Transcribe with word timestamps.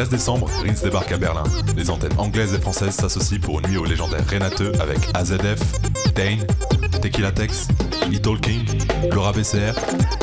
13 0.00 0.08
décembre, 0.08 0.48
Rins 0.64 0.82
débarque 0.82 1.12
à 1.12 1.18
Berlin. 1.18 1.42
Les 1.76 1.90
antennes 1.90 2.14
anglaises 2.16 2.54
et 2.54 2.58
françaises 2.58 2.94
s'associent 2.94 3.38
pour 3.38 3.60
une 3.60 3.68
nuit 3.68 3.76
au 3.76 3.84
légendaire 3.84 4.26
Renateux 4.26 4.72
avec 4.80 4.98
AZF, 5.12 5.60
Dane, 6.14 6.46
Tequila 7.02 7.30
Tex, 7.30 7.68
Little 8.08 8.40
King, 8.40 8.64
Laura 9.12 9.32
BCR, 9.32 9.74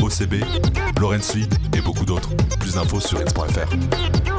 OCB, 0.02 0.44
Lawrence 1.00 1.36
Lee 1.36 1.48
et 1.76 1.82
beaucoup 1.82 2.06
d'autres. 2.06 2.32
Plus 2.60 2.74
d'infos 2.74 3.00
sur 3.00 3.20
rins.fr. 3.20 4.37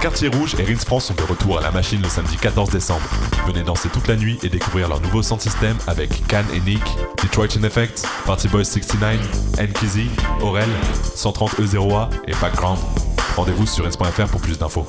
Quartier 0.00 0.28
Rouge 0.28 0.54
et 0.58 0.64
Rins 0.64 0.76
France 0.76 1.06
sont 1.06 1.14
de 1.14 1.22
retour 1.22 1.58
à 1.58 1.60
la 1.60 1.70
machine 1.70 2.00
le 2.00 2.08
samedi 2.08 2.36
14 2.38 2.70
décembre. 2.70 3.04
Venez 3.46 3.62
danser 3.62 3.90
toute 3.90 4.08
la 4.08 4.16
nuit 4.16 4.38
et 4.42 4.48
découvrir 4.48 4.88
leur 4.88 4.98
nouveau 5.02 5.22
sound 5.22 5.42
system 5.42 5.76
avec 5.86 6.26
Can 6.26 6.44
et 6.54 6.60
Nick, 6.60 6.82
Detroit 7.22 7.48
in 7.58 7.64
Effect, 7.64 8.06
Party 8.24 8.48
Boys 8.48 8.64
69, 8.64 9.18
Nkizzy, 9.60 10.08
Aurel, 10.40 10.68
130E0A 11.14 12.08
et 12.28 12.32
Background. 12.40 12.78
Rendez-vous 13.36 13.66
sur 13.66 13.84
rins.fr 13.84 14.26
pour 14.28 14.40
plus 14.40 14.58
d'infos. 14.58 14.86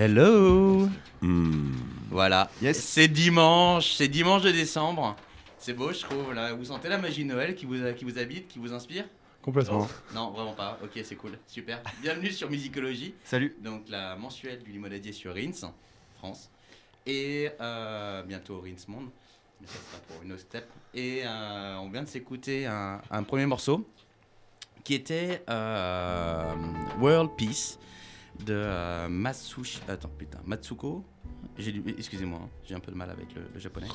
Hello 0.00 0.88
Voilà, 2.08 2.48
c'est 2.72 3.08
dimanche, 3.08 3.94
c'est 3.94 4.06
dimanche 4.06 4.42
de 4.42 4.52
décembre. 4.52 5.16
C'est 5.58 5.72
beau, 5.72 5.92
je 5.92 5.98
trouve. 6.02 6.32
Là. 6.34 6.52
Vous 6.52 6.66
sentez 6.66 6.88
la 6.88 6.98
magie 6.98 7.24
de 7.24 7.30
Noël 7.30 7.56
qui 7.56 7.66
vous, 7.66 7.74
qui 7.96 8.04
vous 8.04 8.16
habite, 8.16 8.46
qui 8.46 8.60
vous 8.60 8.72
inspire? 8.72 9.06
Complètement. 9.42 9.88
Non, 10.14 10.30
vraiment 10.30 10.52
pas. 10.52 10.78
Ok, 10.84 11.00
c'est 11.02 11.16
cool. 11.16 11.36
Super. 11.48 11.82
Bienvenue 12.00 12.30
sur 12.30 12.48
Musicologie. 12.48 13.12
Salut. 13.24 13.56
Donc, 13.60 13.88
la 13.88 14.14
mensuelle 14.14 14.62
du 14.62 14.70
limonadier 14.70 15.10
sur 15.10 15.34
Rins, 15.34 15.72
France. 16.16 16.48
Et 17.04 17.50
euh, 17.60 18.22
bientôt 18.22 18.60
Rins 18.60 18.86
Monde. 18.86 19.08
Mais 19.60 19.66
ça 19.66 19.78
sera 19.90 20.00
pour 20.06 20.22
une 20.22 20.30
autre 20.30 20.42
step. 20.42 20.70
Et 20.94 21.22
euh, 21.24 21.76
on 21.78 21.90
vient 21.90 22.04
de 22.04 22.08
s'écouter 22.08 22.66
un, 22.66 23.02
un 23.10 23.22
premier 23.24 23.46
morceau 23.46 23.84
qui 24.84 24.94
était 24.94 25.42
euh, 25.50 26.54
World 27.00 27.32
Peace 27.36 27.80
de 28.46 28.54
euh. 28.54 29.08
Attends, 29.88 30.10
putain, 30.16 30.38
Matsuko. 30.46 31.04
Excusez-moi, 31.58 32.40
hein, 32.42 32.48
j'ai 32.64 32.74
un 32.74 32.80
peu 32.80 32.92
de 32.92 32.96
mal 32.96 33.10
avec 33.10 33.34
le, 33.34 33.42
le 33.52 33.60
japonais. 33.60 33.88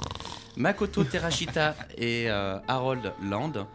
Makoto 0.57 1.03
Terashita 1.03 1.75
et 1.97 2.29
euh, 2.29 2.59
Harold 2.67 3.13
Land, 3.23 3.67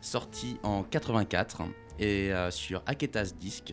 sorti 0.00 0.58
en 0.62 0.82
84 0.82 1.62
et 1.98 2.32
euh, 2.32 2.50
sur 2.50 2.82
Aketa's 2.86 3.36
Disc. 3.36 3.72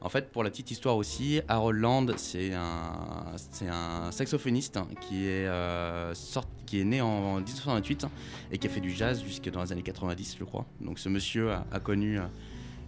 En 0.00 0.08
fait, 0.08 0.30
pour 0.30 0.44
la 0.44 0.50
petite 0.50 0.70
histoire 0.70 0.96
aussi, 0.96 1.40
Harold 1.48 1.80
Land, 1.80 2.06
c'est 2.16 2.54
un, 2.54 3.32
c'est 3.50 3.66
un 3.68 4.12
saxophoniste 4.12 4.78
qui 5.00 5.26
est, 5.26 5.46
euh, 5.48 6.14
sort- 6.14 6.46
qui 6.66 6.80
est 6.80 6.84
né 6.84 7.00
en 7.00 7.36
1928 7.38 8.06
et 8.52 8.58
qui 8.58 8.68
a 8.68 8.70
fait 8.70 8.80
du 8.80 8.92
jazz 8.92 9.20
jusque 9.24 9.50
dans 9.50 9.60
les 9.64 9.72
années 9.72 9.82
90, 9.82 10.36
je 10.38 10.44
crois. 10.44 10.66
Donc 10.80 11.00
ce 11.00 11.08
monsieur 11.08 11.50
a, 11.50 11.66
a 11.72 11.80
connu 11.80 12.20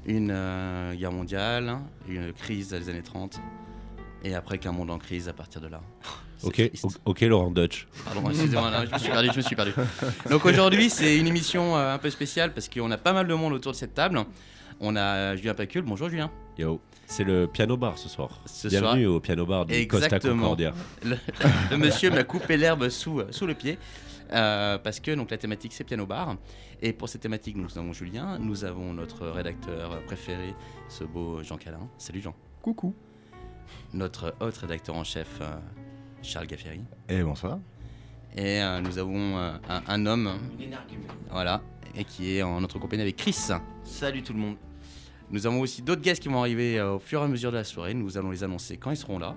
une 0.06 0.30
euh, 0.32 0.94
guerre 0.94 1.12
mondiale, 1.12 1.78
une 2.08 2.32
crise 2.32 2.70
des 2.70 2.88
années 2.88 3.02
30, 3.02 3.40
et 4.24 4.34
après 4.34 4.58
qu'un 4.58 4.72
monde 4.72 4.90
en 4.90 4.98
crise 4.98 5.28
à 5.28 5.32
partir 5.32 5.60
de 5.60 5.68
là. 5.68 5.80
Ok, 6.42 6.62
o- 6.82 6.88
ok, 7.04 7.20
Laurent 7.22 7.50
Dutch. 7.50 7.86
Pardon, 8.04 8.30
excusez-moi, 8.30 8.70
je 8.86 8.92
me 8.94 8.98
suis 8.98 9.10
perdu, 9.10 9.28
je 9.32 9.36
me 9.36 9.42
suis 9.42 9.56
perdu. 9.56 9.72
Donc 10.30 10.44
aujourd'hui, 10.46 10.88
c'est 10.88 11.18
une 11.18 11.26
émission 11.26 11.76
euh, 11.76 11.94
un 11.94 11.98
peu 11.98 12.08
spéciale 12.10 12.54
parce 12.54 12.68
qu'on 12.68 12.90
a 12.90 12.96
pas 12.96 13.12
mal 13.12 13.26
de 13.26 13.34
monde 13.34 13.52
autour 13.52 13.72
de 13.72 13.76
cette 13.76 13.94
table. 13.94 14.20
On 14.80 14.96
a 14.96 15.36
Julien 15.36 15.52
Pacul, 15.52 15.82
bonjour 15.82 16.08
Julien. 16.08 16.30
Yo, 16.56 16.80
c'est 17.06 17.24
le 17.24 17.46
piano 17.46 17.76
bar 17.76 17.98
ce 17.98 18.08
soir. 18.08 18.40
Ce 18.46 18.68
Bienvenue 18.68 19.06
au 19.06 19.20
piano 19.20 19.44
bar 19.44 19.66
du 19.66 19.86
Costa 19.86 20.06
Exactement. 20.06 20.40
Concordia. 20.42 20.72
Le, 21.04 21.16
le 21.70 21.76
monsieur 21.76 22.10
m'a 22.10 22.24
coupé 22.24 22.56
l'herbe 22.56 22.88
sous, 22.88 23.20
sous 23.30 23.46
le 23.46 23.52
pied 23.54 23.78
euh, 24.32 24.78
parce 24.78 25.00
que 25.00 25.14
donc, 25.14 25.30
la 25.30 25.38
thématique 25.38 25.72
c'est 25.72 25.84
piano 25.84 26.06
bar. 26.06 26.36
Et 26.82 26.92
pour 26.92 27.08
cette 27.08 27.22
thématique, 27.22 27.56
nous 27.56 27.78
avons 27.78 27.92
Julien, 27.92 28.38
nous 28.38 28.64
avons 28.64 28.92
notre 28.92 29.26
rédacteur 29.26 30.02
préféré, 30.04 30.54
ce 30.88 31.04
beau 31.04 31.42
Jean 31.42 31.56
Calin. 31.56 31.88
Salut 31.98 32.20
Jean. 32.20 32.34
Coucou. 32.62 32.94
Notre 33.92 34.34
autre 34.40 34.62
rédacteur 34.62 34.96
en 34.96 35.04
chef, 35.04 35.38
euh, 35.40 35.56
Charles 36.22 36.46
Gaffieri. 36.46 36.80
Et 37.08 37.22
bonsoir. 37.22 37.58
Et 38.36 38.62
euh, 38.62 38.80
nous 38.80 38.98
avons 38.98 39.38
euh, 39.38 39.52
un, 39.68 39.82
un 39.86 40.06
homme, 40.06 40.30
voilà, 41.30 41.60
et 41.96 42.04
qui 42.04 42.36
est 42.36 42.42
en 42.42 42.60
notre 42.60 42.78
compagnie 42.78 43.02
avec 43.02 43.16
Chris. 43.16 43.36
Salut 43.82 44.22
tout 44.22 44.32
le 44.32 44.38
monde. 44.38 44.56
Nous 45.30 45.46
avons 45.46 45.60
aussi 45.60 45.82
d'autres 45.82 46.02
guests 46.02 46.22
qui 46.22 46.28
vont 46.28 46.40
arriver 46.40 46.78
euh, 46.78 46.94
au 46.94 46.98
fur 46.98 47.20
et 47.20 47.24
à 47.24 47.28
mesure 47.28 47.50
de 47.50 47.56
la 47.56 47.64
soirée. 47.64 47.94
Nous 47.94 48.18
allons 48.18 48.30
les 48.30 48.44
annoncer 48.44 48.76
quand 48.76 48.90
ils 48.90 48.96
seront 48.96 49.18
là. 49.18 49.34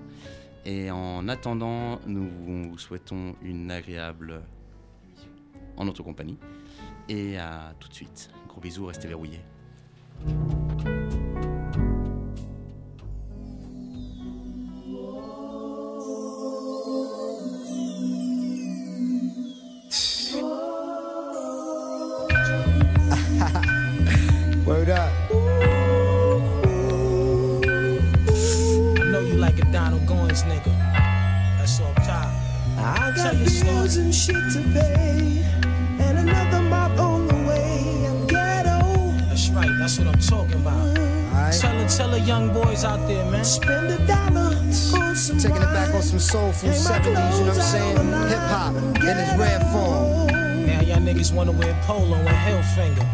Et 0.66 0.90
en 0.92 1.28
attendant, 1.28 2.00
nous 2.08 2.30
vous 2.46 2.78
souhaitons 2.78 3.36
une 3.42 3.70
agréable 3.70 4.42
en 5.78 5.86
notre 5.86 6.04
compagnie. 6.04 6.38
Et 7.10 7.38
à 7.38 7.74
tout 7.80 7.90
de 7.90 7.94
suite. 7.94 8.30
Gros 8.48 8.62
bisous, 8.62 8.86
restez 8.86 9.08
verrouillés. 9.08 9.42
Word 24.66 24.90
up. 24.90 25.12
know 29.14 29.20
you 29.20 29.36
like 29.36 29.60
a 29.60 29.66
Donald 29.72 30.06
Goins 30.08 30.44
nigga. 30.44 30.74
That's 31.60 31.80
off 31.82 31.96
top. 31.98 32.28
I 32.78 33.14
got 33.16 33.38
bills 33.38 33.98
and 33.98 34.14
shit 34.14 34.36
to 34.54 34.62
pay, 34.74 35.46
another 36.24 36.62
mop 36.62 37.00
on 37.00 37.28
the 37.28 37.36
way. 37.48 38.06
I'm 38.08 38.28
ghetto. 38.28 38.80
That's 39.30 39.50
right, 39.50 39.70
that's 39.80 39.98
what 40.00 40.08
I'm 40.08 40.20
talking 40.20 40.56
about. 40.62 40.98
Alright. 40.98 41.54
Tell 41.60 41.78
the, 41.78 41.86
tell 41.88 42.10
the 42.10 42.20
young 42.22 42.54
boys 42.54 42.84
out 42.84 43.08
there, 43.08 43.26
man. 43.32 43.44
Spend 43.46 43.88
a 43.88 43.98
dollar 44.08 44.56
on 44.56 44.72
some 45.16 45.38
Taking 45.38 45.58
it 45.58 45.74
back 45.74 45.94
on 45.94 46.02
some 46.02 46.20
soulful 46.20 46.70
Hang 46.70 46.84
my 46.84 46.90
70s, 47.00 47.06
you 47.40 47.46
know 47.46 47.52
what 47.52 47.58
I'm 47.58 47.62
saying? 47.62 47.98
Hip 48.30 48.40
hop 48.54 48.74
the 48.74 49.12
in 49.12 49.18
its 49.18 49.34
rare 49.38 49.60
form. 49.72 50.28
Now 50.66 50.82
y'all 50.82 50.98
niggas 50.98 51.34
wanna 51.34 51.52
wear 51.52 51.74
polo 51.86 52.16
and 52.18 52.28
Hillfinger. 52.46 53.08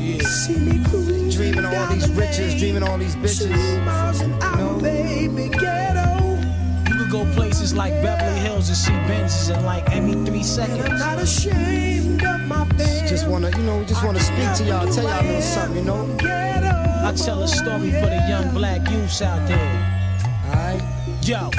Yeah. 0.00 0.22
See 0.28 0.56
me 0.58 0.84
cruising 0.84 1.30
Dreaming 1.30 1.64
all 1.64 1.86
these 1.88 2.06
the 2.08 2.20
riches, 2.20 2.54
dreaming 2.60 2.82
all 2.82 2.98
these 2.98 3.16
bitches. 3.16 3.84
miles 3.84 4.20
an 4.20 4.32
hour, 4.42 4.56
know? 4.58 4.80
baby, 4.80 5.48
ghetto. 5.48 6.38
You 6.90 6.94
could 6.98 7.10
go 7.10 7.24
places 7.34 7.74
like 7.74 7.92
Beverly 8.02 8.38
Hills 8.40 8.68
and 8.68 8.76
see 8.76 8.92
Benzes 9.08 9.56
in 9.56 9.64
like 9.64 9.84
every 9.90 10.12
three 10.12 10.20
And 10.26 10.36
I'm 10.36 10.42
seconds. 10.44 11.00
not 11.00 11.18
ashamed 11.18 11.54
of 11.54 11.62
my 11.62 11.64
band. 11.64 11.93
Just 13.08 13.28
wanna, 13.28 13.50
you 13.50 13.62
know, 13.64 13.84
just 13.84 14.04
wanna 14.04 14.20
speak 14.20 14.52
to 14.56 14.64
y'all, 14.64 14.86
tell 14.86 15.04
y'all 15.04 15.20
a 15.20 15.26
little 15.26 15.42
something, 15.42 15.78
you 15.78 15.84
know. 15.84 16.16
I 16.22 17.12
tell 17.16 17.42
a 17.42 17.48
story 17.48 17.90
for 17.90 18.06
the 18.06 18.24
young 18.28 18.52
black 18.54 18.88
youths 18.90 19.22
out 19.22 19.46
there. 19.46 19.94
Alright. 20.48 20.82
Yo. 21.22 21.50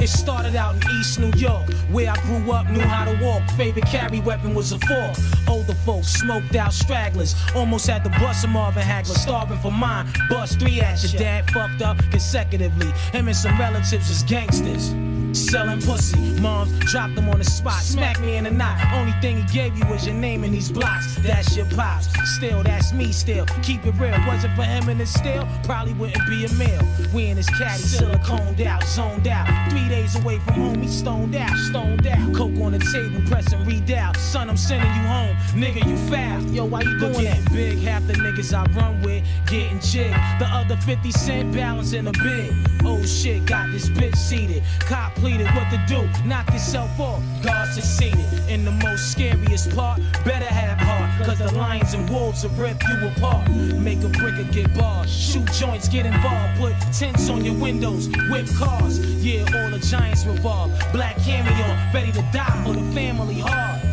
It 0.00 0.08
started 0.08 0.56
out 0.56 0.76
in 0.76 0.90
East 0.92 1.20
New 1.20 1.30
York, 1.36 1.70
where 1.90 2.10
I 2.10 2.16
grew 2.22 2.52
up, 2.52 2.70
knew 2.70 2.80
how 2.80 3.04
to 3.04 3.22
walk. 3.22 3.42
Favorite 3.50 3.84
carry 3.84 4.20
weapon 4.20 4.54
was 4.54 4.72
a 4.72 4.78
fork. 4.78 5.14
Older 5.46 5.74
folks 5.74 6.08
smoked 6.08 6.56
out 6.56 6.72
stragglers, 6.72 7.34
almost 7.54 7.86
had 7.86 8.02
to 8.04 8.10
bust 8.10 8.42
a 8.44 8.48
Marvin 8.48 8.82
Hagler, 8.82 9.18
starving 9.18 9.58
for 9.58 9.70
mine. 9.70 10.06
Bust 10.30 10.58
three 10.58 10.80
at 10.80 11.02
your 11.02 11.20
dad 11.20 11.50
fucked 11.50 11.82
up 11.82 11.98
consecutively. 12.10 12.90
Him 13.12 13.28
and 13.28 13.36
some 13.36 13.58
relatives 13.58 14.08
was 14.08 14.22
gangsters. 14.22 14.94
Selling 15.32 15.80
pussy, 15.80 16.40
moms 16.40 16.76
dropped 16.80 17.14
them 17.14 17.28
on 17.28 17.38
the 17.38 17.44
spot, 17.44 17.82
Smack 17.82 18.20
me 18.20 18.36
in 18.36 18.44
the 18.44 18.50
knot. 18.50 18.78
Only 18.92 19.12
thing 19.20 19.36
he 19.36 19.52
gave 19.52 19.76
you 19.78 19.86
was 19.86 20.04
your 20.04 20.14
name 20.14 20.42
in 20.42 20.50
these 20.50 20.70
blocks. 20.70 21.14
That's 21.16 21.56
your 21.56 21.66
pops. 21.66 22.08
Still, 22.36 22.62
that's 22.62 22.92
me. 22.92 23.12
Still, 23.12 23.46
keep 23.62 23.86
it 23.86 23.94
real. 23.98 24.16
Wasn't 24.26 24.54
for 24.56 24.64
him 24.64 24.88
and 24.88 24.98
his 24.98 25.12
still, 25.12 25.46
probably 25.62 25.92
wouldn't 25.94 26.26
be 26.28 26.44
a 26.44 26.52
meal. 26.54 26.82
We 27.14 27.26
in 27.26 27.36
his 27.36 27.48
caddy, 27.50 27.82
siliconed 27.82 28.64
out, 28.66 28.82
zoned 28.84 29.28
out. 29.28 29.70
Three 29.70 29.88
days 29.88 30.16
away 30.16 30.38
from 30.40 30.54
home, 30.54 30.82
he 30.82 30.88
stoned 30.88 31.36
out, 31.36 31.56
stoned 31.56 32.06
out. 32.06 32.34
Coke 32.34 32.58
on 32.60 32.72
the 32.72 32.78
table, 32.78 33.22
pressing 33.28 33.60
readout. 33.60 34.16
Son, 34.16 34.50
I'm 34.50 34.56
sending 34.56 34.88
you 34.88 35.08
home, 35.08 35.36
nigga. 35.54 35.86
You 35.86 35.96
foul. 36.10 36.42
Yo, 36.52 36.64
why 36.64 36.80
you 36.82 36.98
doing 36.98 37.24
that? 37.24 37.52
Big, 37.52 37.78
half 37.78 38.04
the 38.06 38.14
niggas 38.14 38.52
I 38.52 38.64
run 38.72 39.00
with 39.02 39.24
getting 39.46 39.78
jig. 39.80 40.12
The 40.38 40.46
other 40.50 40.76
50 40.76 41.12
cent 41.12 41.54
balance 41.54 41.92
in 41.92 42.08
a 42.08 42.12
bid. 42.12 42.52
Oh 42.84 43.02
shit, 43.04 43.46
got 43.46 43.70
this 43.70 43.88
bitch 43.88 44.16
seated. 44.16 44.62
Cop 44.80 45.19
what 45.22 45.70
to 45.70 45.80
do. 45.86 46.08
Knock 46.26 46.50
yourself 46.52 46.98
off. 46.98 47.22
God 47.42 47.68
succeeded. 47.68 48.24
In 48.48 48.64
the 48.64 48.70
most 48.70 49.12
scariest 49.12 49.74
part, 49.76 50.00
better 50.24 50.46
have 50.46 50.78
heart. 50.78 51.26
Cause 51.26 51.38
the 51.38 51.52
lions 51.54 51.94
and 51.94 52.08
wolves 52.08 52.42
will 52.42 52.50
rip 52.52 52.82
you 52.88 53.08
apart. 53.08 53.48
Make 53.50 54.02
a 54.02 54.08
brick 54.08 54.38
or 54.38 54.44
get 54.44 54.72
barred. 54.74 55.08
Shoot 55.08 55.50
joints, 55.52 55.88
get 55.88 56.06
involved. 56.06 56.58
Put 56.58 56.74
tents 56.92 57.28
on 57.28 57.44
your 57.44 57.54
windows. 57.54 58.08
Whip 58.30 58.46
cars. 58.56 58.98
Yeah, 59.22 59.44
all 59.54 59.70
the 59.70 59.78
giants 59.78 60.24
revolve. 60.24 60.72
Black 60.92 61.16
Camry 61.16 61.52
on. 61.68 61.94
Ready 61.94 62.12
to 62.12 62.22
die 62.32 62.62
for 62.64 62.72
the 62.72 62.92
family 62.92 63.38
hard. 63.38 63.89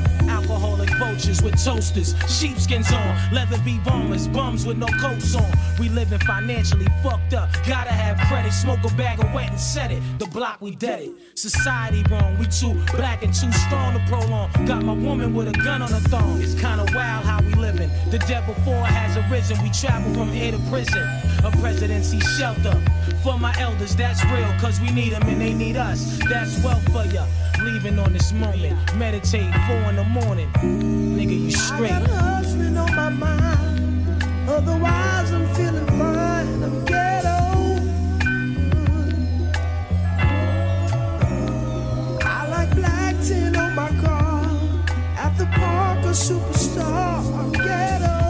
Vultures 0.97 1.41
with 1.41 1.63
toasters, 1.63 2.15
sheepskins 2.27 2.91
on, 2.91 3.17
leather 3.31 3.57
V 3.57 3.79
bombers, 3.85 4.27
bums 4.27 4.65
with 4.65 4.77
no 4.77 4.87
coats 4.99 5.35
on. 5.35 5.51
We 5.79 5.89
living 5.89 6.19
financially 6.19 6.87
fucked 7.03 7.33
up, 7.33 7.49
gotta 7.67 7.91
have 7.91 8.17
credit. 8.27 8.51
Smoke 8.51 8.79
a 8.83 8.93
bag 8.95 9.23
of 9.23 9.31
wet 9.33 9.51
and 9.51 9.59
set 9.59 9.91
it. 9.91 10.01
The 10.17 10.25
block 10.27 10.61
we 10.61 10.75
dead 10.75 11.01
it. 11.01 11.11
Society 11.35 12.03
wrong, 12.09 12.37
we 12.39 12.47
too 12.47 12.73
black 12.95 13.23
and 13.23 13.33
too 13.33 13.51
strong 13.51 13.93
to 13.93 14.03
prolong. 14.07 14.49
Got 14.65 14.83
my 14.83 14.93
woman 14.93 15.33
with 15.33 15.49
a 15.49 15.57
gun 15.63 15.81
on 15.81 15.91
her 15.91 15.99
thong. 16.09 16.41
It's 16.41 16.53
kinda 16.53 16.85
wild 16.95 17.25
how 17.25 17.41
we 17.41 17.53
living. 17.53 17.89
The 18.09 18.19
devil 18.19 18.55
four 18.65 18.83
has 18.85 19.17
arisen. 19.17 19.61
We 19.61 19.69
travel 19.69 20.13
from 20.13 20.31
here 20.31 20.51
to 20.51 20.59
prison. 20.69 21.07
A 21.47 21.51
presidency 21.61 22.19
shelter 22.19 22.77
for 23.23 23.39
my 23.39 23.55
elders. 23.57 23.95
That's 23.95 24.21
real, 24.25 24.53
cause 24.59 24.81
we 24.81 24.91
need 24.91 25.13
them 25.13 25.21
and 25.29 25.39
they 25.39 25.53
need 25.53 25.77
us. 25.77 26.19
That's 26.29 26.61
wealth 26.61 26.83
for 26.91 27.05
ya. 27.05 27.25
Leaving 27.61 27.97
on 27.99 28.11
this 28.11 28.33
moment. 28.33 28.75
Meditate 28.97 29.53
four 29.65 29.77
in 29.89 29.95
the 29.95 30.03
morning. 30.03 30.51
Nigga, 30.55 31.45
you 31.45 31.51
straight. 31.51 31.93
I 31.93 32.01
got 32.01 32.09
hustling 32.09 32.75
on 32.75 32.93
my 32.93 33.09
mind. 33.09 34.23
Otherwise, 34.49 35.31
I'm 35.31 35.47
feeling 35.55 35.87
fine. 35.87 36.63
I'm 36.63 36.83
ghetto. 36.83 37.79
I 42.25 42.47
like 42.49 42.75
black 42.75 43.15
tin 43.23 43.55
on 43.55 43.73
my 43.73 43.89
car. 44.01 44.43
At 45.17 45.37
the 45.37 45.45
park, 45.45 45.99
a 45.99 46.09
superstar. 46.09 47.23
I'm 47.39 47.51
ghetto. 47.53 48.26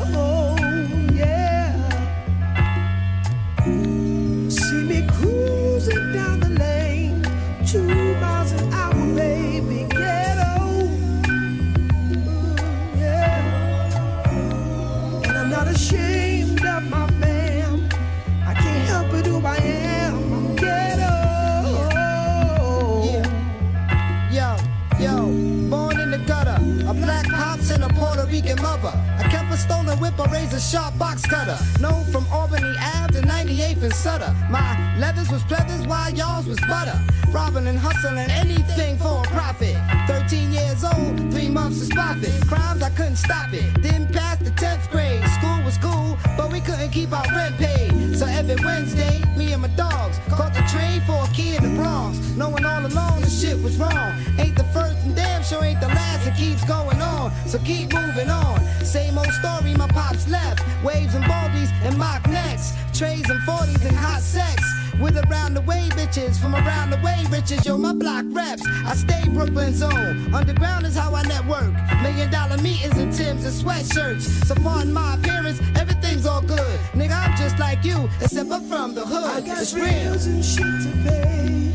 Whip, 29.99 30.17
a 30.19 30.27
razor 30.29 30.59
sharp 30.59 30.97
box 30.97 31.25
cutter. 31.25 31.57
Known 31.79 32.03
from 32.05 32.25
Albany 32.31 32.73
Ave 32.79 33.13
to 33.13 33.27
98th 33.27 33.83
and 33.83 33.93
Sutter. 33.93 34.35
My 34.49 34.97
leathers 34.97 35.29
was 35.29 35.43
pleathers 35.43 35.85
while 35.87 36.11
y'all's 36.13 36.47
was 36.47 36.59
butter. 36.61 36.99
Robbing 37.31 37.67
and 37.67 37.77
hustling 37.77 38.29
anything 38.31 38.97
for 38.97 39.19
a 39.19 39.27
profit. 39.27 39.75
13 40.07 40.51
years 40.51 40.83
old, 40.83 41.31
three 41.31 41.49
months 41.49 41.87
to 41.87 41.93
profit. 41.93 42.33
Crimes, 42.47 42.81
I 42.81 42.89
couldn't 42.91 43.17
stop 43.17 43.53
it. 43.53 43.81
Didn't 43.81 44.13
pass 44.13 44.37
the 44.37 44.51
10th 44.51 44.89
grade. 44.89 45.23
School 45.37 45.63
was 45.63 45.77
cool, 45.77 46.17
but 46.37 46.51
we 46.51 46.59
couldn't 46.61 46.91
keep 46.91 47.11
our 47.11 47.25
rent 47.35 47.57
paid. 47.57 48.17
So 48.17 48.25
every 48.25 48.55
Wednesday, 48.63 49.21
me 49.35 49.53
and 49.53 49.61
my 49.61 49.67
dogs 49.69 50.19
caught 50.29 50.53
the 50.53 50.63
train 50.71 51.01
for 51.01 51.23
a 51.23 51.27
key 51.33 51.55
in 51.55 51.63
the 51.63 51.81
Bronx. 51.81 52.17
Knowing 52.35 52.65
all 52.65 52.85
along 52.85 53.21
the 53.21 53.29
shit 53.29 53.61
was 53.61 53.77
wrong. 53.77 54.13
Ain't 54.39 54.55
the 54.55 54.63
first 54.65 54.97
and 55.05 55.15
damn 55.15 55.43
sure 55.43 55.63
ain't 55.63 55.81
the 55.81 55.87
last. 55.87 56.27
It 56.27 56.35
keeps 56.35 56.63
going 56.65 57.01
on, 57.01 57.31
so 57.47 57.59
keep 57.59 57.93
moving 57.93 58.29
on. 58.29 58.59
Same 58.85 59.17
old 59.17 59.31
story, 59.33 59.73
my 59.75 59.86
pops 59.89 60.27
left. 60.27 60.61
Waves 60.83 61.15
and 61.15 61.23
baldies 61.25 61.71
and 61.83 61.97
mock 61.97 62.25
necks. 62.27 62.73
Trays 62.97 63.29
and 63.29 63.39
40s 63.41 63.85
and 63.85 63.95
hot 63.95 64.21
sex. 64.21 64.61
With 64.99 65.15
around 65.29 65.53
the 65.53 65.61
way 65.61 65.87
bitches 65.91 66.39
from 66.41 66.55
around 66.55 66.89
the 66.89 66.97
way 67.05 67.23
riches, 67.29 67.63
yo, 67.65 67.77
my 67.77 67.93
block 67.93 68.25
reps. 68.31 68.63
I 68.85 68.95
stay 68.95 69.21
Brooklyn 69.29 69.73
zone. 69.73 70.33
Underground 70.33 70.87
is 70.87 70.95
how 70.95 71.13
I 71.13 71.21
network. 71.23 71.71
Million 72.01 72.31
dollar 72.31 72.57
meetings 72.57 72.97
and 72.97 73.13
Tims 73.13 73.45
and 73.45 73.53
sweatshirts. 73.53 74.45
So 74.47 74.55
pardon 74.55 74.91
my 74.93 75.13
appearance, 75.15 75.61
everything's 75.77 76.25
all 76.25 76.41
good. 76.41 76.79
Nigga, 76.93 77.13
I'm 77.29 77.37
just 77.37 77.59
like 77.59 77.83
you, 77.83 78.09
except 78.21 78.49
I'm 78.51 78.63
from 78.63 78.95
the 78.95 79.03
I 79.03 79.05
hood. 79.35 79.45
got 79.45 79.61
It's 79.61 79.73
real. 79.75 79.85
and 79.85 80.43
shit 80.43 80.65
to 80.65 80.91
pay. 81.03 81.71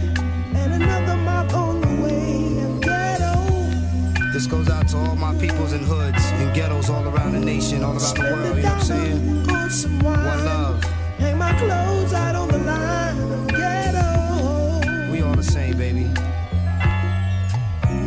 And 0.59 0.83
another 0.83 1.17
mob 1.19 1.53
on 1.53 1.72
This 4.33 4.47
goes 4.47 4.71
out 4.71 4.89
to 4.89 4.97
all 4.97 5.15
my 5.15 5.35
peoples 5.35 5.75
in 5.75 5.81
hoods 5.81 6.25
and 6.41 6.55
ghettos 6.55 6.89
all 6.89 7.07
around 7.07 7.33
the 7.35 7.41
nation, 7.41 7.85
all 7.85 7.93
around 7.93 8.17
the 8.17 8.23
world, 8.23 8.57
you 8.57 8.63
know 8.63 8.69
what 8.71 8.79
I'm 8.79 8.81
saying? 8.81 9.51
On. 9.51 10.25
One 10.25 10.45
love. 10.47 10.83
Hang 11.19 11.37
my 11.37 11.53
clothes 11.59 12.15
out 12.15 12.35
on 12.35 12.49
the 12.49 12.59
line. 12.59 13.47
Ghetto. 13.49 15.13
We 15.13 15.21
all 15.21 15.35
the 15.35 15.43
same, 15.43 15.77
baby. 15.77 16.05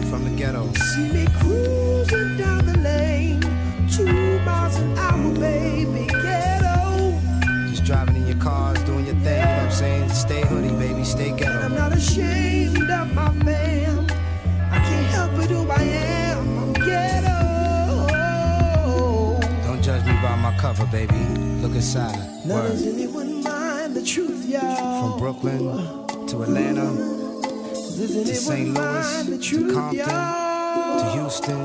From 0.10 0.24
the 0.24 0.34
ghetto. 0.36 0.74
See 0.74 1.12
me 1.12 1.28
cruising 1.40 2.38
down 2.38 2.66
the 2.66 2.80
lane. 2.80 3.42
Two 3.88 4.40
miles 4.40 4.78
an 4.78 4.98
hour, 4.98 5.32
baby. 5.40 6.08
Ghetto. 6.08 7.20
Just 7.70 7.84
driving 7.84 8.16
in 8.16 8.26
your 8.26 8.38
cars, 8.38 8.80
doing 8.84 9.06
your 9.06 9.16
thing, 9.18 9.38
you 9.38 9.46
know 9.46 9.58
what 9.58 9.66
I'm 9.66 9.72
saying? 9.72 10.10
Stay 10.10 10.42
hoodie, 10.42 10.74
baby, 10.76 11.04
stay 11.04 11.30
ghetto. 11.38 11.66
I'm 11.66 11.76
not 11.76 11.94
ashamed 11.94 12.90
of 12.90 13.14
my 13.14 13.32
fam. 13.44 13.75
Cover, 20.66 20.88
baby. 20.88 21.14
Look 21.62 21.76
inside. 21.76 22.18
Now 22.44 22.56
Word. 22.56 22.72
does 22.72 22.88
anyone 22.88 23.44
mind 23.44 23.96
the 23.96 24.04
truth, 24.04 24.50
y'all? 24.50 25.12
From 25.12 25.20
Brooklyn 25.20 25.62
to 26.26 26.42
Atlanta, 26.42 26.88
to 28.26 28.36
St. 28.36 28.74
Louis, 28.74 29.24
the 29.26 29.38
to 29.38 29.72
Compton, 29.72 30.08
to 31.02 31.06
Houston, 31.14 31.60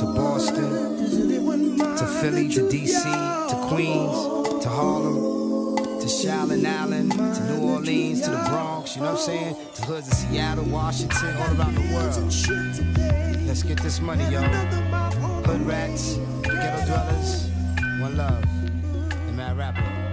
to 0.00 0.04
Boston, 0.16 0.70
Does 0.96 1.20
anyone 1.20 1.78
mind 1.78 1.96
to 1.98 2.06
Philly, 2.06 2.48
to 2.48 2.62
DC, 2.62 3.04
to 3.50 3.56
Queens, 3.68 4.64
to 4.64 4.68
Harlem, 4.68 5.76
to 6.00 6.06
Shaolin 6.06 6.66
Island, 6.66 7.12
to 7.12 7.40
New 7.52 7.70
Orleans, 7.70 8.20
to 8.22 8.30
the 8.30 8.36
Bronx, 8.48 8.96
you 8.96 9.02
know 9.02 9.12
what 9.12 9.20
I'm 9.20 9.26
saying? 9.26 9.56
Oh. 9.56 9.74
To 9.76 9.82
hoods 9.82 10.08
of 10.08 10.14
Seattle, 10.14 10.64
Washington, 10.64 11.36
all 11.36 11.56
around 11.56 11.76
the 11.76 11.86
world. 11.94 13.46
Let's 13.46 13.62
get 13.62 13.78
this 13.80 14.00
money, 14.00 14.24
yo. 14.24 14.42
Another 14.42 14.82
mob 14.90 15.14
on 15.22 15.42
the 15.42 15.48
Hood 15.48 15.66
rats, 15.68 16.16
ghetto 16.42 16.84
dwellers, 16.86 17.53
one 18.00 18.16
love. 18.16 18.44
The 19.26 19.32
mad 19.32 19.56
rapper, 19.56 20.03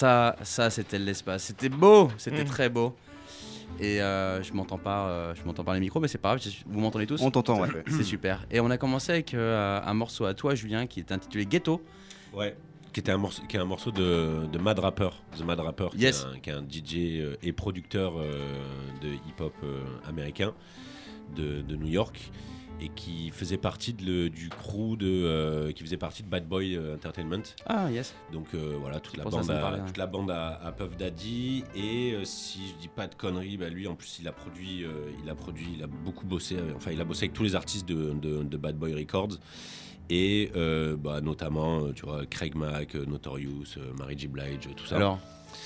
ça, 0.00 0.36
ça 0.42 0.70
c'était 0.70 0.98
l'espace. 0.98 1.44
C'était 1.44 1.68
beau, 1.68 2.10
c'était 2.16 2.44
Mm. 2.44 2.48
très 2.54 2.68
beau. 2.68 2.96
Et 3.78 4.02
euh, 4.02 4.42
je 4.42 4.52
m'entends 4.52 4.78
pas, 4.78 5.06
euh, 5.08 5.34
je 5.34 5.42
m'entends 5.44 5.62
pas 5.64 5.74
les 5.74 5.80
micros, 5.80 6.00
mais 6.00 6.08
c'est 6.08 6.18
pas 6.18 6.34
grave. 6.36 6.52
Vous 6.66 6.80
m'entendez 6.80 7.06
tous 7.06 7.20
On 7.22 7.30
t'entend, 7.30 7.60
ouais. 7.60 7.68
C'est 7.88 8.02
super. 8.04 8.44
Et 8.50 8.60
on 8.60 8.70
a 8.70 8.76
commencé 8.78 9.12
avec 9.12 9.32
euh, 9.34 9.80
un 9.84 9.94
morceau 9.94 10.24
à 10.24 10.34
toi, 10.34 10.54
Julien, 10.54 10.86
qui 10.86 11.00
est 11.00 11.12
intitulé 11.12 11.46
Ghetto. 11.46 11.80
Ouais. 12.32 12.56
Qui, 12.92 13.00
était 13.00 13.12
un 13.12 13.18
morceau, 13.18 13.42
qui 13.48 13.56
est 13.56 13.60
un 13.60 13.64
morceau 13.64 13.92
de, 13.92 14.46
de 14.52 14.58
Mad 14.58 14.78
Rapper. 14.80 15.10
The 15.38 15.44
Mad 15.44 15.60
Rapper, 15.60 15.88
qui, 15.92 15.98
Yes. 15.98 16.22
est, 16.22 16.26
un, 16.36 16.38
qui 16.40 16.50
est 16.50 16.52
un 16.52 16.62
DJ 16.62 16.94
euh, 17.20 17.36
et 17.42 17.52
producteur 17.52 18.14
de 19.02 19.08
hip-hop 19.28 19.54
américain 20.08 20.52
de, 21.36 21.62
de 21.62 21.76
New 21.76 21.86
York 21.88 22.32
et 22.82 22.88
qui 22.88 23.30
faisait 23.30 23.56
partie 23.58 23.92
de 23.92 24.04
le- 24.04 24.30
du 24.30 24.48
crew 24.48 24.96
de 24.96 25.06
euh, 25.06 25.72
qui 25.72 25.82
faisait 25.82 25.96
partie 25.96 26.22
de 26.22 26.28
Bad 26.28 26.48
Boy 26.48 26.76
euh, 26.76 26.94
Entertainment. 26.94 27.42
Ah 27.66 27.90
yes. 27.90 28.14
Donc 28.32 28.46
euh, 28.54 28.76
voilà, 28.80 29.00
toute 29.00 29.16
C'est 29.16 29.24
la, 29.24 29.24
ça 29.24 29.36
bande 29.36 29.44
ça 29.46 29.68
à, 29.68 29.78
toute 29.80 29.96
la 29.96 30.06
bande 30.06 30.30
à, 30.30 30.60
à 30.64 30.72
Puff 30.72 30.96
Daddy. 30.96 31.64
Et 31.76 32.12
euh, 32.14 32.24
si 32.24 32.60
je 32.68 32.80
dis 32.80 32.88
pas 32.88 33.06
de 33.06 33.14
conneries, 33.14 33.56
bah, 33.56 33.68
lui 33.68 33.86
en 33.86 33.94
plus 33.94 34.18
il 34.20 34.28
a 34.28 34.32
produit, 34.32 34.84
euh, 34.84 35.10
il 35.22 35.28
a 35.28 35.34
produit, 35.34 35.68
il 35.76 35.82
a 35.82 35.86
beaucoup 35.86 36.26
bossé. 36.26 36.56
euh, 36.56 36.72
enfin, 36.76 36.90
il 36.92 37.00
a 37.00 37.04
bossé 37.04 37.24
avec 37.24 37.34
tous 37.34 37.42
les 37.44 37.54
artistes 37.54 37.86
de, 37.88 38.12
de- 38.14 38.42
de 38.44 38.56
Bad 38.56 38.76
Boy 38.76 38.94
Records. 38.94 39.38
Et 40.12 40.50
euh, 40.56 40.96
bah, 40.96 41.20
notamment, 41.20 41.92
tu 41.92 42.04
vois, 42.04 42.26
Craig 42.26 42.56
Mack, 42.56 42.94
Notorious, 42.96 43.76
euh, 43.76 43.92
Mary 43.96 44.18
J. 44.18 44.26
Blige, 44.26 44.68
tout 44.76 44.84
ça. 44.86 44.96
Alors, 44.96 45.20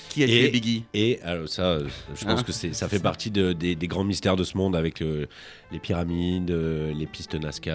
qui 0.09 0.23
a 0.23 0.27
Et- 0.27 0.43
fait 0.43 0.49
Biggie 0.49 0.83
Et 0.93 1.19
alors 1.23 1.47
ça, 1.49 1.63
euh, 1.63 1.87
je 2.15 2.25
pense 2.25 2.39
Hein 2.39 2.43
que 2.43 2.51
ça 2.51 2.87
fait 2.89 2.99
partie 2.99 3.31
de- 3.31 3.53
des, 3.53 3.75
des 3.75 3.87
grands 3.87 4.03
mystères 4.03 4.35
de 4.35 4.43
ce 4.43 4.57
monde 4.57 4.75
avec 4.75 5.01
euh, 5.01 5.25
les 5.71 5.79
pyramides, 5.79 6.51
euh, 6.51 6.93
les 6.93 7.05
pistes 7.05 7.35
Nazca, 7.35 7.73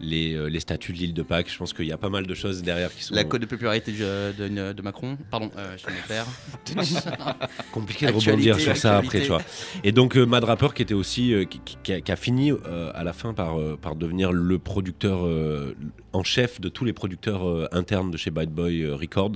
les, 0.00 0.34
euh, 0.34 0.46
les 0.48 0.60
statues 0.60 0.92
de 0.92 0.98
l'île 0.98 1.14
de 1.14 1.22
Pâques. 1.22 1.50
Je 1.50 1.58
pense 1.58 1.72
qu'il 1.72 1.86
y 1.86 1.92
a 1.92 1.98
pas 1.98 2.08
mal 2.08 2.26
de 2.26 2.34
choses 2.34 2.62
derrière 2.62 2.94
qui 2.94 3.02
sont 3.02 3.14
La 3.14 3.24
cote 3.24 3.40
de 3.40 3.46
popularité 3.46 3.92
de, 3.92 4.32
de- 4.48 4.72
de 4.72 4.82
Macron. 4.82 5.18
Pardon, 5.30 5.50
euh, 5.56 5.76
je 5.76 5.86
me 5.90 5.96
faire. 5.96 6.26
compliqué 7.72 8.06
de 8.06 8.10
Actualité, 8.10 8.30
rebondir 8.52 8.60
sur 8.60 8.76
ça 8.76 8.98
après, 8.98 9.20
tu 9.22 9.28
vois. 9.28 9.42
Et 9.84 9.92
donc 9.92 10.16
euh, 10.16 10.24
Mad 10.26 10.44
Rapper 10.44 10.68
qui 10.74 10.82
était 10.82 10.94
aussi 10.94 11.32
euh, 11.34 11.44
qui, 11.44 11.92
a, 11.92 12.00
qui 12.00 12.12
a 12.12 12.16
fini 12.16 12.52
euh, 12.52 12.90
à 12.94 13.04
la 13.04 13.12
fin 13.12 13.34
par, 13.34 13.58
euh, 13.58 13.76
par 13.80 13.96
devenir 13.96 14.32
le 14.32 14.58
producteur 14.58 15.24
euh, 15.26 15.74
en 16.12 16.22
chef 16.22 16.60
de 16.60 16.68
tous 16.68 16.84
les 16.84 16.92
producteurs 16.92 17.46
euh, 17.48 17.66
internes 17.72 18.10
de 18.10 18.16
chez 18.16 18.30
Bad 18.30 18.50
Boy 18.50 18.82
euh, 18.82 18.94
Record, 18.94 19.32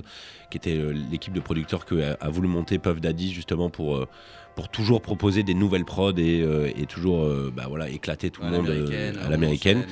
qui 0.51 0.57
était 0.57 0.77
euh, 0.77 0.93
l'équipe 1.11 1.33
de 1.33 1.39
producteurs 1.39 1.85
que 1.85 2.01
a, 2.01 2.17
a 2.19 2.29
voulu 2.29 2.47
monter 2.47 2.79
Puff 2.79 2.99
Daddy 3.01 3.33
justement 3.33 3.69
pour 3.69 3.97
euh, 3.97 4.07
pour 4.55 4.69
toujours 4.69 5.01
proposer 5.01 5.41
des 5.41 5.55
nouvelles 5.55 5.83
prods 5.85 6.11
et, 6.15 6.41
euh, 6.41 6.69
et 6.77 6.85
toujours 6.85 7.23
euh, 7.23 7.51
bah, 7.55 7.65
voilà 7.67 7.89
éclater 7.89 8.29
tout 8.29 8.43
le 8.43 8.49
monde 8.51 8.69
euh, 8.69 9.11
à 9.25 9.29
l'américaine. 9.29 9.85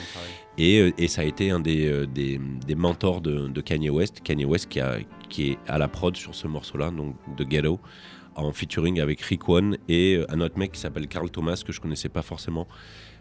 Euh, 0.60 0.92
et 0.98 1.08
ça 1.08 1.22
a 1.22 1.24
été 1.26 1.52
un 1.52 1.60
des, 1.60 1.88
euh, 1.88 2.76
mentors 2.76 3.22
de, 3.22 3.62
Kanye 3.62 3.90
West. 3.90 4.22
Kanye 4.24 4.46
West 4.46 4.70
qui, 4.70 4.80
est 4.80 5.58
à 5.68 5.78
la 5.78 5.88
prod 5.88 6.16
sur 6.16 6.36
ce 6.36 6.48
morceau-là, 6.48 6.92
donc 6.92 7.16
de 7.38 7.44
Ghetto, 7.44 7.80
en 8.36 8.52
featuring 8.52 9.00
avec 9.00 9.22
Rick 9.22 9.48
One 9.48 9.78
et 9.88 10.16
euh, 10.16 10.26
un 10.30 10.42
autre 10.42 10.58
mec 10.58 10.74
qui 10.74 10.80
s'appelle 10.80 11.08
Carl 11.08 11.30
Thomas, 11.30 11.62
que 11.66 11.72
je 11.72 11.80
connaissais 11.80 12.10
pas 12.10 12.22
forcément, 12.22 12.68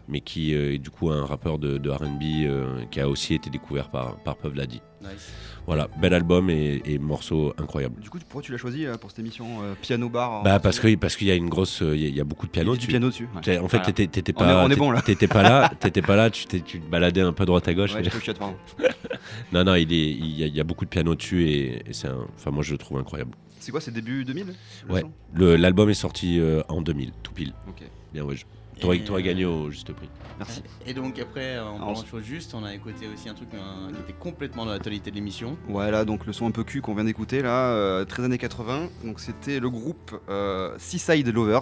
mais 0.07 0.21
qui 0.21 0.53
est 0.53 0.77
du 0.77 0.89
coup 0.89 1.09
un 1.09 1.25
rappeur 1.25 1.57
de, 1.57 1.89
RB 1.89 2.89
qui 2.89 2.99
a 2.99 3.07
aussi 3.07 3.35
été 3.35 3.49
découvert 3.49 3.89
par, 3.89 4.17
par 4.23 4.37
Puff. 4.37 4.53
Nice. 5.01 5.31
Voilà, 5.67 5.87
bel 5.99 6.13
album 6.13 6.49
et, 6.49 6.81
et 6.85 6.97
morceau 6.99 7.53
incroyable. 7.57 8.01
Du 8.01 8.09
coup, 8.09 8.17
pourquoi 8.19 8.41
tu 8.41 8.51
l'as 8.51 8.57
choisi 8.57 8.85
euh, 8.85 8.97
pour 8.97 9.09
cette 9.11 9.19
émission 9.19 9.61
euh, 9.63 9.73
piano 9.81 10.09
bar 10.09 10.43
Bah 10.43 10.59
parce 10.59 10.79
que 10.79 10.93
parce 10.95 11.15
qu'il 11.15 11.27
y 11.27 11.31
a 11.31 11.35
une 11.35 11.49
grosse, 11.49 11.81
euh, 11.81 11.95
il 11.95 12.01
y 12.01 12.05
a- 12.05 12.09
il 12.09 12.15
y, 12.15 12.19
a 12.21 12.23
beaucoup 12.23 12.45
de 12.47 12.51
il 12.51 12.55
y 12.55 12.59
piano 12.59 12.71
a 12.71 12.75
du 12.75 12.79
dessus. 12.79 12.87
piano 12.89 13.07
dessus. 13.09 13.23
ouais. 13.33 13.57
En 13.57 13.67
fait, 13.67 13.77
Voilà. 13.77 13.85
t'étais 13.93 14.07
t'étais 14.07 14.33
On 14.37 14.43
est- 14.43 14.47
pas, 14.47 14.65
on 14.65 14.69
est 14.69 14.75
bon, 14.75 14.91
là. 14.91 15.01
t'étais 15.05 15.27
pas 15.27 15.43
là, 15.43 15.71
t'étais 15.79 16.01
pas 16.01 16.15
là, 16.15 16.29
tu, 16.29 16.45
t'es- 16.45 16.61
tu 16.61 16.79
te 16.79 16.89
baladais 16.89 17.21
un 17.21 17.33
peu 17.33 17.43
à 17.43 17.45
droite 17.45 17.67
à 17.67 17.73
gauche. 17.73 17.93
Ouais, 17.95 18.03
je 18.03 18.31
pardon. 18.31 18.55
Non, 19.53 19.63
non, 19.63 19.75
il, 19.75 19.91
est, 19.93 20.09
il, 20.11 20.39
y 20.39 20.43
a, 20.43 20.47
il 20.47 20.55
y 20.55 20.59
a 20.59 20.63
beaucoup 20.63 20.85
de 20.85 20.89
piano 20.89 21.13
dessus 21.15 21.47
et, 21.49 21.89
et 21.89 21.93
c'est 21.93 22.09
enfin 22.35 22.51
moi 22.51 22.63
je 22.63 22.71
le 22.71 22.77
trouve 22.77 22.97
incroyable. 22.97 23.31
C'est 23.59 23.71
quoi, 23.71 23.79
c'est 23.81 23.91
début 23.91 24.25
2000 24.25 24.47
le 24.87 24.93
Ouais. 25.51 25.57
L'album 25.57 25.89
est 25.89 25.93
sorti 25.93 26.39
euh, 26.39 26.63
en 26.69 26.81
2000, 26.81 27.11
tout 27.21 27.33
pile. 27.33 27.53
Ok, 27.67 27.83
Bien 28.13 28.23
ouais. 28.23 28.35
je- 28.35 28.45
T'aurais 28.81 28.99
euh, 28.99 29.21
gagné 29.21 29.45
au 29.45 29.69
juste 29.71 29.93
prix. 29.93 30.09
merci. 30.37 30.63
Et 30.85 30.93
donc 30.93 31.17
après, 31.19 31.59
en 31.59 31.77
parlant 31.77 31.91
ensuite- 31.91 32.05
de 32.07 32.11
choses 32.11 32.23
justes, 32.25 32.53
on 32.53 32.63
a 32.63 32.73
écouté 32.73 33.07
aussi 33.13 33.29
un 33.29 33.33
truc 33.33 33.49
euh, 33.53 33.91
qui 33.93 33.99
était 34.01 34.13
complètement 34.19 34.65
dans 34.65 34.71
l'actualité 34.71 35.11
de 35.11 35.15
l'émission. 35.15 35.55
Ouais, 35.69 35.91
là, 35.91 36.03
donc 36.03 36.25
le 36.25 36.33
son 36.33 36.47
un 36.47 36.51
peu 36.51 36.63
cul 36.63 36.81
qu'on 36.81 36.95
vient 36.95 37.03
d'écouter, 37.03 37.41
là, 37.41 37.67
euh, 37.71 38.03
13 38.05 38.25
années 38.25 38.37
80. 38.37 38.89
Donc 39.05 39.19
c'était 39.19 39.59
le 39.59 39.69
groupe 39.69 40.19
euh, 40.29 40.75
Seaside 40.79 41.27
Lovers. 41.29 41.61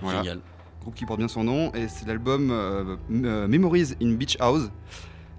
Voilà. 0.00 0.22
Génial. 0.22 0.40
groupe 0.80 0.94
qui 0.94 1.04
porte 1.04 1.18
bien 1.18 1.28
son 1.28 1.44
nom, 1.44 1.72
et 1.74 1.88
c'est 1.88 2.06
l'album 2.06 2.50
euh, 2.50 2.96
euh, 3.12 3.46
Memories 3.48 3.94
in 4.02 4.12
Beach 4.14 4.36
House, 4.40 4.70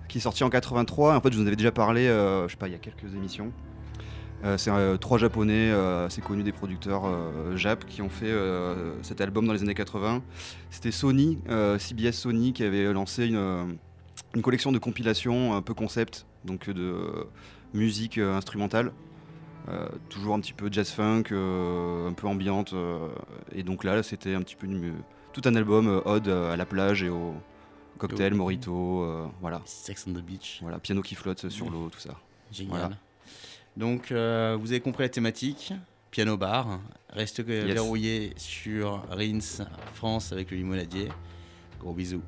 qui 0.07 0.17
est 0.17 0.21
sorti 0.21 0.43
en 0.43 0.49
83. 0.49 1.15
En 1.15 1.21
fait, 1.21 1.31
je 1.31 1.37
vous 1.37 1.43
en 1.43 1.47
avais 1.47 1.55
déjà 1.55 1.71
parlé, 1.71 2.07
euh, 2.07 2.45
je 2.47 2.51
sais 2.51 2.57
pas, 2.57 2.67
il 2.67 2.71
y 2.71 2.75
a 2.75 2.79
quelques 2.79 3.13
émissions. 3.15 3.51
Euh, 4.45 4.57
c'est 4.57 4.71
euh, 4.71 4.95
trois 4.97 5.17
japonais 5.17 5.69
euh, 5.71 6.05
assez 6.05 6.21
connus 6.21 6.43
des 6.43 6.53
producteurs 6.53 7.03
Jap 7.55 7.85
qui 7.85 8.01
ont 8.01 8.09
fait 8.09 8.33
cet 9.01 9.21
album 9.21 9.45
dans 9.45 9.53
les 9.53 9.61
années 9.63 9.73
80. 9.73 10.21
C'était 10.69 10.91
Sony, 10.91 11.39
CBS 11.77 12.13
Sony, 12.13 12.53
qui 12.53 12.63
avait 12.63 12.91
lancé 12.93 13.27
une, 13.27 13.77
une 14.35 14.41
collection 14.41 14.71
de 14.71 14.77
compilations 14.79 15.53
un 15.55 15.61
peu 15.61 15.73
concept, 15.73 16.25
donc 16.45 16.69
de 16.69 16.95
musique 17.73 18.17
instrumentale. 18.17 18.91
Toujours 20.09 20.33
un 20.35 20.39
petit 20.39 20.53
peu 20.53 20.69
jazz 20.71 20.89
funk, 20.89 21.23
un 21.31 22.13
peu 22.13 22.27
ambiante. 22.27 22.73
et 23.53 23.63
donc 23.63 23.83
là, 23.83 24.01
c'était 24.03 24.35
un 24.35 24.41
petit 24.41 24.55
peu 24.55 24.65
une- 24.67 24.93
tout 25.33 25.41
un 25.45 25.55
album 25.55 26.01
ode 26.05 26.27
à 26.29 26.55
la 26.55 26.65
plage 26.65 27.03
et 27.03 27.09
au 27.09 27.33
cocktail, 27.99 28.33
Oh. 28.33 28.37
mojito, 28.37 29.03
euh, 29.03 29.25
voilà. 29.41 29.61
Sex 29.65 30.05
on 30.07 30.13
the 30.13 30.23
Beach. 30.23 30.59
Voilà, 30.61 30.79
piano 30.79 31.01
qui 31.01 31.13
flotte 31.15 31.49
sur 31.49 31.69
l'eau, 31.69 31.89
tout 31.91 31.99
ça. 31.99 32.15
Génial. 32.51 32.71
Voilà. 32.79 32.89
Donc, 33.79 34.11
euh, 34.11 34.57
vous 34.59 34.71
avez 34.71 34.81
compris 34.81 35.03
la 35.03 35.09
thématique. 35.09 35.71
Piano 36.11 36.35
bar. 36.35 36.81
Reste 37.11 37.45
que 37.45 37.51
Yes. 37.65 37.73
verrouillé 37.73 38.33
sur 38.35 39.05
Rins 39.09 39.39
France 39.93 40.33
avec 40.33 40.51
le 40.51 40.57
limonadier. 40.57 41.07
Gros 41.79 41.93
bisous. 41.93 42.21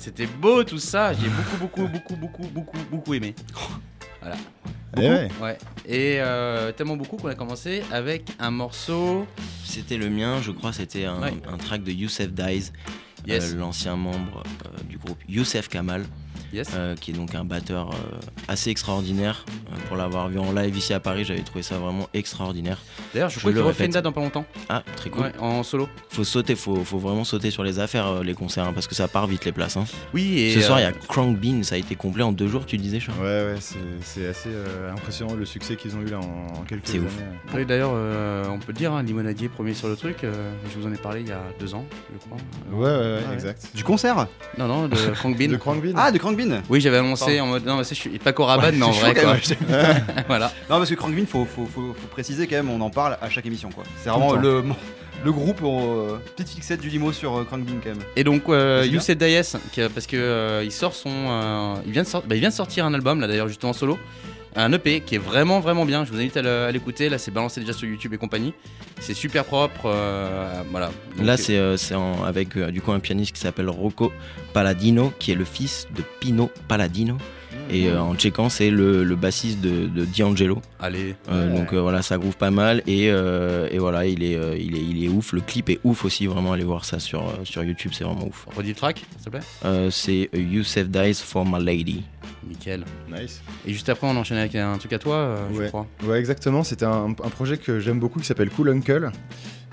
C'était 0.00 0.26
beau 0.26 0.64
tout 0.64 0.78
ça, 0.78 1.12
j'ai 1.12 1.28
beaucoup, 1.28 1.56
beaucoup, 1.58 1.86
beaucoup, 1.86 2.16
beaucoup, 2.16 2.46
beaucoup, 2.48 2.78
beaucoup 2.90 3.14
aimé. 3.14 3.34
Voilà. 4.20 4.36
Eh 4.96 5.00
ouais. 5.08 5.28
Ouais. 5.40 5.58
Et 5.86 6.16
euh, 6.20 6.72
tellement 6.72 6.96
beaucoup 6.96 7.16
qu'on 7.16 7.28
a 7.28 7.34
commencé 7.34 7.82
avec 7.92 8.28
un 8.40 8.50
morceau. 8.50 9.26
C'était 9.64 9.96
le 9.96 10.10
mien, 10.10 10.40
je 10.42 10.50
crois, 10.50 10.72
c'était 10.72 11.04
un, 11.04 11.20
Ouais. 11.22 11.32
un 11.48 11.56
track 11.56 11.82
de 11.84 11.92
Youssef 11.92 12.32
Dies, 12.32 12.72
Yes. 13.26 13.52
euh, 13.52 13.56
l'ancien 13.58 13.96
membre 13.96 14.42
euh, 14.66 14.82
du 14.88 14.98
groupe 14.98 15.18
Youssef 15.28 15.68
Kamal, 15.68 16.04
Yes. 16.52 16.70
euh, 16.74 16.96
qui 16.96 17.12
est 17.12 17.14
donc 17.14 17.34
un 17.36 17.44
batteur 17.44 17.90
euh, 17.90 18.18
assez 18.48 18.70
extraordinaire. 18.70 19.44
Euh, 19.48 19.76
pour 19.86 19.96
l'avoir 19.96 20.28
vu 20.28 20.38
en 20.40 20.52
live 20.52 20.76
ici 20.76 20.92
à 20.92 20.98
Paris, 21.00 21.24
j'avais 21.24 21.42
trouvé 21.42 21.62
ça 21.62 21.78
vraiment 21.78 22.08
extraordinaire. 22.12 22.78
D'ailleurs, 23.12 23.28
je, 23.30 23.34
je 23.36 23.40
crois 23.40 23.52
qu'il 23.52 23.60
refait 23.62 23.86
une 23.86 23.90
date 23.92 24.04
dans 24.04 24.12
pas 24.12 24.20
longtemps. 24.20 24.44
Ah, 24.68 24.82
très 24.96 25.10
cool. 25.10 25.22
Ouais, 25.24 25.32
en 25.40 25.62
solo. 25.62 25.88
Faut 26.10 26.24
sauter, 26.24 26.54
faut, 26.54 26.84
faut 26.84 26.98
vraiment 26.98 27.24
sauter 27.24 27.50
sur 27.50 27.62
les 27.64 27.78
affaires, 27.78 28.06
euh, 28.06 28.22
les 28.22 28.34
concerts, 28.34 28.64
hein, 28.66 28.72
parce 28.72 28.86
que 28.86 28.94
ça 28.94 29.08
part 29.08 29.26
vite 29.26 29.44
les 29.44 29.52
places. 29.52 29.76
hein. 29.76 29.84
Oui, 30.14 30.38
et. 30.40 30.54
Ce 30.54 30.60
soir, 30.60 30.78
il 30.78 30.82
y 30.82 30.86
euh, 30.86 30.90
a 30.90 30.92
Crank 30.92 31.36
Bean, 31.38 31.62
ça 31.62 31.74
a 31.74 31.78
été 31.78 31.94
complet 31.96 32.22
en 32.22 32.32
deux 32.32 32.46
jours, 32.48 32.66
tu 32.66 32.76
disais, 32.78 33.00
Charles 33.00 33.18
Ouais, 33.20 33.24
ouais, 33.26 33.54
c'est- 33.60 33.76
c'est 34.02 34.26
assez 34.28 34.48
euh, 34.50 34.92
impressionnant 34.92 35.34
le 35.34 35.44
succès 35.44 35.76
qu'ils 35.76 35.96
ont 35.96 36.00
eu 36.02 36.06
là 36.06 36.18
en, 36.20 36.60
en 36.60 36.62
quelques 36.62 36.86
C'est 36.86 36.98
années. 36.98 37.06
ouf. 37.06 37.54
Oui, 37.54 37.64
d'ailleurs, 37.66 37.92
euh, 37.94 38.44
on 38.48 38.58
peut 38.58 38.66
le 38.68 38.74
dire, 38.74 38.92
hein, 38.92 39.02
Limonadier 39.02 39.48
premier 39.48 39.74
sur 39.74 39.88
le 39.88 39.96
truc. 39.96 40.22
euh, 40.24 40.50
je 40.72 40.78
vous 40.78 40.86
en 40.86 40.92
ai 40.92 40.96
parlé 40.98 41.20
il 41.22 41.28
y 41.28 41.32
a 41.32 41.40
deux 41.58 41.74
ans, 41.74 41.84
je 42.12 42.18
crois. 42.26 42.38
Ouais, 42.72 42.86
ouais, 42.86 42.96
ouais, 43.16 43.28
Ouais. 43.28 43.34
exact. 43.34 43.66
Du 43.74 43.82
concert? 43.84 44.26
Non, 44.58 44.68
non, 44.68 44.88
de 44.88 44.94
Frank 45.14 45.36
Bean. 45.36 45.48
De 45.48 45.56
Crank 45.56 45.82
Bean 45.82 45.92
Ah, 45.96 46.12
de 46.12 46.18
Crank 46.18 46.36
Bean 46.36 46.62
Oui, 46.68 46.80
j'avais 46.80 46.98
annoncé 46.98 47.24
Pardon. 47.24 47.40
en 47.42 47.46
mode 47.46 47.66
non, 47.66 47.76
mais 47.76 47.84
ça, 47.84 47.94
je 47.94 48.00
suis 48.00 48.18
pas 48.18 48.30
Ouais, 48.30 48.72
mais 48.72 48.82
en 48.84 48.92
c'est 48.92 49.00
vrai 49.00 49.14
quoi. 49.14 49.34
même, 49.34 50.04
voilà. 50.28 50.46
Non, 50.68 50.78
parce 50.78 50.90
que 50.90 50.94
Crank 50.94 51.14
Bean, 51.14 51.26
faut, 51.26 51.44
faut, 51.44 51.66
faut, 51.66 51.94
faut 51.98 52.06
préciser 52.10 52.46
quand 52.46 52.56
même, 52.56 52.70
on 52.70 52.80
en 52.80 52.90
parle 52.90 52.99
à 53.06 53.28
chaque 53.30 53.46
émission 53.46 53.70
quoi. 53.70 53.84
C'est 54.02 54.10
vraiment 54.10 54.34
le 54.34 54.60
le, 54.62 54.64
le 55.24 55.32
groupe, 55.32 55.60
euh, 55.62 56.16
petite 56.36 56.48
fixette 56.54 56.80
du 56.80 56.88
limo 56.88 57.12
sur 57.12 57.36
euh, 57.38 57.44
Crank 57.44 57.62
Bean 57.64 57.74
quand 57.82 57.90
même. 57.90 57.98
Et 58.16 58.24
donc 58.24 58.42
euh, 58.48 58.78
Vas-y, 58.80 58.86
You 58.86 58.92
bien. 58.92 59.00
Said 59.00 59.18
Dies, 59.18 59.58
qui- 59.72 59.80
parce 59.94 60.06
que 60.06 60.16
euh, 60.16 60.62
il 60.64 60.72
sort 60.72 60.94
son, 60.94 61.10
euh, 61.10 61.74
il 61.86 61.92
vient 61.92 62.02
de 62.02 62.08
sortir, 62.08 62.28
bah, 62.28 62.36
il 62.36 62.40
vient 62.40 62.48
de 62.50 62.54
sortir 62.54 62.84
un 62.86 62.94
album 62.94 63.20
là 63.20 63.26
d'ailleurs 63.26 63.48
justement 63.48 63.72
solo, 63.72 63.98
un 64.56 64.72
EP 64.72 65.00
qui 65.02 65.14
est 65.14 65.18
vraiment 65.18 65.60
vraiment 65.60 65.84
bien. 65.84 66.04
Je 66.04 66.10
vous 66.10 66.18
invite 66.18 66.36
à 66.36 66.42
le- 66.42 66.64
à 66.64 66.72
l'écouter. 66.72 67.08
Là, 67.08 67.18
c'est 67.18 67.30
balancé 67.30 67.60
déjà 67.60 67.72
sur 67.72 67.86
YouTube 67.88 68.12
et 68.14 68.18
compagnie. 68.18 68.52
C'est 69.00 69.14
super 69.14 69.44
propre, 69.44 69.82
euh, 69.86 70.62
voilà. 70.70 70.90
Donc, 71.16 71.24
Là, 71.26 71.36
c'est 71.36 71.56
euh, 71.56 71.76
c'est 71.76 71.94
en- 71.94 72.24
avec 72.24 72.56
euh, 72.56 72.70
du 72.70 72.80
coup 72.80 72.92
un 72.92 72.98
pianiste 73.00 73.32
qui 73.34 73.40
s'appelle 73.40 73.68
Rocco 73.70 74.12
Palladino, 74.52 75.12
qui 75.18 75.30
est 75.32 75.36
le 75.36 75.44
fils 75.44 75.86
de 75.94 76.02
Pino 76.20 76.50
Palladino. 76.68 77.16
Et 77.72 77.88
euh, 77.88 78.00
en 78.00 78.14
checkant, 78.16 78.48
c'est 78.48 78.70
le, 78.70 79.04
le 79.04 79.16
bassiste 79.16 79.60
de, 79.60 79.86
de 79.86 80.04
D'Angelo. 80.04 80.60
Allez. 80.80 81.14
Euh, 81.30 81.50
Ouais. 81.52 81.58
Donc 81.58 81.72
euh, 81.72 81.80
voilà, 81.80 82.02
ça 82.02 82.18
groove 82.18 82.36
pas 82.36 82.50
mal. 82.50 82.82
Et, 82.86 83.10
euh, 83.10 83.68
et 83.70 83.78
voilà, 83.78 84.06
il 84.06 84.22
est, 84.22 84.36
euh, 84.36 84.56
il, 84.58 84.76
est, 84.76 84.82
il 84.82 85.04
est 85.04 85.08
ouf. 85.08 85.32
Le 85.32 85.40
clip 85.40 85.68
est 85.70 85.78
ouf 85.84 86.04
aussi. 86.04 86.26
Vraiment, 86.26 86.52
allez 86.52 86.64
voir 86.64 86.84
ça 86.84 86.98
sur, 86.98 87.32
sur 87.44 87.62
YouTube, 87.62 87.92
c'est 87.94 88.04
vraiment 88.04 88.26
ouf. 88.26 88.46
Redis 88.56 88.70
le 88.70 88.74
track, 88.74 89.04
s'il 89.16 89.24
te 89.24 89.30
plaît. 89.30 89.40
Euh, 89.64 89.90
c'est 89.90 90.28
You 90.34 90.64
Save 90.64 90.88
Dice 90.88 91.22
for 91.22 91.46
My 91.46 91.64
Lady. 91.64 92.02
Nickel. 92.48 92.84
Nice. 93.10 93.42
Et 93.66 93.72
juste 93.72 93.88
après, 93.88 94.06
on 94.06 94.16
enchaîne 94.16 94.38
avec 94.38 94.54
un 94.54 94.76
truc 94.78 94.92
à 94.92 94.98
toi, 94.98 95.14
euh, 95.16 95.36
je 95.56 95.62
crois. 95.68 95.86
Ouais, 96.04 96.18
exactement. 96.18 96.64
C'était 96.64 96.86
un, 96.86 97.10
un 97.10 97.28
projet 97.30 97.56
que 97.58 97.78
j'aime 97.80 98.00
beaucoup 98.00 98.18
qui 98.18 98.26
s'appelle 98.26 98.50
Cool 98.50 98.70
Uncle 98.70 99.10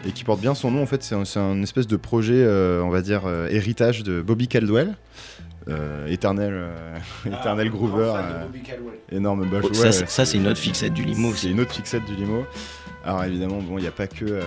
et 0.08 0.12
qui 0.12 0.24
porte 0.24 0.42
bien 0.42 0.54
son 0.54 0.70
nom. 0.72 0.84
En 0.84 0.86
fait, 0.86 1.02
c'est 1.02 1.16
un, 1.16 1.26
c'est 1.26 1.40
un 1.40 1.62
espèce 1.64 1.88
de 1.88 1.96
projet, 1.96 2.36
euh, 2.36 2.82
on 2.84 2.90
va 2.90 3.02
dire, 3.02 3.22
euh, 3.26 3.48
héritage 3.50 4.04
de 4.04 4.22
Bobby 4.22 4.48
Caldwell. 4.48 4.96
Euh, 5.70 6.08
éternel, 6.08 6.54
euh, 6.54 6.98
éternel 7.26 7.70
groover, 7.70 8.14
euh, 8.16 8.46
énorme 9.12 9.48
Oh, 9.52 9.56
ouais, 9.68 9.74
ça, 9.74 9.86
ouais, 9.86 9.92
ça, 10.08 10.26
c'est 10.26 10.38
une 10.38 10.48
autre 10.48 10.60
fixette 10.60 10.94
du 10.94 11.04
limo 11.04 11.34
C'est 11.34 11.50
une 11.50 11.60
autre 11.60 11.74
fixette 11.74 12.06
du 12.06 12.16
limo. 12.16 12.46
Alors 13.04 13.24
évidemment, 13.24 13.60
bon, 13.62 13.78
il 13.78 13.82
n'y 13.82 13.88
a 13.88 13.92
pas 13.92 14.08
que, 14.08 14.26
euh, 14.26 14.42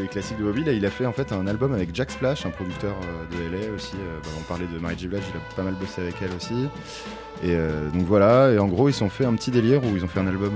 les 0.00 0.08
classiques 0.08 0.38
de 0.38 0.44
Bobby. 0.44 0.64
Là, 0.64 0.72
il 0.72 0.84
a 0.86 0.90
fait 0.90 1.06
en 1.06 1.12
fait 1.12 1.32
un 1.32 1.46
album 1.46 1.72
avec 1.72 1.94
Jack 1.94 2.10
Splash, 2.10 2.46
un 2.46 2.50
producteur 2.50 2.94
euh, 3.02 3.50
de 3.50 3.56
LA 3.56 3.72
aussi. 3.74 3.94
Euh, 3.96 4.18
bah, 4.22 4.30
on 4.38 4.42
parlait 4.42 4.66
de 4.66 4.78
Mary 4.78 4.96
J. 4.98 5.08
Blige, 5.08 5.22
il 5.32 5.36
a 5.36 5.54
pas 5.54 5.62
mal 5.62 5.74
bossé 5.74 6.02
avec 6.02 6.16
elle 6.22 6.34
aussi. 6.36 6.68
Et 7.42 7.54
euh, 7.54 7.88
donc 7.90 8.02
voilà, 8.02 8.52
et 8.52 8.58
en 8.58 8.68
gros, 8.68 8.88
ils 8.88 9.02
ont 9.02 9.08
fait 9.08 9.24
un 9.24 9.34
petit 9.34 9.50
délire 9.50 9.82
où 9.84 9.96
ils 9.96 10.04
ont 10.04 10.08
fait 10.08 10.20
un 10.20 10.26
album 10.26 10.52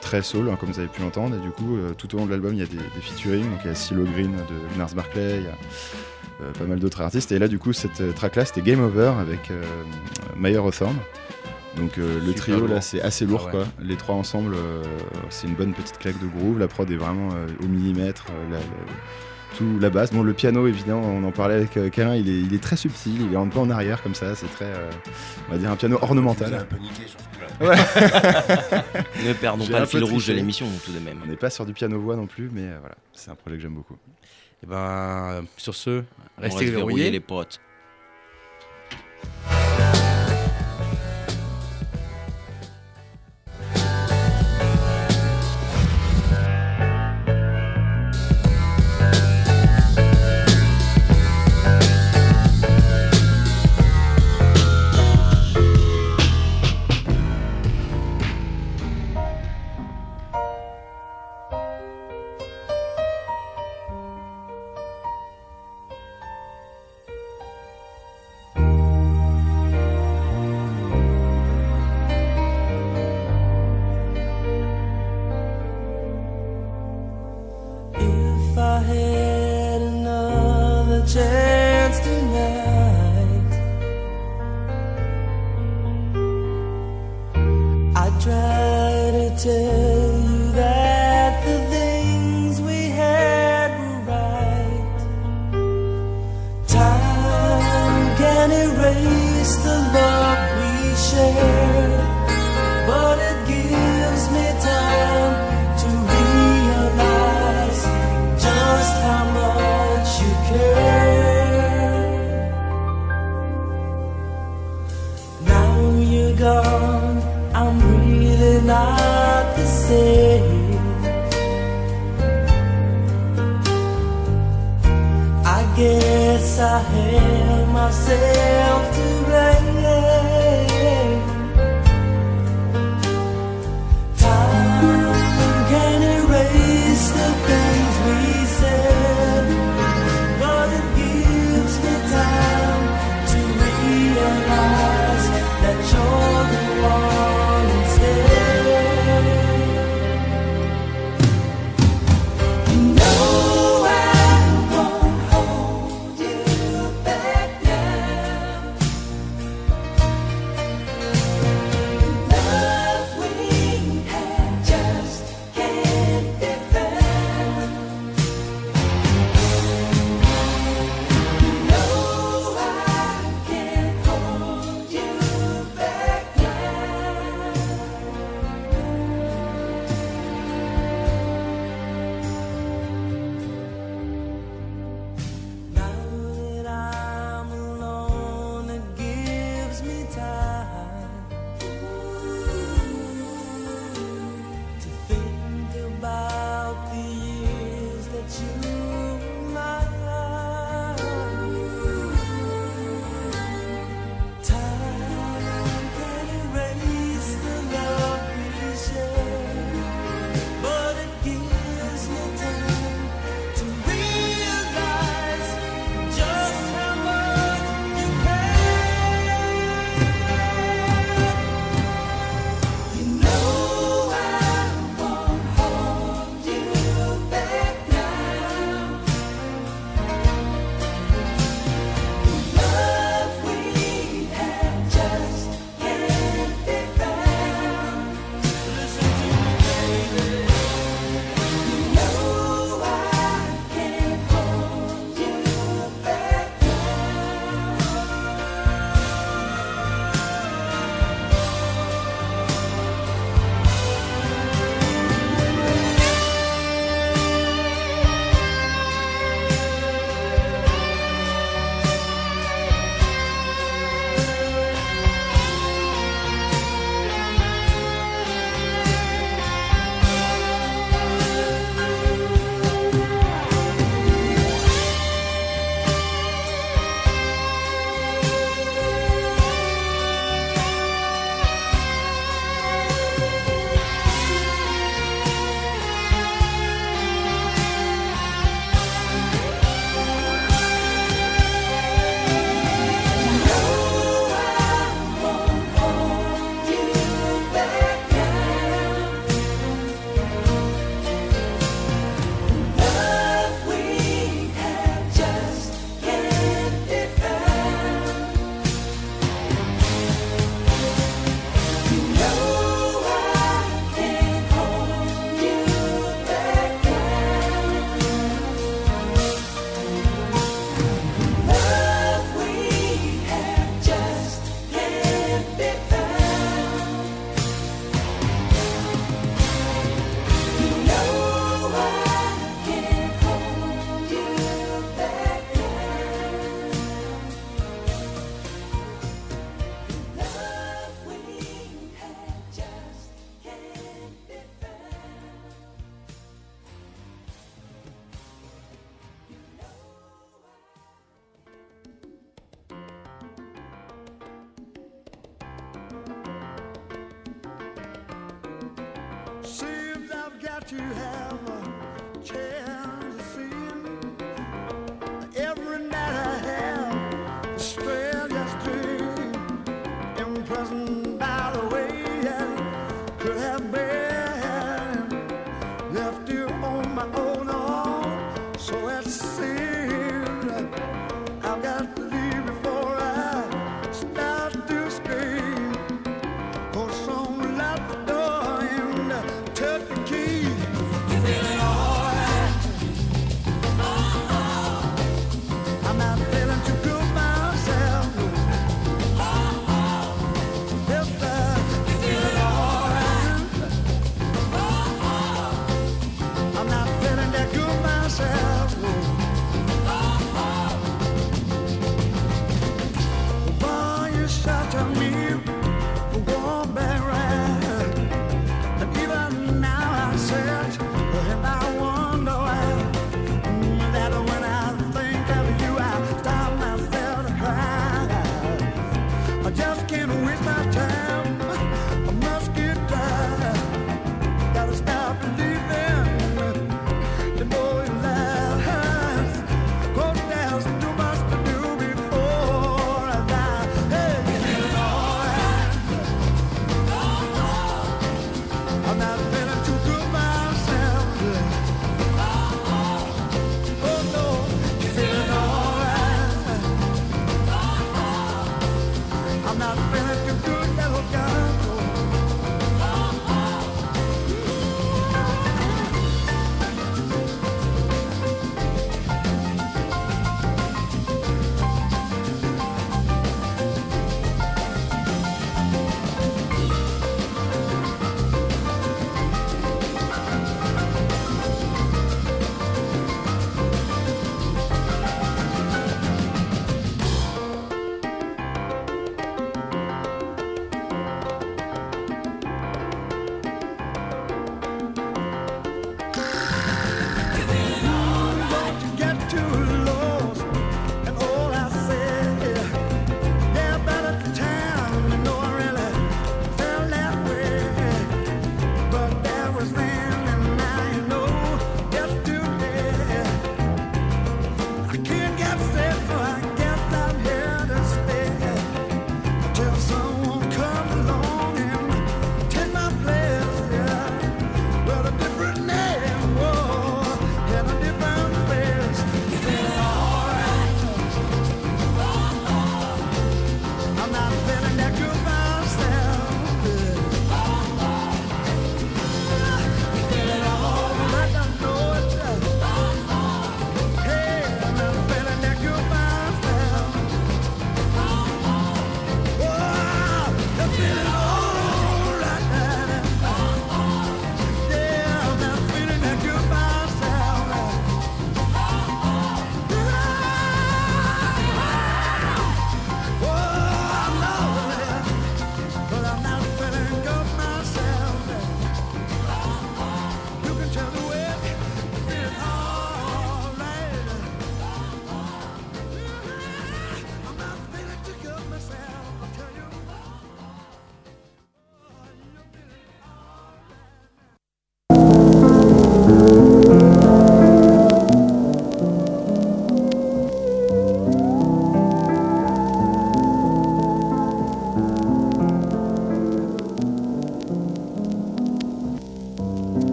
très 0.00 0.22
soul, 0.22 0.48
hein, 0.48 0.56
comme 0.58 0.70
vous 0.70 0.78
avez 0.78 0.88
pu 0.88 1.02
l'entendre. 1.02 1.36
Et 1.36 1.40
du 1.40 1.50
coup, 1.50 1.78
tout 1.98 2.14
au 2.14 2.18
long 2.18 2.26
de 2.26 2.30
l'album, 2.30 2.54
il 2.54 2.60
y 2.60 2.62
a 2.62 2.66
des, 2.66 2.76
des 2.76 3.00
featuring. 3.00 3.44
Donc 3.50 3.60
il 3.64 3.68
y 3.68 3.70
a 3.70 3.74
CeeLo 3.74 4.04
Green 4.04 4.32
de 4.32 4.78
Nars 4.78 4.94
Barclay, 4.94 5.38
il 5.38 5.44
y 5.44 5.48
a 5.48 6.52
pas 6.58 6.64
mal 6.64 6.78
d'autres 6.78 7.02
artistes. 7.02 7.32
Et 7.32 7.38
là, 7.38 7.48
du 7.48 7.58
coup, 7.58 7.72
cette 7.72 8.14
track-là, 8.14 8.44
c'était 8.44 8.62
Game 8.62 8.80
Over 8.80 9.12
avec 9.20 9.50
Mayer 10.36 10.58
Hawthorne. 10.58 10.96
Donc 11.76 11.98
euh, 11.98 12.18
le 12.26 12.34
trio 12.34 12.58
lourd. 12.60 12.68
là 12.68 12.80
c'est 12.80 13.00
assez 13.00 13.24
lourd 13.26 13.42
Ah 13.52 13.56
ouais. 13.56 13.62
quoi. 13.64 13.66
Les 13.80 13.96
trois 13.96 14.14
ensemble 14.16 14.54
euh, 14.56 14.82
c'est 15.28 15.46
une 15.46 15.54
bonne 15.54 15.72
petite 15.72 15.98
claque 15.98 16.18
de 16.20 16.26
groove. 16.26 16.58
La 16.58 16.66
prod 16.68 16.90
est 16.90 16.96
vraiment 16.96 17.30
euh, 17.32 17.46
au 17.62 17.66
millimètre. 17.66 18.24
euh, 18.30 18.50
la, 18.52 18.58
la- 18.58 18.64
tout 19.58 19.78
la 19.80 19.90
basse. 19.90 20.12
Bon 20.12 20.22
le 20.22 20.32
piano 20.32 20.66
évidemment 20.68 21.02
on 21.02 21.24
en 21.24 21.32
parlait 21.32 21.54
avec 21.56 21.76
euh, 21.76 21.88
Câlin, 21.90 22.14
il 22.16 22.28
est, 22.28 22.38
il 22.40 22.54
est 22.54 22.62
très 22.62 22.76
subtil, 22.76 23.20
il 23.28 23.32
est 23.32 23.36
un 23.36 23.46
peu 23.48 23.58
en 23.58 23.68
arrière 23.70 24.02
comme 24.02 24.14
ça. 24.14 24.34
C'est 24.34 24.46
très 24.50 24.64
euh, 24.66 24.90
on 25.48 25.52
va 25.52 25.58
dire 25.58 25.70
un 25.70 25.76
piano 25.76 25.98
ornemental. 26.02 26.54
un 26.54 26.64
peu 26.64 26.76
niqué. 26.76 27.02
Ouais. 27.60 27.76
Ne 29.26 29.32
perdons 29.34 29.66
pas 29.66 29.80
le 29.80 29.86
fil 29.86 30.02
rouge 30.04 30.28
de 30.28 30.32
l'émission 30.32 30.66
tout 30.84 30.92
de 30.92 30.98
même. 30.98 31.18
On 31.24 31.28
n'est 31.28 31.36
pas 31.36 31.50
sur 31.50 31.66
du 31.66 31.72
piano 31.74 32.00
voix 32.00 32.16
non 32.16 32.26
plus 32.26 32.48
mais 32.52 32.62
euh, 32.62 32.76
voilà 32.80 32.94
c'est 33.12 33.30
un 33.30 33.34
projet 33.34 33.56
que 33.56 33.62
j'aime 33.62 33.74
beaucoup. 33.74 33.96
Et 34.62 34.66
ben, 34.66 35.44
sur 35.56 35.74
ce, 35.74 36.02
On 36.38 36.42
restez 36.42 36.58
reste 36.64 36.72
verrouillé 36.74 36.74
verrouillés. 36.74 37.10
les 37.10 37.20
potes. 37.20 37.60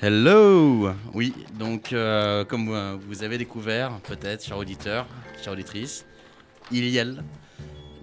Hello 0.00 0.90
Oui, 1.12 1.34
donc 1.58 1.92
euh, 1.92 2.44
comme 2.44 2.68
euh, 2.68 2.96
vous 3.08 3.24
avez 3.24 3.36
découvert, 3.36 3.98
peut-être, 4.04 4.44
chers 4.44 4.56
auditeurs, 4.56 5.08
chères 5.42 5.54
auditrices, 5.54 6.06
il 6.70 6.88
y 6.88 7.00
a, 7.00 7.04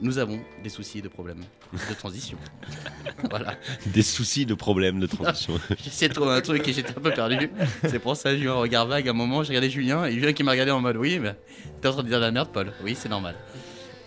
nous 0.02 0.18
avons 0.18 0.42
des 0.62 0.68
soucis 0.68 1.02
de 1.02 1.08
problèmes 1.08 1.40
de 1.72 1.94
transition. 1.94 2.38
voilà. 3.30 3.54
Des 3.86 4.02
soucis 4.02 4.46
de 4.46 4.56
problèmes 4.56 5.00
de 5.00 5.08
transition. 5.08 5.54
Essayé 5.88 6.10
de 6.10 6.14
trouver 6.14 6.32
un 6.32 6.42
truc 6.42 6.68
et 6.68 6.74
j'étais 6.74 6.90
un 6.90 7.02
peu 7.02 7.12
perdu. 7.12 7.50
C'est 7.88 8.00
pour 8.00 8.18
ça 8.18 8.32
que 8.32 8.40
j'ai 8.40 8.44
eu 8.44 8.50
un 8.50 8.56
regard 8.56 8.88
vague 8.88 9.08
à 9.08 9.12
un 9.12 9.14
moment. 9.14 9.44
J'ai 9.44 9.52
regardé 9.52 9.70
Julien 9.70 10.04
et 10.04 10.12
Julien 10.12 10.34
qui 10.34 10.44
m'a 10.44 10.52
regardé 10.52 10.72
en 10.72 10.82
mode 10.82 10.98
Oui, 10.98 11.18
mais 11.20 11.34
t'es 11.80 11.88
en 11.88 11.94
train 11.94 12.04
de 12.04 12.10
dire 12.10 12.20
de 12.20 12.26
la 12.26 12.32
merde, 12.32 12.50
Paul. 12.52 12.74
Oui, 12.84 12.98
c'est 13.00 13.08
normal. 13.08 13.36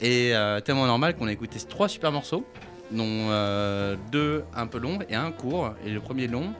Et 0.02 0.36
euh, 0.36 0.60
tellement 0.60 0.86
normal 0.86 1.16
qu'on 1.16 1.26
a 1.26 1.32
écouté 1.32 1.58
trois 1.66 1.88
super 1.88 2.12
morceaux, 2.12 2.44
dont 2.90 3.30
euh, 3.30 3.96
deux 4.12 4.44
un 4.54 4.66
peu 4.66 4.78
longs 4.78 4.98
et 5.08 5.14
un 5.14 5.32
court. 5.32 5.72
Et 5.86 5.90
le 5.90 6.00
premier 6.00 6.26
long 6.26 6.52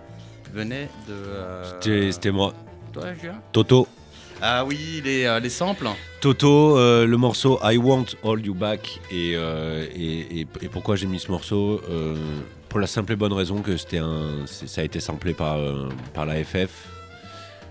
venait 0.52 0.88
de. 1.08 1.12
euh, 1.14 2.10
C'était 2.12 2.30
moi. 2.30 2.54
Toi, 2.92 3.14
Julien 3.20 3.40
Toto. 3.52 3.86
Ah 4.40 4.64
oui, 4.64 5.02
les, 5.04 5.24
euh, 5.24 5.40
les 5.40 5.50
samples. 5.50 5.88
Toto, 6.20 6.78
euh, 6.78 7.06
le 7.06 7.16
morceau 7.16 7.58
I 7.62 7.76
Want 7.76 8.06
All 8.24 8.44
You 8.44 8.54
Back. 8.54 9.00
Et, 9.10 9.32
et, 9.32 10.40
et- 10.40 10.46
et 10.62 10.68
pourquoi 10.68 10.96
j'ai 10.96 11.06
mis 11.06 11.18
ce 11.18 11.30
morceau 11.30 11.80
Pour 12.68 12.80
la 12.80 12.86
simple 12.86 13.12
et 13.12 13.16
bonne 13.16 13.32
raison 13.32 13.62
que 13.62 13.76
c'était 13.76 13.98
un, 13.98 14.46
ça 14.46 14.80
a 14.80 14.84
été 14.84 15.00
samplé 15.00 15.34
par, 15.34 15.58
par 16.14 16.24
la 16.26 16.42
FF. 16.44 16.70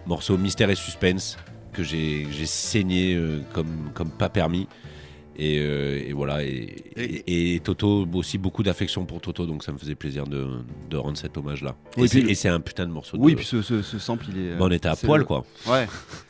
Morceau 0.05 0.37
Mystère 0.37 0.69
et 0.69 0.75
Suspense 0.75 1.37
que 1.73 1.83
j'ai 1.83 2.25
saigné 2.45 3.19
comme, 3.53 3.91
comme 3.93 4.09
pas 4.09 4.29
permis. 4.29 4.67
Et, 5.39 5.59
euh, 5.59 6.01
et 6.07 6.13
voilà. 6.13 6.43
Et, 6.43 6.75
et- 6.97 7.55
et 7.55 7.59
Toto, 7.59 8.07
aussi 8.13 8.37
beaucoup 8.39 8.63
d'affection 8.63 9.05
pour 9.05 9.21
Toto, 9.21 9.45
donc 9.45 9.63
ça 9.63 9.71
me 9.71 9.77
faisait 9.77 9.93
plaisir 9.93 10.25
de, 10.25 10.47
de 10.89 10.97
rendre 10.97 11.17
cet 11.17 11.37
hommage-là. 11.37 11.75
Oui, 11.95 12.05
et 12.05 12.07
c'est- 12.07 12.21
puis- 12.21 12.31
et 12.31 12.35
c'est 12.35 12.49
un 12.49 12.59
putain 12.59 12.87
de 12.87 12.91
morceau. 12.91 13.17
Oui, 13.19 13.33
de... 13.33 13.37
puis 13.37 13.45
ce, 13.45 13.61
ce- 13.61 13.83
ce 13.83 13.99
sample, 13.99 14.25
il 14.29 14.39
est. 14.39 14.49
Bah, 14.55 14.65
on 14.65 14.71
était 14.71 14.87
à 14.89 14.95
poil, 14.95 15.19
le- 15.19 15.25
quoi. 15.25 15.45
Ouais. 15.67 15.87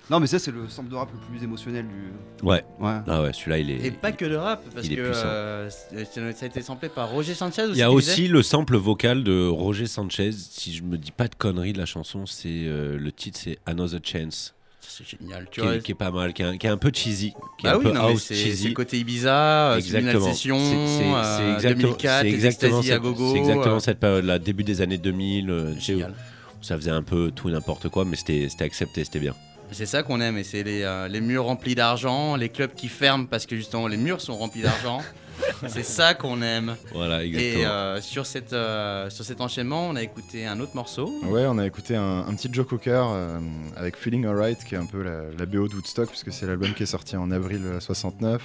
Non, 0.10 0.20
mais 0.22 0.28
ça, 0.28 0.40
c'est 0.40 0.52
le 0.52 0.68
sample 0.70 0.90
de 0.90 0.96
rap 0.96 1.10
le 1.14 1.20
plus 1.20 1.44
émotionnel 1.44 1.86
du. 1.86 2.46
Ouais. 2.46 2.64
Ouais. 2.80 2.98
Ah 3.08 3.22
ouais, 3.24 3.34
celui-là, 3.34 3.60
il 3.60 3.72
est. 3.72 3.86
Et 3.86 3.92
pas 3.92 4.12
que 4.12 4.26
de 4.26 4.36
rap, 4.36 4.62
parce 4.74 4.88
que 4.88 4.96
euh, 5.00 5.70
ça 5.70 6.44
a 6.44 6.46
été 6.46 6.62
samplé 6.62 6.90
par 6.90 7.10
Roger 7.10 7.34
Sanchez 7.34 7.64
aussi. 7.64 7.74
Il 7.74 7.80
y 7.80 7.84
a 7.84 7.92
aussi 7.92 8.28
le 8.28 8.42
sample 8.44 8.76
vocal 8.78 9.24
de 9.24 9.48
Roger 9.48 9.86
Sanchez. 9.86 10.32
Si 10.34 10.74
je 10.74 10.84
me 10.84 10.98
dis 10.98 11.12
pas 11.12 11.28
de 11.30 11.36
conneries 11.36 11.74
de 11.74 11.78
la 11.78 11.86
chanson, 11.86 12.26
c'est 12.26 12.48
euh, 12.50 12.98
le 12.98 13.12
titre 13.12 13.40
c'est 13.42 13.58
Another 13.66 14.00
Chance. 14.04 14.54
C'est 14.98 15.08
génial, 15.20 15.48
tu 15.52 15.60
Qui 15.62 15.68
vois. 15.68 15.76
est, 15.76 15.80
qui 15.82 15.92
est 15.92 15.96
pas 15.96 16.10
mal, 16.12 16.34
qui 16.34 16.42
est, 16.42 16.46
un- 16.46 16.58
qui 16.58 16.66
est 16.66 16.70
un 16.72 16.78
peu 16.78 16.92
cheesy, 16.94 17.34
qui 17.60 17.68
est 17.68 17.70
Ah 17.70 17.74
un 17.74 17.78
oui, 17.78 17.84
peu 17.84 17.92
non, 17.92 18.06
mais 18.08 18.12
house 18.14 18.24
c'est 18.24 18.36
cheesy. 18.36 18.64
c'est 18.64 18.68
le 18.70 18.74
côté 18.74 18.98
Ibiza, 18.98 19.74
euh, 19.74 19.78
Exactement. 19.78 20.26
Session, 20.34 20.58
C'est- 20.60 20.88
c'est- 20.88 21.04
c'est 21.04 21.44
euh, 21.44 21.56
exactement- 21.56 21.82
2004, 21.82 22.26
à 22.26 22.52
cette- 22.82 23.02
gogo. 23.02 23.32
C'est 23.34 23.40
exactement 23.40 23.76
euh, 23.76 23.80
cette 23.80 24.00
période-là, 24.00 24.40
début 24.40 24.64
des 24.64 24.82
années 24.82 24.98
2000. 24.98 25.50
euh, 25.52 25.74
tu 25.76 25.82
sais, 25.82 25.94
Génial. 25.94 26.14
où 26.60 26.64
ça 26.64 26.76
faisait 26.78 26.90
un 26.92 27.04
peu 27.04 27.32
tout 27.36 27.50
et 27.50 27.52
n'importe 27.52 27.90
quoi, 27.90 28.06
mais 28.06 28.16
c'était 28.16 28.48
c'était 28.50 28.64
accepté, 28.66 29.04
c'était 29.04 29.20
bien. 29.20 29.36
C'est 29.72 29.86
ça 29.86 30.02
qu'on 30.02 30.20
aime, 30.22 30.38
et 30.38 30.44
c'est 30.44 30.64
les, 30.64 30.82
euh, 30.84 31.08
les 31.10 31.20
murs 31.22 31.44
remplis 31.44 31.76
d'argent, 31.76 32.36
les 32.38 32.50
clubs 32.50 32.74
qui 32.74 32.88
ferment 32.88 33.26
parce 33.26 33.46
que 33.46 33.56
justement 33.56 33.88
les 33.88 33.98
murs 33.98 34.22
sont 34.22 34.38
remplis 34.38 34.62
d'argent. 34.62 35.02
c'est 35.68 35.84
ça 35.84 36.14
qu'on 36.14 36.42
aime. 36.42 36.76
Voilà, 36.94 37.24
exactement. 37.24 37.62
Et 37.62 37.66
euh, 37.66 38.02
sur, 38.02 38.26
cette, 38.26 38.54
euh, 38.54 39.10
sur 39.10 39.26
cet 39.26 39.42
enchaînement, 39.42 39.88
on 39.88 39.96
a 39.96 40.04
écouté 40.04 40.46
un 40.46 40.60
autre 40.60 40.76
morceau. 40.76 41.12
Ouais, 41.24 41.46
on 41.48 41.58
a 41.58 41.66
écouté 41.66 41.96
un, 41.96 42.26
un 42.28 42.34
petit 42.36 42.50
Joe 42.52 42.66
Cocker 42.68 43.04
euh, 43.10 43.40
avec 43.76 43.96
Feeling 43.98 44.26
Alright, 44.26 44.64
qui 44.64 44.76
est 44.76 44.78
un 44.78 44.86
peu 44.86 45.02
la, 45.04 45.24
la 45.38 45.46
BO 45.46 45.68
de 45.68 45.76
Woodstock, 45.76 46.10
puisque 46.10 46.32
c'est 46.32 46.46
l'album 46.46 46.74
qui 46.74 46.84
est 46.84 46.88
sorti 46.88 47.16
en 47.18 47.32
avril 47.32 47.62
euh, 47.66 47.80
69. 47.80 48.42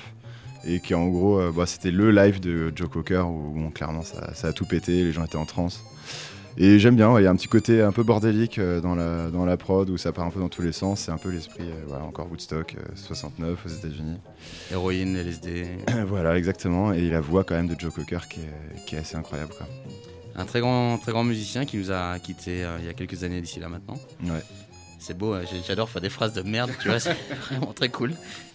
Et 0.64 0.78
qui 0.78 0.94
en 0.94 1.08
gros, 1.08 1.40
euh, 1.40 1.52
bah, 1.54 1.66
c'était 1.66 1.90
le 1.90 2.12
live 2.12 2.38
de 2.38 2.72
Joe 2.74 2.88
Cocker 2.88 3.26
où 3.28 3.50
bon, 3.52 3.70
clairement 3.70 4.02
ça, 4.02 4.32
ça 4.34 4.48
a 4.48 4.52
tout 4.52 4.64
pété, 4.64 5.02
les 5.02 5.12
gens 5.12 5.24
étaient 5.24 5.36
en 5.36 5.44
transe. 5.44 5.82
Et 6.58 6.78
j'aime 6.78 6.96
bien, 6.96 7.10
ouais, 7.10 7.22
il 7.22 7.24
y 7.24 7.26
a 7.26 7.30
un 7.30 7.36
petit 7.36 7.48
côté 7.48 7.80
un 7.80 7.92
peu 7.92 8.02
bordélique 8.02 8.58
euh, 8.58 8.80
dans, 8.80 8.94
la, 8.94 9.30
dans 9.30 9.46
la 9.46 9.56
prod 9.56 9.88
où 9.88 9.96
ça 9.96 10.12
part 10.12 10.26
un 10.26 10.30
peu 10.30 10.40
dans 10.40 10.48
tous 10.48 10.62
les 10.62 10.72
sens. 10.72 11.00
C'est 11.00 11.10
un 11.10 11.18
peu 11.18 11.30
l'esprit, 11.30 11.64
euh, 11.64 11.84
voilà, 11.86 12.04
encore 12.04 12.30
Woodstock, 12.30 12.76
euh, 12.78 12.82
69 12.94 13.64
aux 13.64 13.68
États-Unis. 13.68 14.18
Héroïne, 14.70 15.16
LSD. 15.16 15.66
voilà, 16.06 16.36
exactement. 16.36 16.92
Et 16.92 17.08
la 17.08 17.20
voix 17.20 17.44
quand 17.44 17.54
même 17.54 17.68
de 17.68 17.76
Joe 17.78 17.92
Cocker 17.92 18.28
qui 18.28 18.40
est, 18.40 18.84
qui 18.84 18.96
est 18.96 18.98
assez 18.98 19.16
incroyable. 19.16 19.52
Quoi. 19.56 19.66
Un 20.34 20.46
très 20.46 20.60
grand, 20.60 20.96
très 20.98 21.12
grand 21.12 21.24
musicien 21.24 21.64
qui 21.66 21.76
nous 21.76 21.90
a 21.90 22.18
quittés 22.18 22.64
euh, 22.64 22.78
il 22.80 22.86
y 22.86 22.88
a 22.88 22.94
quelques 22.94 23.22
années 23.22 23.40
d'ici 23.40 23.60
là 23.60 23.68
maintenant. 23.68 23.98
Ouais. 24.24 24.42
C'est 25.04 25.18
beau, 25.18 25.34
j'ai- 25.40 25.62
j'adore 25.66 25.88
faire 25.90 26.00
des 26.00 26.08
phrases 26.10 26.32
de 26.32 26.42
merde, 26.42 26.70
tu 26.80 26.88
vois, 26.88 27.00
c'est 27.00 27.16
vraiment 27.50 27.72
très 27.72 27.88
cool. 27.88 28.12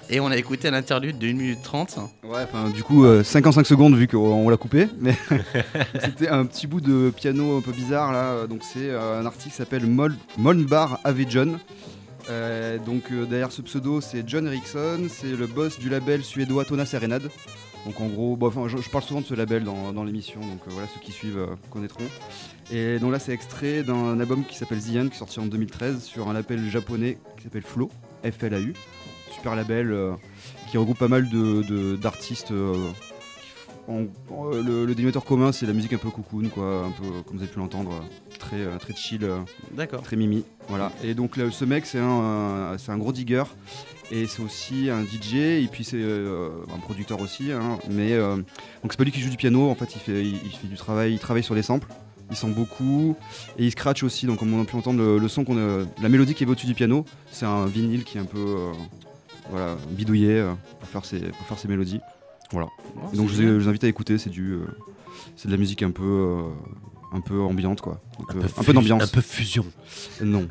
Et 0.10 0.22
on 0.22 0.28
a 0.28 0.38
écouté 0.38 0.70
un 0.70 0.74
interlude 0.74 1.18
de 1.18 1.28
1 1.28 1.34
minute 1.34 1.60
30. 1.62 1.98
Ouais, 2.24 2.44
enfin, 2.44 2.70
du 2.70 2.82
coup, 2.84 3.04
euh, 3.04 3.22
55 3.24 3.66
secondes 3.66 3.96
vu 3.96 4.08
qu'on 4.08 4.18
on 4.18 4.48
l'a 4.50 4.56
coupé, 4.56 4.88
mais 5.02 5.14
c'était 6.02 6.30
un 6.30 6.46
petit 6.46 6.66
bout 6.68 6.80
de 6.80 7.12
piano 7.14 7.58
un 7.58 7.62
peu 7.62 7.74
bizarre 7.74 8.14
là. 8.14 8.48
Donc, 8.48 8.62
c'est 8.64 8.90
euh, 8.90 9.20
un 9.20 9.26
artiste 9.26 9.50
qui 9.50 9.56
s'appelle 9.56 9.86
Mol 9.86 10.16
Molnbar 10.38 11.00
Avejon. 11.04 11.60
Euh, 12.30 12.78
donc, 12.78 13.04
euh, 13.12 13.26
derrière 13.26 13.52
ce 13.52 13.62
pseudo, 13.62 14.00
c'est 14.00 14.24
John 14.28 14.48
Eriksson, 14.48 15.08
c'est 15.10 15.36
le 15.36 15.48
boss 15.48 15.78
du 15.80 15.90
label 15.90 16.24
suédois 16.24 16.64
Tona 16.64 16.86
Serenade. 16.86 17.30
Donc, 17.86 18.02
en 18.02 18.08
gros, 18.08 18.36
bon, 18.36 18.48
enfin, 18.48 18.68
je, 18.68 18.78
je 18.78 18.90
parle 18.90 19.04
souvent 19.04 19.22
de 19.22 19.26
ce 19.26 19.34
label 19.34 19.64
dans, 19.64 19.94
dans 19.94 20.04
l'émission, 20.04 20.42
donc 20.42 20.60
euh, 20.68 20.72
voilà, 20.72 20.88
ceux 20.94 21.00
qui 21.00 21.12
suivent 21.12 21.38
euh, 21.40 21.56
connaîtront. 21.70 22.04
Et 22.72 23.00
donc 23.00 23.12
là, 23.14 23.20
c'est 23.20 23.32
extrait 23.32 23.84
d'un 23.84 24.20
album 24.20 24.44
qui 24.44 24.58
s'appelle 24.58 24.80
Zion, 24.80 25.08
qui 25.08 25.16
est 25.16 25.20
sorti 25.20 25.40
en 25.40 25.46
2013 25.46 26.04
sur 26.04 26.28
un 26.30 26.34
label 26.34 26.70
japonais 26.70 27.18
qui 27.38 27.44
s'appelle 27.44 27.62
Flow, 27.64 27.90
F-L-A-U. 28.24 28.74
Super 29.34 29.56
label 29.56 29.92
euh, 29.92 30.14
qui 30.70 30.78
regroupe 30.78 30.98
pas 30.98 31.08
mal 31.08 31.30
de- 31.30 31.62
de- 31.64 31.96
d'artistes. 31.96 32.52
en- 33.88 34.06
le, 34.52 34.86
le 34.86 34.88
dénominateur 34.96 35.24
commun, 35.24 35.52
c'est 35.54 35.66
la 35.66 35.72
musique 35.74 35.94
un 35.94 35.98
peu 35.98 36.10
cocoon, 36.10 36.50
quoi, 36.50 36.86
un 36.88 36.92
peu 36.92 37.22
comme 37.26 37.38
vous 37.38 37.44
avez 37.44 37.52
pu 37.52 37.60
l'entendre, 37.60 38.04
très, 38.38 38.66
très 38.80 38.94
chill, 38.94 39.26
très 40.04 40.18
mimi. 40.18 40.44
Voilà. 40.68 40.92
Et 41.04 41.14
donc 41.14 41.38
là, 41.38 41.50
ce 41.52 41.64
mec, 41.64 41.86
c'est 41.86 42.00
un, 42.00 42.76
c'est 42.78 42.92
un 42.92 42.98
gros 42.98 43.14
digger. 43.14 43.44
Et 44.12 44.26
c'est 44.28 44.42
aussi 44.42 44.90
un 44.90 45.04
DJ, 45.04 45.36
et 45.36 45.68
puis 45.70 45.84
c'est 45.84 45.98
euh, 46.00 46.50
un 46.74 46.80
producteur 46.80 47.20
aussi. 47.20 47.52
hein, 47.52 47.78
mais 47.90 48.14
euh, 48.14 48.36
donc 48.38 48.92
c'est 48.92 48.98
pas 48.98 49.04
lui 49.04 49.12
qui 49.12 49.20
joue 49.20 49.30
du 49.30 49.38
piano, 49.38 49.70
en 49.70 49.76
fait, 49.76 49.96
il 49.96 50.00
fait, 50.00 50.24
il, 50.24 50.36
il 50.46 50.52
fait 50.52 50.68
du 50.68 50.76
travail, 50.78 51.14
il 51.14 51.20
travaille 51.20 51.44
sur 51.44 51.56
les 51.56 51.62
samples. 51.64 51.88
Il 52.30 52.36
sent 52.36 52.50
beaucoup 52.50 53.16
et 53.58 53.66
il 53.66 53.72
scratch 53.72 54.04
aussi. 54.04 54.26
Donc, 54.26 54.40
comme 54.40 54.54
on 54.54 54.62
a 54.62 54.66
pu 54.66 54.76
entendre 54.76 55.00
le, 55.00 55.18
le 55.18 55.28
son 55.30 55.46
qu'on 55.46 55.58
a, 55.58 55.86
la 56.02 56.10
mélodie 56.10 56.34
qui 56.34 56.44
est 56.44 56.48
au-dessus 56.48 56.68
du 56.68 56.74
piano, 56.74 57.06
c'est 57.32 57.46
un 57.46 57.66
vinyle 57.68 58.04
qui 58.04 58.18
est 58.18 58.22
un 58.22 58.26
peu 58.26 58.38
euh, 58.38 58.72
voilà, 59.50 59.78
bidouillé 59.92 60.46
pour, 60.82 60.90
faire 60.90 61.06
ses, 61.06 61.20
pour 61.20 61.48
faire 61.48 61.58
ses 61.58 61.70
mélodies. 61.70 62.02
Voilà. 62.52 62.68
Et 63.14 63.18
donc, 63.18 63.30
je 63.30 63.36
vous, 63.36 63.42
je 63.42 63.48
vous 63.64 63.70
invite 63.70 63.86
à 63.86 63.88
écouter. 63.88 64.18
C'est 64.18 64.30
du, 64.30 64.58
c'est 65.38 65.48
de 65.48 65.54
la 65.54 65.58
musique 65.58 65.84
un 65.84 65.92
peu, 65.92 66.42
un 67.14 67.22
peu 67.22 67.40
ambiante, 67.42 67.82
quoi. 67.82 68.02
Donc, 68.20 68.36
euh, 68.36 68.40
un 68.40 68.42
peu 68.58 68.64
fus- 68.64 68.74
d'ambiance. 68.74 69.04
Un 69.04 69.08
peu 69.08 69.22
fusion. 69.22 69.66
Non. 70.22 70.48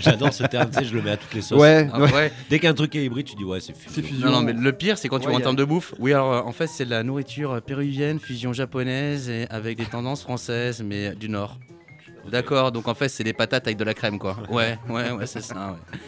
J'adore, 0.00 0.32
ce 0.32 0.42
terme, 0.44 0.70
tu 0.70 0.80
sais, 0.80 0.84
je 0.84 0.94
le 0.94 1.02
mets 1.02 1.12
à 1.12 1.16
toutes 1.16 1.34
les 1.34 1.40
sauces. 1.42 1.60
Ouais, 1.60 1.88
Ah, 1.92 2.00
ouais. 2.00 2.12
ouais. 2.12 2.32
Dès 2.50 2.58
qu'un 2.58 2.74
truc 2.74 2.94
est 2.96 3.04
hybride, 3.04 3.26
tu 3.26 3.36
dis 3.36 3.44
ouais, 3.44 3.60
c'est 3.60 3.74
fusion. 3.76 3.92
C'est 3.94 4.02
fusion. 4.02 4.26
Non, 4.26 4.32
non, 4.32 4.42
mais 4.42 4.52
le 4.52 4.72
pire, 4.72 4.98
c'est 4.98 5.08
quand 5.08 5.18
tu 5.20 5.28
vois 5.28 5.36
en 5.36 5.40
termes 5.40 5.56
de 5.56 5.64
bouffe. 5.64 5.94
Oui, 5.98 6.12
alors 6.12 6.32
euh, 6.32 6.40
en 6.42 6.52
fait, 6.52 6.66
c'est 6.66 6.84
de 6.84 6.90
la 6.90 7.02
nourriture 7.04 7.52
euh, 7.52 7.60
péruvienne, 7.60 8.18
fusion 8.18 8.52
japonaise 8.52 9.28
et 9.28 9.46
avec 9.50 9.78
des 9.78 9.86
tendances 9.86 10.22
françaises, 10.22 10.82
mais 10.84 11.08
euh, 11.08 11.14
du 11.14 11.28
Nord. 11.28 11.58
D'accord, 12.30 12.72
donc 12.72 12.88
en 12.88 12.94
fait, 12.94 13.08
c'est 13.08 13.22
des 13.24 13.34
patates 13.34 13.66
avec 13.66 13.76
de 13.76 13.84
la 13.84 13.92
crème, 13.94 14.18
quoi. 14.18 14.36
Ouais, 14.50 14.78
ouais, 14.88 15.10
ouais, 15.12 15.26
c'est 15.26 15.42
ça, 15.42 15.72
ouais. 15.72 15.98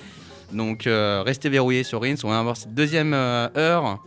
Donc, 0.53 0.87
euh, 0.87 1.23
restez 1.27 1.49
verrouillés 1.49 1.83
sur 1.83 2.01
Rins. 2.03 2.15
On 2.25 2.29
va 2.31 2.39
avoir 2.39 2.57
cette 2.57 2.73
deuxième 2.73 3.13
euh, 3.15 3.49
heure. 3.57 4.03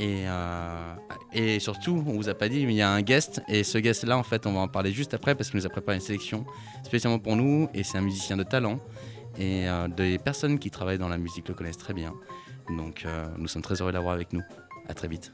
Et, 0.00 0.24
euh, 0.26 0.94
et 1.32 1.60
surtout, 1.60 2.02
on 2.06 2.12
vous 2.12 2.28
a 2.28 2.34
pas 2.34 2.48
dit, 2.48 2.66
mais 2.66 2.74
il 2.74 2.76
y 2.76 2.82
a 2.82 2.90
un 2.90 3.02
guest. 3.02 3.42
Et 3.48 3.62
ce 3.64 3.78
guest-là, 3.78 4.18
en 4.18 4.22
fait, 4.22 4.46
on 4.46 4.52
va 4.52 4.60
en 4.60 4.68
parler 4.68 4.92
juste 4.92 5.14
après 5.14 5.34
parce 5.34 5.50
qu'il 5.50 5.60
nous 5.60 5.66
a 5.66 5.70
préparé 5.70 5.96
une 5.96 6.02
sélection 6.02 6.44
spécialement 6.82 7.18
pour 7.18 7.36
nous. 7.36 7.68
Et 7.74 7.82
c'est 7.84 7.98
un 7.98 8.02
musicien 8.02 8.36
de 8.36 8.42
talent. 8.42 8.80
Et 9.38 9.68
euh, 9.68 9.88
des 9.88 10.18
personnes 10.18 10.58
qui 10.58 10.70
travaillent 10.70 10.98
dans 10.98 11.08
la 11.08 11.18
musique 11.18 11.48
le 11.48 11.54
connaissent 11.54 11.78
très 11.78 11.94
bien. 11.94 12.12
Donc, 12.76 13.04
euh, 13.04 13.26
nous 13.38 13.48
sommes 13.48 13.62
très 13.62 13.80
heureux 13.80 13.90
de 13.90 13.96
l'avoir 13.96 14.14
avec 14.14 14.32
nous. 14.32 14.42
À 14.88 14.94
très 14.94 15.08
vite. 15.08 15.32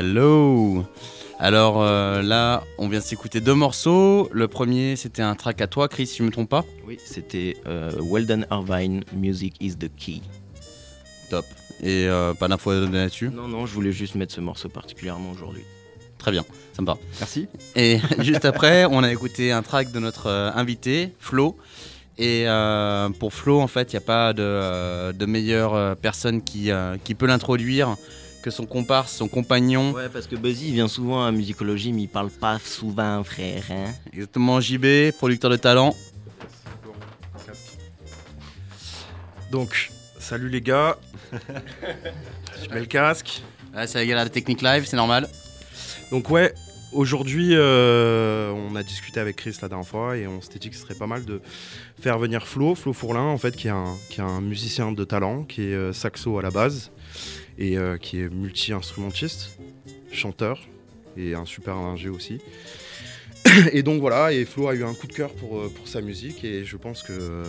Hello 0.00 0.86
Alors 1.38 1.82
euh, 1.82 2.22
là, 2.22 2.64
on 2.78 2.88
vient 2.88 3.02
s'écouter 3.02 3.42
deux 3.42 3.52
morceaux. 3.52 4.30
Le 4.32 4.48
premier, 4.48 4.96
c'était 4.96 5.20
un 5.20 5.34
track 5.34 5.60
à 5.60 5.66
toi, 5.66 5.88
Chris, 5.88 6.06
si 6.06 6.16
je 6.16 6.22
me 6.22 6.30
trompe 6.30 6.48
pas. 6.48 6.64
Oui, 6.86 6.96
c'était 7.04 7.58
euh, 7.66 7.92
Weldon 8.00 8.44
Irvine, 8.50 9.04
Music 9.12 9.56
is 9.60 9.76
the 9.76 9.94
Key. 9.94 10.22
Top. 11.28 11.44
Et 11.82 12.06
euh, 12.08 12.32
pas 12.32 12.48
d'infos 12.48 12.70
à 12.70 12.80
donner 12.80 12.96
là-dessus? 12.96 13.28
Non, 13.28 13.46
non, 13.46 13.66
je 13.66 13.74
voulais 13.74 13.92
juste 13.92 14.14
mettre 14.14 14.32
ce 14.32 14.40
morceau 14.40 14.70
particulièrement 14.70 15.32
aujourd'hui. 15.32 15.64
Très 16.16 16.30
bien, 16.30 16.46
ça 16.72 16.80
me 16.80 16.86
va. 16.86 16.96
Merci. 17.18 17.46
Et 17.76 17.98
juste 18.20 18.46
après, 18.46 18.86
on 18.86 19.02
a 19.02 19.12
écouté 19.12 19.52
un 19.52 19.60
track 19.60 19.92
de 19.92 19.98
notre 19.98 20.28
euh, 20.28 20.50
invité, 20.54 21.12
Flo. 21.18 21.58
Et 22.16 22.48
euh, 22.48 23.10
pour 23.10 23.34
Flo, 23.34 23.60
en 23.60 23.68
fait, 23.68 23.92
il 23.92 23.96
n'y 23.96 24.02
a 24.02 24.06
pas 24.06 24.32
de, 24.32 25.12
de 25.12 25.26
meilleure 25.26 25.94
personne 25.96 26.40
qui, 26.40 26.70
qui 27.04 27.14
peut 27.14 27.26
l'introduire 27.26 27.96
que 28.42 28.50
son 28.50 28.66
comparse, 28.66 29.12
son 29.12 29.28
compagnon. 29.28 29.92
Ouais, 29.92 30.08
parce 30.08 30.26
que 30.26 30.36
Buzzy 30.36 30.68
il 30.68 30.74
vient 30.74 30.88
souvent 30.88 31.24
à 31.24 31.32
musicologie, 31.32 31.92
mais 31.92 32.02
il 32.02 32.08
parle 32.08 32.30
pas 32.30 32.58
souvent, 32.58 33.22
frère. 33.24 33.64
Hein 33.70 33.92
Exactement, 34.12 34.60
JB, 34.60 35.12
producteur 35.16 35.50
de 35.50 35.56
talent. 35.56 35.94
Donc, 39.50 39.90
salut 40.18 40.48
les 40.48 40.60
gars. 40.60 40.96
Je 41.32 42.70
mets 42.72 42.80
le 42.80 42.86
casque. 42.86 43.42
Ouais, 43.74 43.86
c'est 43.86 43.98
la 43.98 44.06
galère 44.06 44.24
de 44.24 44.30
Technique 44.30 44.62
Live, 44.62 44.84
c'est 44.86 44.96
normal. 44.96 45.28
Donc 46.10 46.28
ouais, 46.30 46.52
aujourd'hui, 46.92 47.50
euh, 47.52 48.50
on 48.52 48.74
a 48.74 48.82
discuté 48.82 49.20
avec 49.20 49.36
Chris 49.36 49.56
la 49.62 49.68
dernière 49.68 49.86
fois 49.86 50.16
et 50.16 50.26
on 50.26 50.40
s'était 50.40 50.58
dit 50.58 50.70
que 50.70 50.76
ce 50.76 50.82
serait 50.82 50.94
pas 50.94 51.06
mal 51.06 51.24
de 51.24 51.40
faire 52.00 52.18
venir 52.18 52.46
Flo, 52.46 52.74
Flo 52.74 52.92
Fourlin 52.92 53.22
en 53.22 53.38
fait, 53.38 53.54
qui 53.54 53.68
est 53.68 53.72
un, 53.72 53.96
qui 54.08 54.20
est 54.20 54.24
un 54.24 54.40
musicien 54.40 54.92
de 54.92 55.04
talent, 55.04 55.44
qui 55.44 55.62
est 55.62 55.74
euh, 55.74 55.92
saxo 55.92 56.38
à 56.38 56.42
la 56.42 56.50
base 56.50 56.90
et 57.60 57.76
euh, 57.78 57.96
qui 57.98 58.20
est 58.20 58.28
multi-instrumentiste, 58.28 59.58
chanteur 60.12 60.58
et 61.16 61.34
un 61.34 61.44
super 61.44 61.76
ingé 61.76 62.08
aussi. 62.08 62.40
Et 63.72 63.82
donc 63.82 64.00
voilà, 64.00 64.32
et 64.32 64.44
Flo 64.44 64.68
a 64.68 64.74
eu 64.74 64.84
un 64.84 64.92
coup 64.92 65.06
de 65.06 65.14
cœur 65.14 65.32
pour, 65.32 65.58
euh, 65.58 65.72
pour 65.74 65.88
sa 65.88 66.02
musique 66.02 66.44
et 66.44 66.64
je 66.64 66.76
pense 66.76 67.02
que 67.02 67.42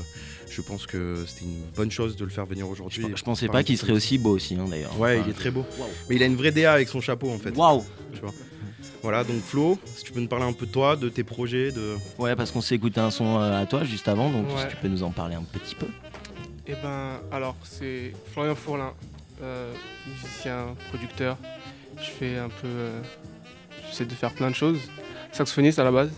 je 0.49 0.61
pense 0.61 0.85
que 0.87 1.25
c'était 1.27 1.43
une 1.45 1.61
bonne 1.75 1.91
chose 1.91 2.15
de 2.15 2.23
le 2.23 2.29
faire 2.31 2.45
venir 2.45 2.67
aujourd'hui. 2.69 3.05
Je 3.13 3.23
pensais 3.23 3.47
pas 3.49 3.61
qu'il 3.63 3.77
serait 3.77 3.91
aussi 3.91 4.17
beau 4.17 4.31
aussi, 4.31 4.55
hein, 4.55 4.67
d'ailleurs. 4.69 4.97
Ouais, 4.99 5.17
Enfin, 5.17 5.27
il 5.27 5.31
est 5.31 5.35
très 5.35 5.51
beau. 5.51 5.65
Mais 6.09 6.15
il 6.15 6.23
a 6.23 6.25
une 6.27 6.35
vraie 6.37 6.51
DA 6.51 6.71
avec 6.73 6.87
son 6.87 7.01
chapeau 7.01 7.29
en 7.29 7.37
fait. 7.39 7.51
Waouh 7.55 7.83
Tu 8.13 8.21
vois. 8.21 8.31
Voilà, 9.03 9.23
donc 9.25 9.41
Flo, 9.41 9.77
si 9.85 10.03
tu 10.05 10.11
peux 10.13 10.21
nous 10.21 10.27
parler 10.27 10.45
un 10.45 10.53
peu 10.53 10.65
de 10.65 10.71
toi, 10.71 10.95
de 10.95 11.09
tes 11.09 11.23
projets, 11.25 11.71
de. 11.71 11.95
Ouais, 12.19 12.35
parce 12.35 12.51
qu'on 12.51 12.61
s'est 12.61 12.75
écouté 12.75 12.99
un 13.01 13.11
son 13.11 13.39
euh, 13.39 13.61
à 13.61 13.65
toi 13.65 13.83
juste 13.83 14.07
avant, 14.07 14.29
donc 14.29 14.47
Ouais. 14.47 14.61
si 14.61 14.67
tu 14.69 14.75
peux 14.77 14.87
nous 14.87 15.03
en 15.03 15.11
parler 15.11 15.35
un 15.35 15.43
petit 15.43 15.75
peu. 15.75 15.87
Eh 16.67 16.73
ben, 16.81 17.19
alors, 17.31 17.55
c'est 17.63 18.13
Florian 18.31 18.55
Fourlin, 18.55 18.93
euh, 19.43 19.71
musicien, 20.07 20.75
producteur. 20.89 21.37
Je 21.97 22.09
fais 22.09 22.37
un 22.37 22.49
peu. 22.49 22.67
euh, 22.67 23.01
J'essaie 23.89 24.05
de 24.05 24.13
faire 24.13 24.31
plein 24.31 24.49
de 24.49 24.55
choses. 24.55 24.79
Saxophoniste 25.31 25.79
à 25.79 25.83
la 25.83 25.91
base. 25.91 26.11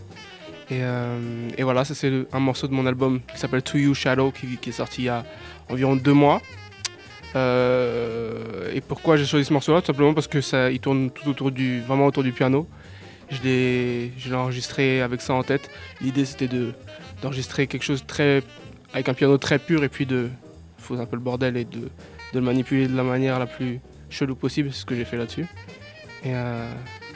Et, 0.69 0.79
euh, 0.81 1.49
et 1.57 1.63
voilà, 1.63 1.83
ça 1.85 1.93
c'est 1.95 2.11
un 2.31 2.39
morceau 2.39 2.67
de 2.67 2.73
mon 2.73 2.85
album 2.85 3.19
qui 3.31 3.39
s'appelle 3.39 3.61
To 3.63 3.77
You 3.77 3.93
Shadow, 3.93 4.31
qui, 4.31 4.57
est 4.69 4.71
sorti 4.71 5.03
il 5.03 5.05
y 5.05 5.09
a 5.09 5.25
environ 5.69 5.95
deux 5.95 6.13
mois. 6.13 6.41
Et 7.35 8.81
pourquoi 8.81 9.17
j'ai 9.17 9.25
choisi 9.25 9.45
ce 9.45 9.53
morceau-là? 9.53 9.81
Tout 9.81 9.87
simplement 9.87 10.13
parce 10.13 10.27
que 10.27 10.39
ça, 10.41 10.69
il 10.69 10.79
tourne 10.79 11.09
tout 11.09 11.27
autour 11.29 11.51
du, 11.51 11.81
vraiment 11.81 12.05
autour 12.05 12.23
du 12.23 12.31
piano. 12.31 12.67
Je 13.31 13.41
l'ai, 13.43 14.11
je 14.17 14.29
l'ai 14.29 14.35
enregistré 14.35 15.01
avec 15.01 15.21
ça 15.21 15.33
en 15.33 15.43
tête. 15.43 15.69
L'idée 16.01 16.25
c'était 16.25 16.47
de, 16.47 16.73
d'enregistrer 17.21 17.65
quelque 17.67 17.83
chose 17.83 18.03
très, 18.05 18.43
avec 18.93 19.09
un 19.09 19.13
piano 19.15 19.37
très 19.37 19.57
pur 19.59 19.83
et 19.83 19.89
puis 19.89 20.05
de 20.05 20.29
foutre 20.77 21.01
un 21.01 21.05
peu 21.05 21.15
le 21.15 21.21
bordel 21.21 21.57
et 21.57 21.65
de, 21.65 21.89
de 22.33 22.39
le 22.39 22.45
manipuler 22.45 22.87
de 22.87 22.95
la 22.95 23.03
manière 23.03 23.39
la 23.39 23.45
plus 23.47 23.79
chelou 24.09 24.35
possible. 24.35 24.69
C'est 24.73 24.81
ce 24.81 24.85
que 24.85 24.95
j'ai 24.95 25.05
fait 25.05 25.17
là-dessus. 25.17 25.45
Et, 26.25 26.29
euh, 26.33 26.73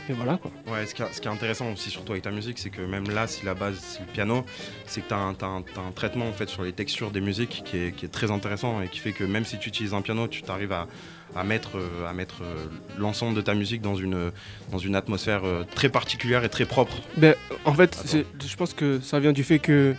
et 0.09 0.13
voilà 0.13 0.37
quoi. 0.37 0.51
Ouais, 0.67 0.85
ce 0.85 0.93
qui, 0.93 1.01
est- 1.01 1.13
ce 1.13 1.19
qui 1.21 1.27
est 1.27 1.31
intéressant 1.31 1.71
aussi 1.71 1.89
surtout 1.89 2.11
avec 2.13 2.23
ta 2.23 2.31
musique, 2.31 2.59
c'est 2.59 2.69
que 2.69 2.81
même 2.81 3.09
là, 3.09 3.25
si 3.27 3.45
la 3.45 3.53
base 3.55 3.77
c'est 3.79 3.99
le 4.01 4.05
piano, 4.05 4.45
c'est 4.85 5.01
que 5.01 5.07
tu 5.09 5.13
as, 5.13 5.17
un 5.17 5.91
traitement 5.95 6.27
en 6.27 6.33
fait 6.33 6.47
sur 6.49 6.63
les 6.63 6.71
textures 6.73 7.11
des 7.11 7.21
musiques 7.21 7.63
qui 7.65 7.77
est, 7.77 7.91
qui 7.95 8.05
est 8.05 8.09
très 8.09 8.31
intéressant 8.31 8.81
et 8.81 8.87
qui 8.89 8.99
fait 8.99 9.11
que 9.13 9.23
même 9.23 9.45
si 9.45 9.57
tu 9.59 9.69
utilises 9.69 9.93
un 9.93 10.01
piano, 10.01 10.27
tu 10.27 10.41
t'arrives 10.43 10.71
à, 10.73 10.87
à 11.35 11.43
mettre, 11.43 11.77
euh, 11.77 12.07
à 12.09 12.13
mettre 12.13 12.41
euh, 12.43 12.65
l'ensemble 12.97 13.35
de 13.35 13.41
ta 13.41 13.53
musique 13.53 13.81
dans 13.81 13.95
une, 13.95 14.31
dans 14.71 14.77
une 14.77 14.95
atmosphère 14.95 15.41
très 15.75 15.89
particulière 15.89 16.43
et 16.43 16.49
très 16.49 16.65
propre. 16.65 16.95
Ben, 17.17 17.33
en 17.65 17.73
fait, 17.73 17.97
je 18.45 18.55
pense 18.55 18.73
que 18.73 18.99
ça 19.01 19.19
vient 19.19 19.33
du 19.33 19.43
fait 19.43 19.59
que, 19.59 19.95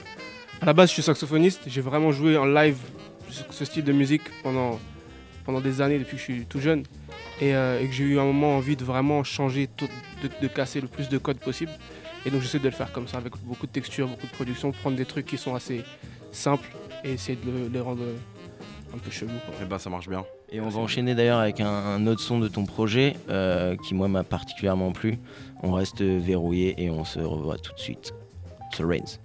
à 0.60 0.66
la 0.66 0.72
base, 0.74 0.88
je 0.90 0.94
suis 0.94 1.02
saxophoniste. 1.02 1.62
J'ai 1.66 1.80
vraiment 1.82 2.12
joué 2.12 2.36
en 2.36 2.44
live 2.46 2.76
ce 3.50 3.64
style 3.64 3.84
de 3.84 3.92
musique 3.92 4.22
pendant, 4.42 4.78
pendant 5.49 5.62
des 5.62 5.80
années, 5.80 5.99
depuis 5.99 6.16
que 6.16 6.18
je 6.18 6.24
suis 6.24 6.44
tout 6.44 6.61
jeune. 6.61 6.82
Et, 7.40 7.55
euh, 7.55 7.80
et 7.80 7.86
que 7.86 7.92
j'ai 7.94 8.05
eu 8.05 8.18
un 8.20 8.24
moment 8.24 8.59
envie 8.59 8.76
de 8.76 8.84
vraiment 8.84 9.24
changer, 9.24 9.66
tout- 9.66 9.88
de, 10.22 10.28
de 10.42 10.46
casser 10.46 10.78
le 10.78 10.88
plus 10.88 11.09
de 11.09 11.16
codes 11.16 11.38
possible. 11.38 11.70
Et 12.26 12.30
donc, 12.30 12.42
j'essaie 12.42 12.59
de 12.59 12.64
le 12.64 12.70
faire 12.70 12.92
comme 12.92 13.09
ça, 13.09 13.16
avec 13.16 13.32
beaucoup 13.44 13.66
de 13.66 13.72
texture, 13.72 14.09
beaucoup 14.09 14.26
de 14.26 14.32
production, 14.32 14.72
prendre 14.72 14.99
des 14.99 15.07
trucs 15.07 15.24
qui 15.24 15.38
sont 15.38 15.55
assez 15.55 15.84
simples 16.32 16.68
et 17.03 17.12
essayer 17.12 17.38
de 17.42 17.51
le- 17.51 17.68
les 17.68 17.80
rendre 17.80 18.03
un 18.94 18.99
peu 18.99 19.11
chelous. 19.11 19.30
Et 19.62 19.64
bah, 19.64 19.78
ça 19.78 19.88
marche 19.88 20.07
bien. 20.11 20.22
Et 20.53 20.61
on 20.61 20.68
va 20.68 20.80
enchaîner 20.80 21.14
d'ailleurs 21.14 21.38
avec 21.38 21.61
un, 21.61 21.66
un 21.70 22.07
autre 22.07 22.20
son 22.20 22.38
de 22.40 22.49
ton 22.49 22.66
projet 22.66 23.16
euh, 23.30 23.74
qui 23.86 23.94
moi 23.94 24.09
m'a 24.09 24.24
particulièrement 24.24 24.92
plu. 24.92 25.18
On 25.62 25.72
reste 25.72 26.03
verrouillé 26.03 26.74
et 26.76 26.90
on 26.90 27.07
se 27.07 27.20
revoit 27.20 27.57
tout 27.57 27.72
de 27.72 27.80
suite. 27.80 28.12
sur 28.74 28.86
Reigns. 28.86 29.18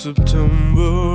September, 0.00 1.09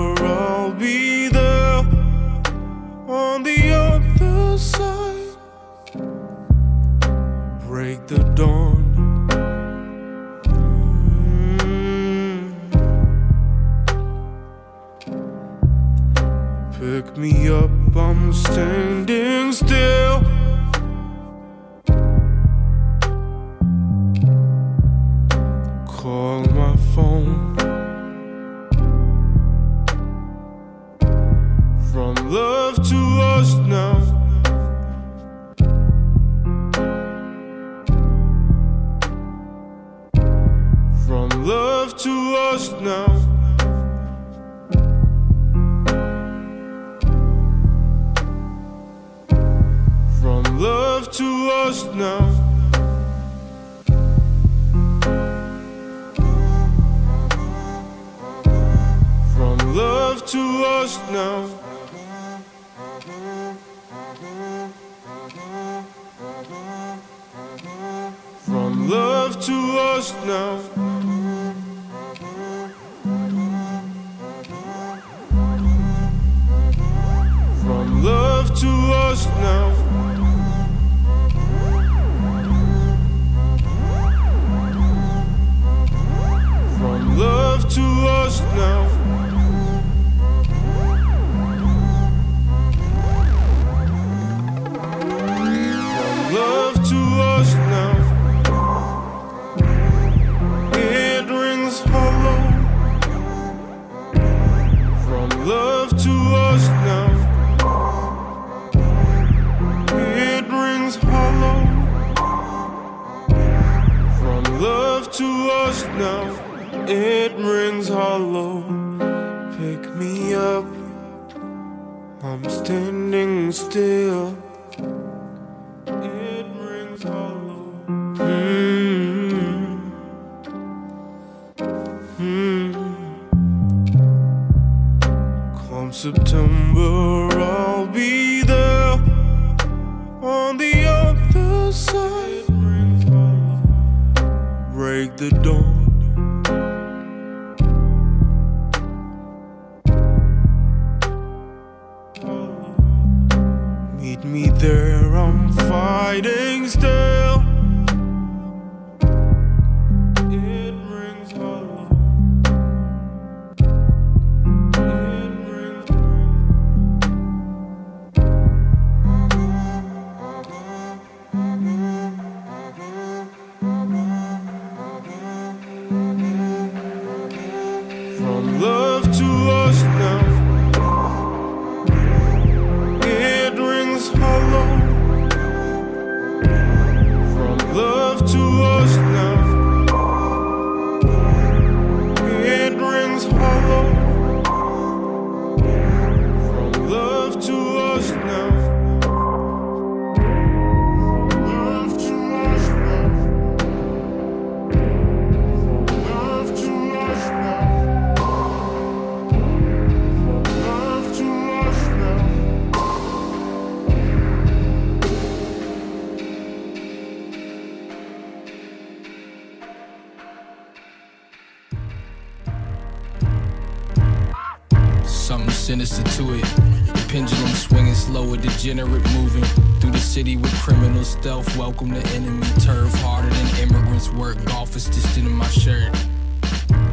Sinister 225.85 226.23
to 226.23 226.33
it. 226.33 226.41
The 226.41 227.05
pendulum 227.09 227.53
swinging 227.53 227.93
slower, 227.93 228.37
degenerate 228.37 229.03
moving 229.13 229.43
through 229.79 229.91
the 229.91 229.99
city 229.99 230.35
with 230.35 230.51
criminal 230.59 231.03
stealth. 231.03 231.55
Welcome 231.57 231.93
to 231.93 232.01
enemy 232.15 232.47
turf, 232.59 232.91
harder 233.01 233.29
than 233.29 233.69
immigrants 233.69 234.09
work. 234.09 234.43
Golf 234.45 234.75
is 234.75 234.85
distant 234.85 235.27
in 235.27 235.33
my 235.33 235.47
shirt. 235.49 235.93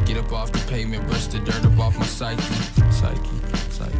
Get 0.05 0.17
up 0.17 0.31
off 0.31 0.51
the 0.51 0.63
pavement, 0.69 1.07
brush 1.07 1.25
the 1.25 1.39
dirt 1.39 1.65
up 1.65 1.79
off 1.79 1.97
my 1.97 2.05
psyche, 2.05 2.43
psyche, 2.91 3.19
psyche. 3.71 3.97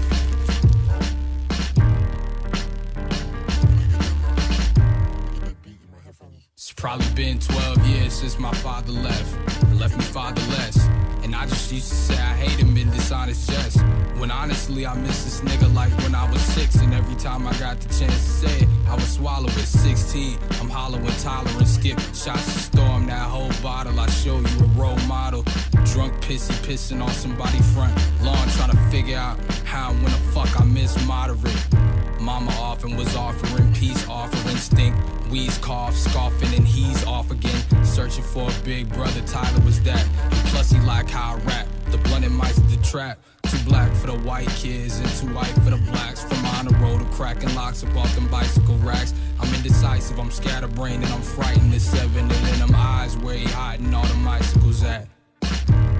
It's 6.53 6.71
probably 6.73 7.09
been 7.15 7.39
12 7.39 7.87
years 7.87 8.13
since 8.13 8.37
my 8.37 8.53
father 8.53 8.91
left. 8.91 9.52
Left 9.79 9.97
me 9.97 10.03
fatherless. 10.03 10.87
And 11.23 11.35
I 11.35 11.45
just 11.45 11.71
used 11.71 11.89
to 11.89 11.95
say 11.95 12.15
I 12.15 12.33
hate 12.33 12.59
him 12.59 12.75
in 12.77 12.89
dishonest 12.91 13.49
jest. 13.49 13.81
When 14.17 14.29
honestly 14.29 14.85
I 14.85 14.93
miss 14.95 15.23
this 15.23 15.41
nigga 15.41 15.73
like 15.73 15.91
when 15.99 16.13
I 16.13 16.29
was 16.29 16.41
six. 16.41 16.75
And 16.75 16.93
every 16.93 17.15
time 17.15 17.47
I 17.47 17.53
got 17.57 17.79
the 17.79 17.87
chance 17.93 18.13
to 18.13 18.47
say 18.47 18.57
it, 18.59 18.67
I 18.87 18.95
would 18.95 19.03
swallow 19.03 19.47
it. 19.47 19.65
16, 19.65 20.37
I'm 20.61 20.69
hollow 20.69 20.99
and 20.99 21.19
tolerant. 21.19 21.67
Skip 21.67 21.99
shots 22.13 22.45
to 22.45 22.59
storm 22.59 23.07
that 23.07 23.29
whole 23.29 23.51
bottle. 23.61 23.99
I 23.99 24.07
show 24.09 24.39
you 24.39 24.59
a 24.59 24.67
role 24.79 24.99
model. 25.07 25.43
Drunk 25.85 26.13
pissy 26.21 26.53
pissing 26.65 27.01
on 27.01 27.11
somebody 27.11 27.59
front 27.73 27.93
lawn. 28.21 28.47
Trying 28.49 28.71
to 28.71 28.77
figure 28.91 29.17
out 29.17 29.39
how 29.63 29.91
and 29.91 30.03
when 30.03 30.11
the 30.11 30.17
fuck 30.33 30.59
I 30.59 30.65
miss 30.65 30.93
moderate. 31.07 31.92
Mama 32.23 32.51
often 32.51 32.95
was 32.95 33.13
offering 33.17 33.73
peace, 33.73 34.07
offering 34.07 34.55
stink. 34.55 34.95
Wheeze 35.29 35.57
cough, 35.57 35.93
scoffing, 35.93 36.53
and 36.55 36.65
he's 36.65 37.03
off 37.05 37.31
again. 37.31 37.83
Searching 37.83 38.23
for 38.23 38.49
a 38.49 38.53
big 38.63 38.87
brother, 38.93 39.19
Tyler 39.27 39.59
was 39.65 39.81
that. 39.83 40.01
And 40.21 40.47
plus, 40.47 40.71
he 40.71 40.79
like 40.79 41.09
how 41.09 41.35
I 41.35 41.39
rap. 41.39 41.67
The 41.91 41.97
blunt 41.97 42.23
and 42.23 42.33
mice 42.33 42.55
the 42.55 42.77
trap. 42.81 43.19
Too 43.43 43.57
black 43.65 43.91
for 43.95 44.07
the 44.07 44.17
white 44.19 44.47
kids 44.51 44.99
and 44.99 45.09
too 45.09 45.35
white 45.35 45.51
for 45.65 45.71
the 45.71 45.81
blacks. 45.91 46.23
From 46.23 46.45
on 46.45 46.65
the 46.65 46.75
road 46.77 46.99
to 46.99 47.05
cracking 47.13 47.53
locks 47.55 47.83
up 47.83 47.93
off 47.97 48.15
them 48.15 48.29
bicycle 48.29 48.77
racks. 48.77 49.13
I'm 49.41 49.53
indecisive, 49.53 50.17
I'm 50.17 50.31
scatterbrained, 50.31 51.03
and 51.03 51.11
I'm 51.11 51.21
frightened. 51.21 51.73
The 51.73 51.79
seven 51.81 52.31
and 52.31 52.61
them 52.61 52.73
eyes 52.73 53.17
where 53.17 53.35
he 53.35 53.45
hiding 53.47 53.93
all 53.93 54.05
the 54.05 54.23
bicycles 54.23 54.81
at. 54.83 55.09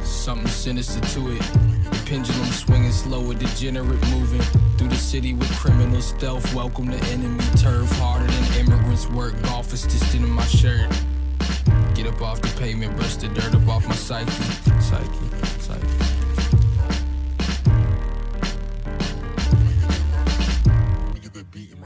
Something 0.02 0.48
sinister 0.48 1.02
to 1.02 1.32
it. 1.36 1.83
Pendulum 2.14 2.52
swinging 2.52 2.92
slower, 2.92 3.34
degenerate 3.34 4.00
moving 4.12 4.44
through 4.78 4.90
the 4.90 4.96
city 4.96 5.34
with 5.34 5.50
criminal 5.58 6.00
stealth. 6.00 6.54
Welcome 6.54 6.92
to 6.92 7.06
enemy 7.06 7.44
turf, 7.58 7.90
harder 7.94 8.28
than 8.28 8.68
immigrants 8.68 9.08
work. 9.08 9.34
Golf 9.42 9.74
is 9.74 9.82
distant 9.82 10.24
in 10.24 10.30
my 10.30 10.46
shirt. 10.46 10.88
Get 11.96 12.06
up 12.06 12.22
off 12.22 12.40
the 12.40 12.56
pavement, 12.60 12.96
brush 12.98 13.16
the 13.16 13.30
dirt 13.30 13.56
up 13.56 13.68
off 13.68 13.88
my 13.88 13.96
psyche, 13.96 14.30
psyche, 14.80 15.10
psyche. 15.58 15.88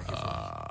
Uh, 0.09 0.65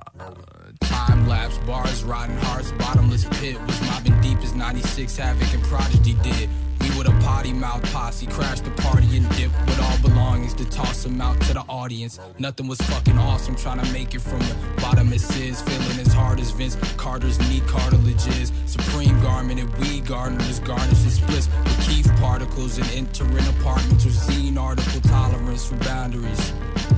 time 0.81 1.27
lapse, 1.27 1.57
bars, 1.61 2.05
rotten 2.05 2.37
hearts, 2.37 2.73
bottomless 2.73 3.24
pit. 3.41 3.59
Was 3.62 3.81
mobbing 3.87 4.20
deep 4.20 4.37
as 4.41 4.53
96 4.53 5.16
Havoc 5.16 5.55
and 5.55 5.62
Prodigy 5.62 6.12
did. 6.23 6.51
With 6.97 7.09
a 7.09 7.20
potty 7.20 7.52
mouth 7.52 7.82
posse, 7.93 8.27
crashed 8.27 8.64
the 8.64 8.70
party 8.70 9.18
and 9.18 9.28
dip 9.36 9.52
with 9.66 9.78
all 9.81 9.98
belongings 9.98 10.55
to 10.55 10.64
toss 10.70 11.02
them 11.02 11.20
out 11.20 11.39
to 11.43 11.52
the 11.52 11.60
audience. 11.68 12.18
Nothing 12.39 12.68
was 12.68 12.81
fucking 12.81 13.18
awesome, 13.18 13.55
trying 13.55 13.81
to 13.85 13.93
make 13.93 14.14
it 14.14 14.20
from 14.20 14.39
the 14.39 14.56
bottom 14.81 15.12
it 15.12 15.23
is. 15.36 15.60
Feeling 15.60 16.01
as 16.01 16.12
hard 16.14 16.40
as 16.40 16.52
Vince 16.52 16.77
Carter's 16.97 17.39
knee 17.51 17.60
cartilages. 17.66 18.51
Supreme 18.64 19.20
garment 19.20 19.60
and 19.60 19.73
weed 19.77 20.06
gardeners 20.06 20.59
garnish 20.60 21.02
and 21.02 21.12
splits 21.12 21.48
Keith 21.87 22.11
particles 22.17 22.79
and 22.79 22.91
entering 22.91 23.47
apartments 23.47 24.05
with 24.05 24.15
zine 24.15 24.59
article 24.59 25.01
tolerance 25.03 25.69
for 25.69 25.77
boundaries. 25.77 26.53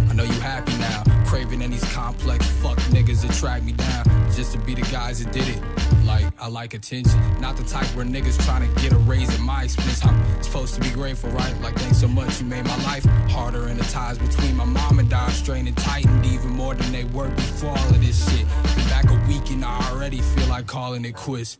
I 0.08 0.14
know 0.14 0.22
you 0.22 0.40
happy 0.40 0.72
now, 0.78 1.02
craving 1.26 1.60
in 1.60 1.70
these 1.70 1.84
complex 1.92 2.46
fuck 2.62 2.78
niggas 2.88 3.20
that 3.20 3.34
track 3.34 3.62
me 3.62 3.72
down 3.72 4.04
just 4.32 4.52
to 4.52 4.58
be 4.58 4.74
the 4.74 4.80
guys 4.90 5.22
that 5.22 5.30
did 5.30 5.46
it. 5.46 5.62
Like, 6.06 6.24
I 6.40 6.48
like 6.48 6.72
attention, 6.72 7.20
not 7.38 7.58
the 7.58 7.64
type 7.64 7.86
where 7.94 8.06
niggas 8.06 8.42
trying 8.46 8.66
to 8.66 8.80
get 8.80 8.94
a 8.94 8.96
raise 8.96 9.28
at 9.28 9.40
my 9.40 9.64
expense. 9.64 10.02
I'm 10.06 10.42
supposed 10.42 10.74
to 10.76 10.80
be 10.80 10.88
grateful, 10.90 11.28
right? 11.32 11.54
Like, 11.60 11.74
thanks 11.74 11.98
so 11.98 12.08
much, 12.08 12.40
you 12.40 12.46
made 12.46 12.64
my 12.64 12.82
life 12.84 13.04
harder, 13.30 13.66
and 13.66 13.78
the 13.78 13.84
ties 13.92 14.16
between 14.16 14.56
my 14.56 14.64
mom 14.64 15.00
and 15.00 15.10
dad 15.10 15.32
strained 15.32 15.68
and 15.68 15.76
tightened 15.76 16.24
even 16.24 16.48
more 16.48 16.74
than 16.74 16.90
they 16.92 17.04
were 17.04 17.28
before 17.28 17.70
all 17.72 17.90
of 17.90 18.00
this 18.00 18.24
shit. 18.30 18.46
Been 18.74 18.88
back 18.88 19.10
a 19.10 19.28
week 19.28 19.50
and 19.50 19.62
I 19.66 19.90
already 19.90 20.22
feel 20.22 20.48
like 20.48 20.66
calling 20.66 21.04
it 21.04 21.14
quits. 21.14 21.58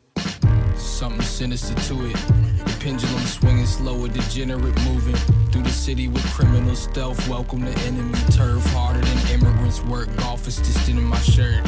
Something 0.79 1.23
sinister 1.23 1.75
to 1.75 2.07
it. 2.07 2.17
The 2.65 2.77
pendulum 2.81 3.25
swinging 3.27 3.67
slower, 3.67 4.09
degenerate 4.09 4.77
moving 4.85 5.15
through 5.51 5.63
the 5.63 5.71
city 5.71 6.09
with 6.09 6.25
criminal 6.33 6.75
stealth. 6.75 7.29
Welcome 7.29 7.65
to 7.65 7.79
enemy 7.87 8.19
turf, 8.33 8.65
harder 8.73 9.01
than 9.01 9.41
immigrants 9.41 9.81
work. 9.83 10.09
Golf 10.17 10.49
is 10.49 10.57
distant 10.57 10.99
in 10.99 11.05
my 11.05 11.19
shirt. 11.21 11.63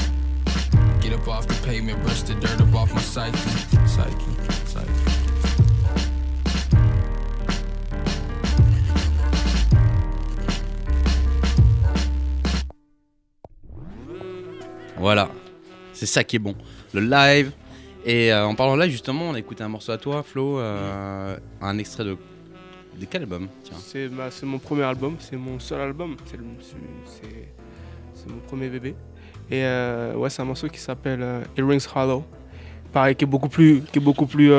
Get 1.00 1.12
up 1.12 1.28
off 1.28 1.46
the 1.46 1.54
pavement, 1.66 2.02
brush 2.02 2.22
the 2.22 2.34
dirt 2.34 2.60
up 2.60 2.74
off 2.74 2.92
my 2.92 3.00
psyche, 3.00 3.36
psyche, 3.86 4.14
psyche. 4.66 4.88
Voilà, 14.98 15.30
c'est 15.92 16.06
ça 16.06 16.24
qui 16.24 16.36
est 16.36 16.40
bon. 16.40 16.54
Le 16.92 17.00
live. 17.00 17.52
Et 18.04 18.32
euh, 18.32 18.46
en 18.46 18.54
parlant 18.54 18.76
de 18.76 18.82
live, 18.82 18.90
justement, 18.90 19.30
on 19.30 19.34
a 19.34 19.38
écouté 19.38 19.62
un 19.62 19.68
morceau 19.68 19.92
à 19.92 19.98
toi, 19.98 20.22
Flo, 20.22 20.58
euh, 20.58 21.36
un 21.60 21.78
extrait 21.78 22.04
de. 22.04 22.16
De 22.98 23.06
quel 23.06 23.22
album. 23.22 23.48
C'est 23.78 24.08
bah, 24.08 24.28
mon 24.42 24.58
premier 24.58 24.82
album, 24.82 25.14
c'est 25.20 25.36
mon 25.36 25.58
seul 25.58 25.80
album, 25.80 26.16
c'est 26.26 26.36
mon 28.28 28.40
premier 28.46 28.68
bébé. 28.68 28.94
Et 29.50 29.62
euh, 29.64 30.14
ouais, 30.16 30.28
c'est 30.28 30.42
un 30.42 30.44
morceau 30.44 30.68
qui 30.68 30.80
s'appelle 30.80 31.22
euh, 31.22 31.42
It 31.56 31.64
Rings 31.64 31.86
Hollow. 31.94 32.24
Pareil, 32.92 33.14
qui 33.14 33.24
est 33.24 33.28
beaucoup 33.28 33.48
plus, 33.48 33.80
qui 33.92 34.00
est 34.00 34.02
beaucoup 34.02 34.26
plus 34.26 34.52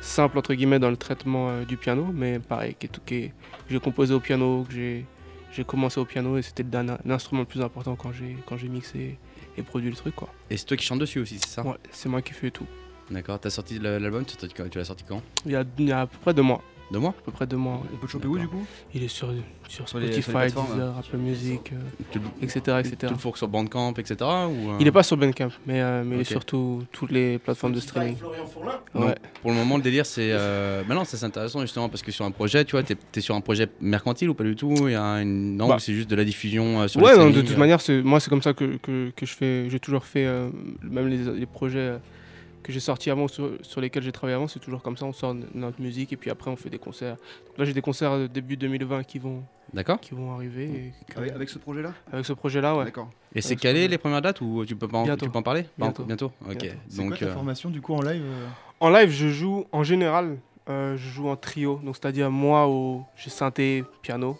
simple 0.00 0.38
entre 0.38 0.54
guillemets 0.54 0.78
dans 0.78 0.90
le 0.90 0.96
traitement 0.96 1.60
du 1.62 1.76
piano, 1.76 2.06
mais 2.12 2.38
pareil, 2.38 2.74
qui 2.76 2.86
est 2.86 2.88
tout, 2.88 3.02
qui 3.04 3.30
j'ai 3.68 3.78
composé 3.78 4.14
au 4.14 4.20
piano, 4.20 4.64
que 4.66 4.74
j'ai 4.74 5.64
commencé 5.64 6.00
au 6.00 6.06
piano 6.06 6.38
et 6.38 6.42
c'était 6.42 6.64
l'instrument 7.04 7.42
le 7.42 7.46
plus 7.46 7.60
important 7.60 7.96
quand 7.96 8.10
j'ai 8.56 8.68
mixé 8.68 9.18
et 9.58 9.62
produit 9.62 9.90
le 9.90 9.96
truc 9.96 10.14
quoi. 10.14 10.28
Et 10.50 10.56
c'est 10.56 10.64
toi 10.64 10.76
qui 10.76 10.86
chantes 10.86 11.00
dessus 11.00 11.18
aussi, 11.18 11.38
c'est 11.38 11.50
ça? 11.50 11.66
Ouais, 11.66 11.76
c'est 11.90 12.08
moi 12.08 12.22
qui 12.22 12.32
fais 12.32 12.50
tout. 12.50 12.66
D'accord, 13.10 13.40
t'as 13.40 13.50
sorti 13.50 13.78
l'album, 13.78 14.24
tu 14.24 14.36
tu 14.36 14.78
l'as 14.78 14.84
sorti 14.84 15.04
quand? 15.08 15.22
Il 15.46 15.52
y 15.52 15.56
a, 15.56 15.64
il 15.78 15.88
y 15.88 15.92
a 15.92 16.02
à 16.02 16.06
peu 16.06 16.18
près 16.18 16.34
deux 16.34 16.42
mois. 16.42 16.62
Deux 16.90 16.98
mois 16.98 17.10
À 17.10 17.22
peu 17.22 17.32
près 17.32 17.46
deux 17.46 17.56
mois. 17.58 17.82
On 17.84 17.96
peut 17.96 18.02
le 18.02 18.08
choper 18.08 18.28
où 18.28 18.38
du 18.38 18.48
coup? 18.48 18.64
Il 18.94 19.02
est 19.04 19.08
sur, 19.08 19.28
sur 19.68 19.86
Spotify, 19.86 20.22
sur 20.22 20.32
Deezer, 20.40 20.58
hein. 20.58 20.94
Apple 20.98 21.18
Music, 21.18 21.72
euh, 21.72 21.76
Tu 22.10 22.18
le- 22.18 22.24
etc. 22.42 22.60
Tu 22.82 22.88
etc. 22.88 23.12
le 23.12 23.18
fourques 23.18 23.36
sur 23.36 23.46
Bandcamp, 23.48 23.92
etc. 23.98 24.14
Ou, 24.20 24.24
euh, 24.70 24.76
Il 24.80 24.86
est 24.86 24.92
pas 24.92 25.02
sur 25.02 25.18
Bandcamp, 25.18 25.50
mais, 25.66 25.82
euh, 25.82 26.02
mais 26.02 26.16
il 26.16 26.20
est 26.22 26.24
sur 26.24 26.46
tout- 26.46 26.82
toutes 26.90 27.10
les 27.10 27.38
plateformes 27.38 27.74
de 27.74 27.80
streaming. 27.80 28.16
Donc, 28.94 29.14
pour 29.42 29.50
le 29.50 29.56
moment, 29.58 29.76
le 29.76 29.82
délire, 29.82 30.06
c'est. 30.06 30.30
Euh... 30.32 30.82
Mais 30.88 30.94
non, 30.94 31.04
ça, 31.04 31.18
c'est 31.18 31.26
intéressant 31.26 31.60
justement 31.60 31.90
parce 31.90 32.00
que 32.02 32.10
sur 32.10 32.24
un 32.24 32.30
projet, 32.30 32.64
tu 32.64 32.72
vois, 32.72 32.82
t'es 32.82 32.96
es 33.14 33.20
sur 33.20 33.34
un 33.34 33.40
projet 33.42 33.68
mercantile 33.82 34.30
ou 34.30 34.34
pas 34.34 34.44
du 34.44 34.56
tout 34.56 34.74
Il 34.86 34.92
y 34.92 34.94
a 34.94 35.20
une. 35.20 35.56
Non, 35.58 35.68
Bah. 35.68 35.76
ou 35.76 35.78
c'est 35.80 35.92
juste 35.92 36.08
de 36.08 36.16
la 36.16 36.24
diffusion 36.24 36.80
euh, 36.80 36.88
sur 36.88 37.02
Ouais, 37.02 37.16
non, 37.18 37.28
de 37.28 37.40
toute 37.42 37.52
euh, 37.52 37.56
manière, 37.58 37.80
c'est- 37.82 38.00
moi 38.02 38.18
c'est 38.20 38.30
comme 38.30 38.42
ça 38.42 38.54
que, 38.54 38.76
que, 38.78 39.10
que 39.14 39.26
je 39.26 39.34
fais. 39.34 39.68
J'ai 39.68 39.78
toujours 39.80 40.04
fait, 40.04 40.24
euh, 40.24 40.48
même 40.82 41.08
les, 41.08 41.18
les 41.38 41.46
projets 41.46 41.78
euh, 41.80 41.98
que 42.62 42.72
j'ai 42.72 42.80
sortis 42.80 43.10
avant, 43.10 43.28
sur, 43.28 43.52
sur 43.62 43.80
lesquels 43.80 44.02
j'ai 44.02 44.12
travaillé 44.12 44.34
avant, 44.36 44.48
c'est 44.48 44.58
toujours 44.58 44.82
comme 44.82 44.96
ça. 44.96 45.06
On 45.06 45.12
sort 45.12 45.34
notre 45.54 45.80
musique 45.80 46.12
et 46.12 46.16
puis 46.16 46.30
après 46.30 46.50
on 46.50 46.56
fait 46.56 46.70
des 46.70 46.78
concerts. 46.78 47.16
Donc 47.46 47.58
là, 47.58 47.64
j'ai 47.64 47.72
des 47.72 47.80
concerts 47.80 48.12
euh, 48.12 48.28
début 48.28 48.56
2020 48.56 49.04
qui 49.04 49.18
vont, 49.18 49.42
D'accord. 49.72 50.00
qui 50.00 50.14
vont 50.14 50.32
arriver. 50.34 50.64
et 50.64 51.16
Avec, 51.16 51.32
avec 51.32 51.48
ce 51.48 51.58
projet-là? 51.58 51.92
Avec 52.12 52.24
ce 52.26 52.32
projet-là, 52.32 52.76
ouais. 52.76 52.84
D'accord. 52.84 53.10
Et 53.34 53.40
c'est 53.40 53.54
ce 53.56 53.60
calé 53.60 53.80
projet. 53.80 53.88
les 53.88 53.98
premières 53.98 54.22
dates 54.22 54.40
ou 54.40 54.64
tu 54.66 54.74
peux 54.76 54.88
pas 54.88 54.98
en, 54.98 55.04
Bientôt. 55.04 55.26
tu 55.26 55.30
peux 55.32 55.38
en 55.38 55.42
parler? 55.42 55.66
Bientôt. 55.78 56.04
Bientôt. 56.04 56.32
Ok. 56.46 56.56
Bientôt. 56.58 56.76
C'est 56.88 56.96
Donc. 56.98 57.08
quoi 57.08 57.16
ta 57.18 57.24
euh, 57.26 57.34
formation 57.34 57.70
du 57.70 57.80
coup 57.80 57.94
en 57.94 58.02
live 58.02 58.22
euh? 58.24 58.46
En 58.80 58.90
live, 58.90 59.10
je 59.10 59.28
joue 59.28 59.66
en 59.72 59.82
général, 59.82 60.38
euh, 60.68 60.96
je 60.96 61.08
joue 61.08 61.28
en 61.28 61.36
trio. 61.36 61.80
Donc 61.84 61.96
c'est-à-dire 61.96 62.30
moi, 62.30 62.66
au, 62.68 63.02
j'ai 63.16 63.30
synthé, 63.30 63.84
piano, 64.02 64.38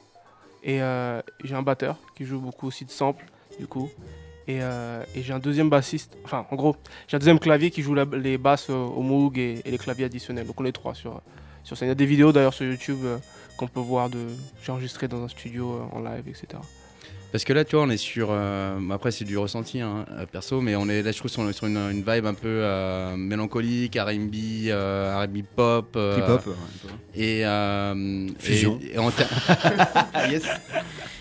et 0.63 0.83
euh, 0.83 1.21
j'ai 1.45 1.55
un 1.55 1.63
batteur 1.63 1.97
qui 2.17 2.25
joue 2.25 2.41
beaucoup 2.41 2.67
aussi 2.67 2.85
de 2.85 2.91
samples, 2.91 3.25
du 3.59 3.67
coup. 3.67 3.91
Et, 4.49 4.63
euh, 4.63 5.05
et 5.15 5.23
j'ai 5.23 5.35
un 5.35 5.39
deuxième 5.39 5.69
bassiste, 5.69 6.17
enfin 6.25 6.47
en 6.51 6.57
gros, 6.57 6.75
j'ai 7.07 7.17
un 7.17 7.19
deuxième 7.19 7.39
clavier 7.39 7.71
qui 7.71 7.83
joue 7.83 7.95
les 7.95 8.39
basses 8.39 8.71
euh, 8.71 8.73
au 8.73 9.03
Moog 9.03 9.37
et, 9.39 9.63
les 9.65 9.77
claviers 9.77 10.07
additionnels. 10.07 10.47
Donc 10.47 10.59
on 10.59 10.65
est 10.65 10.73
trois 10.73 10.95
sur, 10.95 11.21
sur 11.65 11.77
scène. 11.77 11.89
Il 11.89 11.91
y 11.91 11.93
a 11.93 11.95
des 11.95 12.07
vidéos 12.07 12.33
d'ailleurs 12.33 12.55
sur 12.55 12.65
YouTube 12.65 13.01
euh, 13.05 13.19
qu'on 13.59 13.69
peut 13.69 13.81
voir 13.81 14.09
de 14.09 14.27
j'ai 14.63 14.73
enregistré 14.73 15.07
dans 15.07 15.23
un 15.23 15.29
studio 15.29 15.87
en 15.93 16.01
live, 16.01 16.27
etc. 16.27 16.47
Parce 17.31 17.45
que 17.45 17.53
là, 17.53 17.63
tu 17.65 17.77
vois, 17.77 17.85
on 17.85 17.91
est 17.91 17.99
sur. 17.99 18.29
euh, 18.31 18.79
après, 18.91 19.11
c'est 19.11 19.25
du 19.27 19.37
ressenti, 19.37 19.81
hein, 19.83 20.07
euh, 20.13 20.25
perso, 20.25 20.63
mais 20.63 20.77
on 20.77 20.89
est 20.89 21.03
là, 21.03 21.13
je 21.13 21.19
trouve, 21.19 21.31
sur, 21.31 21.53
sur 21.55 21.67
une, 21.67 21.77
une 21.77 22.03
vibe 22.03 22.25
un 22.25 22.33
peu 22.33 22.49
euh, 22.49 23.17
mélancolique, 23.17 23.97
RB, 24.01 24.35
euh, 24.69 25.25
RB 25.25 25.39
pop. 25.55 25.91
euh, 25.97 26.21
Trip-hop, 26.23 26.47
ouais. 26.47 26.91
Et. 27.15 27.45
euh, 27.45 28.29
Fusion. 28.39 28.79
Et, 28.83 28.95
et 28.95 28.99
en, 28.99 29.11
ter- 29.11 29.29
yes. 30.31 30.43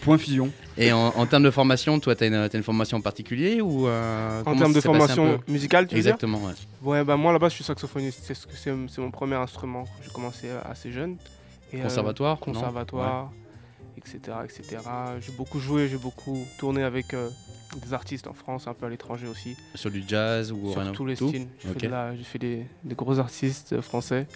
Point 0.01 0.17
fusion. 0.17 0.49
et 0.77 0.93
en, 0.93 1.07
en 1.07 1.25
termes 1.25 1.43
de 1.43 1.51
formation, 1.51 1.99
toi, 1.99 2.15
t'as 2.15 2.27
une, 2.27 2.47
t'as 2.47 2.57
une 2.57 2.63
formation 2.63 2.97
en 2.97 3.01
particulier 3.01 3.59
ou. 3.59 3.88
euh, 3.88 4.43
En 4.45 4.55
termes 4.55 4.71
de 4.73 4.79
formation 4.79 5.39
musicale, 5.49 5.88
tu 5.88 5.95
veux 5.95 6.01
dire? 6.01 6.11
Exactement, 6.11 6.38
ouais. 6.45 6.53
Ouais, 6.84 7.03
bah 7.03 7.17
moi 7.17 7.34
là-bas 7.34 7.49
je 7.49 7.55
suis 7.55 7.63
saxophoniste, 7.65 8.19
c'est 8.23 8.34
ce 8.34 8.47
que 8.47 8.55
c'est 8.55 8.73
c'est 8.88 9.01
mon 9.01 9.11
premier 9.11 9.35
instrument. 9.35 9.84
J'ai 10.05 10.11
commencé 10.11 10.47
assez 10.63 10.91
jeune. 10.91 11.17
Et, 11.73 11.79
euh, 11.81 11.84
Conservatoire, 11.84 12.38
non? 12.38 12.53
Conservatoire. 12.53 13.31
Etc. 13.98 14.38
etc. 14.45 14.78
J'ai 15.19 15.32
beaucoup 15.32 15.60
joué, 15.60 15.88
j'ai 15.90 15.98
beaucoup 15.98 16.45
tourné 16.57 16.84
avec 16.84 17.14
euh, 17.14 17.30
des 17.82 17.94
artistes 17.94 18.28
en 18.28 18.34
France, 18.34 18.68
un 18.68 18.74
peu 18.74 18.86
à 18.86 18.90
l'étranger 18.90 19.28
aussi. 19.28 19.56
Sur 19.76 19.91
du 19.91 20.03
jazz 20.07 20.52
ou 20.52 20.72
Sur 20.72 20.82
rien 20.82 20.91
tous 20.91 21.06
les 21.06 21.15
tout 21.18 21.30
styles. 21.30 21.48
J'ai 21.60 21.69
fait, 21.74 21.80
de 21.88 21.91
la- 21.91 22.15
j'ai 22.15 22.24
fait 22.24 22.40
des, 22.40 22.65
des 22.84 22.95
gros 22.95 23.19
artistes 23.19 23.74
euh, 23.74 23.82
français. 23.82 24.28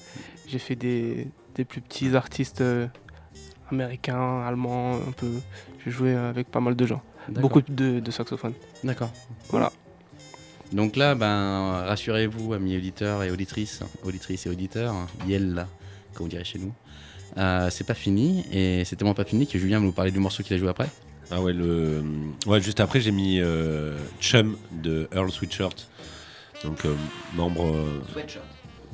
J'ai 0.48 0.60
fait 0.60 0.76
des, 0.76 1.28
des 1.56 1.64
plus 1.66 1.82
petits 1.82 2.16
artistes 2.16 2.62
euh, 2.62 2.88
américains, 3.72 4.42
allemands, 4.42 4.96
un 4.96 5.12
peu. 5.12 5.32
J'ai 5.86 5.92
joué 5.92 6.14
avec 6.16 6.50
pas 6.50 6.60
mal 6.60 6.76
de 6.76 6.86
gens. 6.86 7.02
Beaucoup 7.30 7.62
de, 7.62 8.00
de 8.00 8.12
saxophones. 8.12 8.54
D'accord. 8.84 9.12
Voilà. 9.50 9.72
Donc 10.74 10.96
là, 10.96 11.16
ben, 11.16 11.84
rassurez-vous, 11.86 12.54
amis 12.54 12.78
auditeurs 12.78 13.24
et 13.24 13.32
auditrices, 13.32 13.82
auditrices 14.04 14.46
et 14.46 14.50
auditeurs, 14.50 14.96
Yel, 15.28 15.68
comme 16.14 16.26
on 16.28 16.30
dirait 16.30 16.44
chez 16.46 16.60
nous. 16.60 16.74
Euh, 17.38 17.70
c'est 17.70 17.86
pas 17.86 17.94
fini, 17.94 18.44
et 18.52 18.84
c'est 18.86 18.96
tellement 18.98 19.14
pas 19.14 19.24
fini 19.24 19.48
que 19.48 19.58
Julien 19.58 19.80
va 19.80 19.86
nous 19.86 19.92
parler 19.92 20.12
du 20.12 20.20
morceau 20.20 20.44
qu'il 20.44 20.54
a 20.56 20.60
joué 20.60 20.70
après. 20.70 20.90
Ah 21.32 21.42
ouais, 21.42 21.54
le... 21.54 22.04
ouais 22.46 22.60
juste 22.62 22.80
après, 22.82 23.00
j'ai 23.00 23.12
mis 23.12 23.40
euh, 23.40 23.98
Chum 24.20 24.58
de 24.84 25.08
Earl 25.16 25.32
Sweatshirt. 25.32 25.88
Donc, 26.66 26.86
euh, 26.86 26.94
membre. 27.36 27.74
Sweatshirt. 28.12 28.44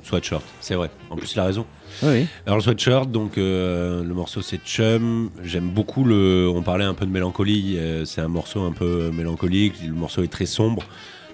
Sweatshirt, 0.03 0.43
c'est 0.61 0.76
vrai. 0.76 0.91
En 1.09 1.15
plus, 1.15 1.34
il 1.34 1.39
a 1.39 1.45
raison. 1.45 1.65
Oui, 2.03 2.09
oui. 2.11 2.27
Earl 2.45 2.61
Sweatshirt, 2.61 3.07
donc 3.11 3.38
euh, 3.39 4.03
le 4.03 4.14
morceau 4.14 4.43
c'est 4.43 4.59
Chum. 4.64 5.31
J'aime 5.43 5.69
beaucoup 5.72 6.03
le. 6.03 6.47
On 6.53 6.61
parlait 6.61 6.85
un 6.85 6.93
peu 6.93 7.07
de 7.07 7.11
mélancolie. 7.11 7.80
c'est 8.05 8.22
un 8.22 8.27
morceau 8.27 8.61
un 8.61 8.72
peu 8.72 9.09
mélancolique. 9.11 9.73
Le 9.84 9.93
morceau 9.93 10.22
est 10.22 10.27
très 10.31 10.45
sombre. 10.45 10.84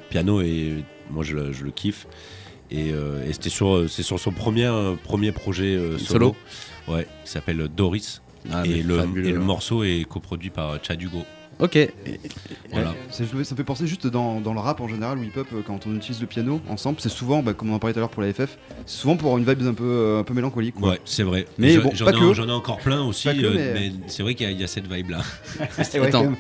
Piano 0.10 0.40
et 0.42 0.86
moi 1.12 1.24
je, 1.26 1.36
le- 1.36 1.52
je 1.52 1.66
le 1.66 1.72
kiffe. 1.72 2.08
Et, 2.72 2.92
euh, 2.94 3.28
et 3.28 3.34
c'était 3.34 3.50
sur, 3.50 3.88
c'est 3.90 4.04
sur 4.04 4.20
son 4.20 4.32
premier, 4.32 4.66
euh, 4.66 4.96
premier 5.04 5.32
projet 5.34 5.76
euh, 5.76 5.98
solo. 6.00 6.36
Ouais, 6.88 7.08
qui 7.24 7.32
s'appelle 7.32 7.68
Doris. 7.76 8.22
Ah, 8.52 8.64
et, 8.66 8.82
le, 8.84 8.98
fabuleux. 8.98 9.30
et 9.30 9.32
le 9.32 9.40
morceau 9.40 9.84
est 9.84 10.06
coproduit 10.08 10.50
par 10.50 10.78
Chad 10.84 11.02
Hugo. 11.02 11.24
Ok. 11.60 11.78
Voilà. 12.72 12.94
Je- 13.12 13.24
Ça 13.44 13.54
me 13.54 13.58
fait 13.58 13.64
penser 13.64 13.86
juste 13.88 14.08
dans, 14.08 14.42
dans 14.42 14.54
le 14.54 14.60
rap 14.60 14.82
en 14.82 14.88
général, 14.88 15.18
ou 15.20 15.24
hip-hop, 15.24 15.48
euh, 15.54 15.62
quand 15.66 15.86
on 15.88 15.96
utilise 15.96 16.20
le 16.20 16.28
piano 16.28 16.60
ensemble, 16.68 16.98
c'est 17.00 17.10
souvent, 17.10 17.42
bah, 17.44 17.54
comme 17.54 17.70
on 17.70 17.76
en 17.76 17.80
parlait 17.80 17.94
tout 17.94 18.00
à 18.00 18.02
l'heure 18.02 18.10
pour 18.10 18.24
la 18.24 18.34
FF, 18.34 18.58
c'est 18.86 18.98
souvent 18.98 19.16
pour 19.16 19.38
une 19.38 19.46
vibe 19.46 19.62
un 19.68 19.74
peu, 19.74 19.84
euh, 19.86 20.20
un 20.20 20.24
peu 20.24 20.34
mélancolique. 20.34 20.76
quoi. 20.76 20.90
Ouais, 20.90 21.00
c'est 21.06 21.24
vrai. 21.24 21.46
Mais 21.58 21.74
J'en- 21.74 21.84
bon, 21.84 21.90
ai, 21.92 22.20
que. 22.20 22.34
j'en 22.34 22.48
ai 22.50 22.52
encore 22.52 22.80
plein 22.80 23.04
aussi, 23.04 23.30
que, 23.30 23.46
euh, 23.46 23.54
mais- 23.54 23.74
mais, 23.76 23.92
c'est 24.08 24.24
vrai 24.24 24.34
qu'il 24.36 24.46
y, 24.48 24.50
a- 24.50 24.52
il 24.52 24.60
y 24.60 24.64
a 24.64 24.68
cette 24.68 24.92
vibe 24.92 25.12
là. 25.12 25.22
Ouais, 25.78 26.08
Attends. 26.08 26.34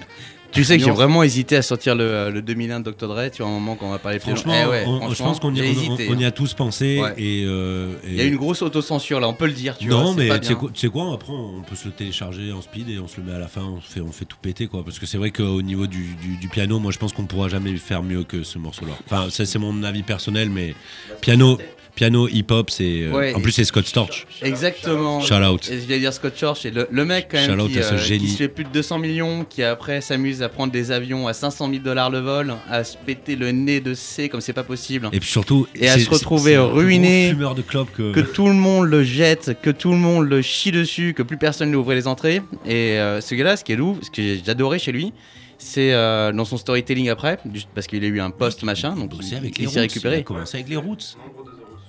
Tu 0.53 0.63
sais 0.63 0.77
que 0.77 0.83
j'ai 0.83 0.91
vraiment 0.91 1.23
hésité 1.23 1.55
à 1.55 1.61
sortir 1.61 1.95
le, 1.95 2.29
le 2.29 2.41
2001 2.41 2.79
de 2.81 2.91
Dr. 2.91 3.07
Dre, 3.07 3.29
tu 3.31 3.41
vois, 3.41 3.51
un 3.51 3.53
moment 3.55 3.75
quand 3.75 3.87
on 3.87 3.91
va 3.91 3.97
parler 3.99 4.19
Franchement, 4.19 4.53
Eh 4.55 4.69
ouais, 4.69 4.83
on- 4.87 5.09
je 5.13 5.21
pense 5.23 5.39
qu'on 5.39 5.53
y, 5.53 5.57
j'ai 5.57 5.63
on- 5.63 5.71
hésité, 5.71 6.07
on 6.09 6.17
y 6.19 6.23
hein. 6.23 6.27
a 6.27 6.31
tous 6.31 6.53
pensé. 6.53 6.99
Ouais. 7.01 7.13
Et, 7.17 7.43
euh, 7.45 7.93
Il 8.07 8.15
y 8.15 8.21
a 8.21 8.23
une 8.25 8.37
grosse 8.37 8.61
autocensure 8.61 9.19
là, 9.19 9.27
on 9.27 9.33
peut 9.33 9.47
le 9.47 9.51
dire, 9.53 9.77
tu 9.77 9.89
vois. 9.89 10.01
non, 10.03 10.13
mais 10.13 10.29
tu 10.39 10.53
sais 10.75 10.87
quoi, 10.89 11.13
après 11.13 11.33
on 11.33 11.61
peut 11.67 11.75
se 11.75 11.85
le 11.87 11.93
télécharger 11.93 12.51
en 12.51 12.61
speed 12.61 12.89
et 12.89 12.99
on 12.99 13.07
se 13.07 13.17
le 13.17 13.23
met 13.27 13.33
à 13.33 13.39
la 13.39 13.47
fin, 13.47 13.63
on 13.63 13.81
fait, 13.81 14.01
on 14.01 14.11
fait 14.11 14.25
tout 14.25 14.37
péter 14.41 14.67
quoi. 14.67 14.83
Parce 14.85 14.99
que 14.99 15.05
c'est 15.05 15.17
vrai 15.17 15.31
qu'au 15.31 15.61
niveau 15.61 15.87
du, 15.87 16.15
du- 16.21 16.37
du 16.37 16.47
piano, 16.47 16.79
moi 16.79 16.91
je 16.91 16.97
pense 16.99 17.13
qu'on 17.13 17.25
pourra 17.25 17.49
jamais 17.49 17.75
faire 17.77 18.03
mieux 18.03 18.23
que 18.23 18.43
ce 18.43 18.57
morceau-là. 18.57 18.93
Enfin, 19.05 19.29
ça 19.29 19.45
c'est 19.45 19.59
mon 19.59 19.83
avis 19.83 20.03
personnel, 20.03 20.49
mais 20.49 20.75
piano, 21.21 21.57
piano 21.95 22.27
hip-hop, 22.27 22.69
c'est. 22.69 23.03
euh, 23.03 23.11
Ouais, 23.11 23.33
en 23.33 23.39
plus, 23.41 23.51
c'est 23.51 23.63
Scott 23.65 23.85
Storch. 23.85 24.25
Exactement. 24.41 25.21
Shout 25.21 25.35
out. 25.35 25.69
Et 25.71 25.79
je 25.79 25.85
vais 25.85 25.99
dire 25.99 26.13
Scott 26.13 26.33
Church, 26.37 26.65
et 26.65 26.71
le, 26.71 26.87
le 26.91 27.05
mec 27.05 27.27
quand 27.29 27.37
même 27.37 27.57
qui, 27.67 27.73
euh, 27.93 27.97
qui 28.19 28.27
se 28.31 28.37
fait 28.37 28.47
plus 28.47 28.63
de 28.63 28.69
200 28.69 28.99
millions, 28.99 29.45
qui 29.47 29.61
après 29.63 30.01
s'amuse 30.01 30.41
à 30.41 30.49
prendre 30.49 30.71
des 30.71 30.91
avions 30.91 31.27
à 31.27 31.33
500 31.33 31.69
000 31.69 31.83
dollars 31.83 32.09
le 32.09 32.19
vol, 32.19 32.53
à 32.69 32.83
se 32.83 32.97
péter 32.97 33.35
le 33.35 33.51
nez 33.51 33.79
de 33.81 33.93
C 33.93 34.29
comme 34.29 34.41
c'est 34.41 34.53
pas 34.53 34.63
possible. 34.63 35.09
Et 35.13 35.19
puis 35.19 35.29
surtout, 35.29 35.67
et 35.75 35.89
à 35.89 35.97
se 35.99 36.09
retrouver 36.09 36.57
ruiné, 36.57 37.33
de 37.33 37.61
clope 37.61 37.89
que- 37.95 38.11
que 38.13 38.19
tout 38.21 38.47
le 38.47 38.53
monde 38.53 38.87
le 38.87 39.03
jette, 39.03 39.57
que 39.61 39.69
tout 39.69 39.91
le 39.91 39.97
monde 39.97 40.27
le 40.27 40.41
chie 40.41 40.71
dessus, 40.71 41.13
que 41.13 41.23
plus 41.23 41.37
personne 41.37 41.69
ne 41.71 41.75
ouvrait 41.77 41.95
les 41.95 42.07
entrées. 42.07 42.41
Et 42.65 42.99
euh, 42.99 43.21
ce 43.21 43.35
gars-là, 43.35 43.57
ce 43.57 43.63
qui 43.63 43.71
est 43.73 43.75
loup, 43.75 43.99
ce 44.01 44.09
que 44.09 44.37
j'adorais 44.45 44.79
chez 44.79 44.91
lui, 44.91 45.13
c'est 45.57 45.93
euh, 45.93 46.31
dans 46.33 46.43
son 46.45 46.57
storytelling 46.57 47.09
après, 47.09 47.37
juste 47.53 47.69
parce 47.73 47.87
qu'il 47.87 48.03
a 48.03 48.07
eu 48.07 48.19
un 48.19 48.31
post 48.31 48.63
machin, 48.63 48.95
donc 48.95 49.11
il, 49.21 49.35
avec 49.35 49.57
il 49.59 49.69
s'est 49.69 49.79
récupéré. 49.79 50.15
il 50.17 50.19
a 50.19 50.23
commencé 50.23 50.57
avec 50.57 50.67
les 50.69 50.75
roots. 50.75 51.15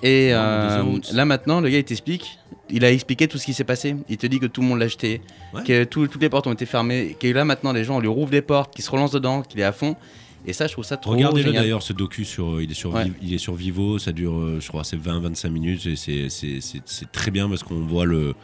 Et 0.02 0.30
euh, 0.32 0.82
des 0.98 1.12
là 1.16 1.24
maintenant, 1.24 1.60
le 1.60 1.68
gars 1.70 1.78
il 1.78 1.84
t'explique, 1.84 2.38
il 2.70 2.84
a 2.84 2.92
expliqué 2.92 3.26
tout 3.28 3.38
ce 3.38 3.44
qui 3.46 3.54
s'est 3.54 3.64
passé. 3.64 3.96
Il 4.08 4.16
te 4.16 4.26
dit 4.26 4.38
que 4.38 4.46
tout 4.46 4.60
le 4.60 4.66
monde 4.68 4.78
l'a 4.78 4.86
acheté, 4.86 5.20
que 5.66 5.84
tout- 5.84 6.06
toutes 6.08 6.20
les 6.22 6.28
portes 6.28 6.46
ont 6.46 6.52
été 6.52 6.66
fermées, 6.66 7.16
que 7.18 7.26
là 7.28 7.44
maintenant 7.44 7.72
les 7.72 7.84
gens 7.84 7.96
on 7.96 8.00
lui 8.00 8.08
rouvre 8.08 8.32
les 8.32 8.42
portes, 8.42 8.74
qu'il 8.74 8.84
se 8.84 8.90
relance 8.90 9.12
dedans, 9.12 9.42
qu'il 9.42 9.60
est 9.60 9.64
à 9.64 9.72
fond. 9.72 9.96
Et 10.46 10.52
ça, 10.52 10.66
je 10.66 10.72
trouve 10.72 10.84
ça 10.84 10.98
trop 10.98 11.12
Regardez-le 11.12 11.52
d'ailleurs, 11.52 11.82
ce 11.82 11.94
docu 11.94 12.26
sur, 12.26 12.60
il 12.60 12.70
est 12.70 12.74
sur, 12.74 12.92
Ouais. 12.92 13.10
Il 13.22 13.32
est 13.32 13.38
sur 13.38 13.54
Vivo, 13.54 13.98
ça 13.98 14.12
dure, 14.12 14.34
euh, 14.38 14.58
je 14.60 14.68
crois, 14.68 14.84
c'est 14.84 14.98
20-25 14.98 15.48
minutes 15.48 15.86
et 15.86 15.96
c'est- 15.96 16.28
c'est 16.28 16.60
c'est- 16.60 16.82
c'est 16.84 17.10
très 17.10 17.30
bien 17.30 17.48
parce 17.48 17.62
qu'on 17.62 17.80
voit 17.86 18.04
le, 18.04 18.34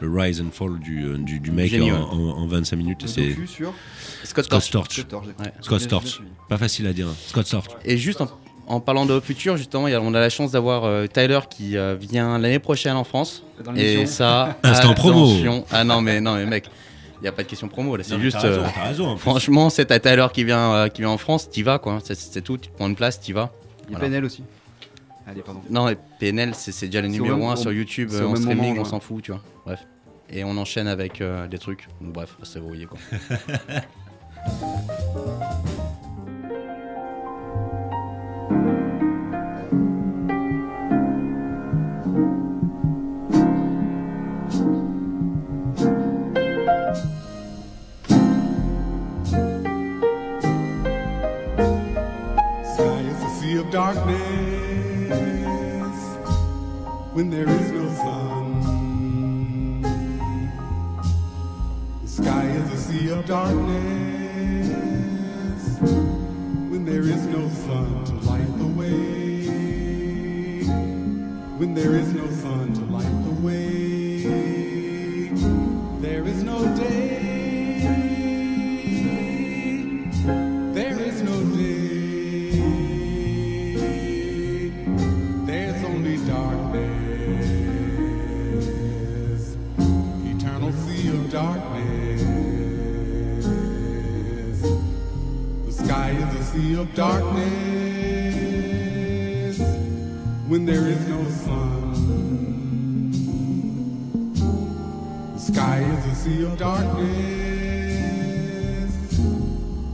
le 0.00 0.10
rise 0.10 0.40
and 0.40 0.50
fall 0.50 0.78
du, 0.80 1.04
euh, 1.04 1.18
du, 1.18 1.40
du 1.40 1.50
mec 1.50 1.74
en, 1.74 1.90
en- 1.90 2.38
en 2.38 2.46
25 2.46 2.76
minutes. 2.76 3.02
c'est 3.06 3.28
docu 3.28 3.46
sur 3.46 3.74
Scott 4.24 4.46
Scott 4.46 4.62
Storch. 4.62 4.92
Scott 4.92 5.04
Storch. 5.06 5.26
Ouais. 5.26 5.52
Scott 5.60 5.80
Storch. 5.82 6.22
Pas 6.48 6.56
facile 6.56 6.86
à 6.86 6.94
dire. 6.94 7.08
Scott 7.26 7.46
Storch. 7.46 7.66
Et 7.84 7.98
juste 7.98 8.22
en, 8.22 8.28
en 8.66 8.80
parlant 8.80 9.06
de 9.06 9.12
Hope 9.14 9.24
Future, 9.24 9.56
justement, 9.56 9.88
il 9.88 9.92
y 9.92 9.94
a- 9.94 10.00
on 10.00 10.14
a 10.14 10.20
la 10.20 10.30
chance 10.30 10.52
d'avoir 10.52 10.84
euh, 10.84 11.06
Tyler 11.06 11.40
qui 11.50 11.76
euh, 11.76 11.94
vient 11.98 12.38
l'année 12.38 12.58
prochaine 12.58 12.96
en 12.96 13.04
France. 13.04 13.42
Dans 13.64 13.74
Et 13.74 14.06
ça, 14.06 14.56
Instant 14.62 14.94
promo. 14.94 15.24
attention. 15.24 15.64
Ah 15.70 15.84
non 15.84 16.00
mais 16.00 16.20
non 16.20 16.34
mais 16.36 16.46
mec, 16.46 16.66
il 17.20 17.24
y 17.24 17.28
a 17.28 17.32
pas 17.32 17.42
de 17.42 17.48
question 17.48 17.68
promo 17.68 17.96
là, 17.96 18.02
c'est 18.04 18.12
Non, 18.12 18.18
mais 18.18 18.24
juste. 18.24 18.38
t'as 18.40 18.48
raison, 18.48 18.62
euh, 18.62 18.66
t'as 18.74 18.84
raison, 18.88 19.08
en 19.08 19.16
franchement, 19.16 19.70
c'est 19.70 19.90
à 19.92 19.98
Tyler 20.00 20.26
qui 20.32 20.44
vient 20.44 20.72
euh, 20.74 20.88
qui 20.88 21.02
vient 21.02 21.10
en 21.10 21.18
France, 21.18 21.50
t'y 21.50 21.62
vas 21.62 21.78
quoi. 21.78 21.98
C'est- 22.02 22.14
C'est 22.14 22.40
tout, 22.42 22.56
tu 22.58 22.70
prends 22.70 22.88
une 22.88 22.96
place, 22.96 23.20
t'y 23.20 23.32
vas. 23.32 23.50
Il 23.88 23.92
y 23.92 23.94
a 23.94 23.98
Voilà. 23.98 24.04
PNL 24.06 24.24
aussi. 24.24 24.42
Allez, 25.26 25.42
pardon. 25.42 25.60
Non, 25.70 25.88
et 25.88 25.96
PNL, 26.18 26.52
c'est 26.54 26.72
c'est 26.72 26.86
déjà 26.86 27.00
le 27.00 27.06
C'est 27.08 27.12
numéro 27.12 27.36
même- 27.36 27.46
1 27.48 27.52
au- 27.52 27.56
sur 27.56 27.72
YouTube, 27.72 28.08
c'est 28.10 28.20
euh, 28.22 28.28
en 28.28 28.36
streaming, 28.36 28.70
moment, 28.70 28.82
on 28.82 28.84
s'en 28.84 29.00
fout, 29.00 29.22
tu 29.22 29.30
vois. 29.32 29.40
Bref. 29.66 29.80
Et 30.30 30.44
on 30.44 30.56
enchaîne 30.56 30.88
avec 30.88 31.20
euh, 31.20 31.46
des 31.46 31.58
trucs. 31.58 31.86
Donc, 32.00 32.12
bref, 32.14 32.36
ça 32.42 32.58
vous 32.58 32.68
voyez 32.68 32.86
quoi. 32.86 32.98
darkness 53.72 55.08
when 57.14 57.30
there 57.30 57.48
is 57.48 57.70
no 57.70 57.88
sun. 57.94 59.80
The 62.02 62.08
sky 62.08 62.48
is 62.48 62.70
a 62.70 62.76
sea 62.76 63.08
of 63.08 63.24
darkness 63.24 64.68
when 66.68 66.84
there 66.84 67.00
is 67.00 67.26
no 67.28 67.48
sun 67.48 68.04
to 68.04 68.12
light 68.28 68.58
the 68.58 68.66
way. 68.66 69.46
When 71.56 71.72
there 71.72 71.96
is 71.96 72.12
no 72.12 72.28
sun 72.28 72.74
to 72.74 72.84
light 72.92 73.24
the 73.24 73.32
way, 73.40 74.22
there 76.02 76.26
is 76.26 76.42
no 76.42 76.76
day. 76.76 77.11
Sea 96.52 96.74
of 96.74 96.94
darkness 96.94 97.42
when 100.48 100.66
there 100.66 100.86
is 100.86 101.08
no 101.08 101.24
sun. 101.30 103.10
The 105.32 105.40
sky 105.40 105.78
is 105.78 106.04
a 106.12 106.14
sea 106.14 106.44
of 106.44 106.58
darkness 106.58 107.08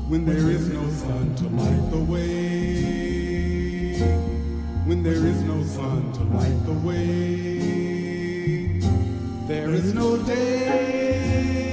when 0.09 0.25
there 0.27 0.51
is 0.51 0.69
no 0.69 0.91
sun 0.91 1.37
to 1.37 1.45
light 1.45 1.91
the 1.93 2.01
way. 2.13 2.41
When 4.85 5.05
there 5.05 5.25
is 5.33 5.41
no 5.43 5.63
sun 5.63 6.13
to 6.15 6.25
light 6.37 6.67
the 6.67 6.73
way, 6.73 7.61
there 9.47 9.71
is 9.71 9.95
no 9.95 10.17
day. 10.25 11.68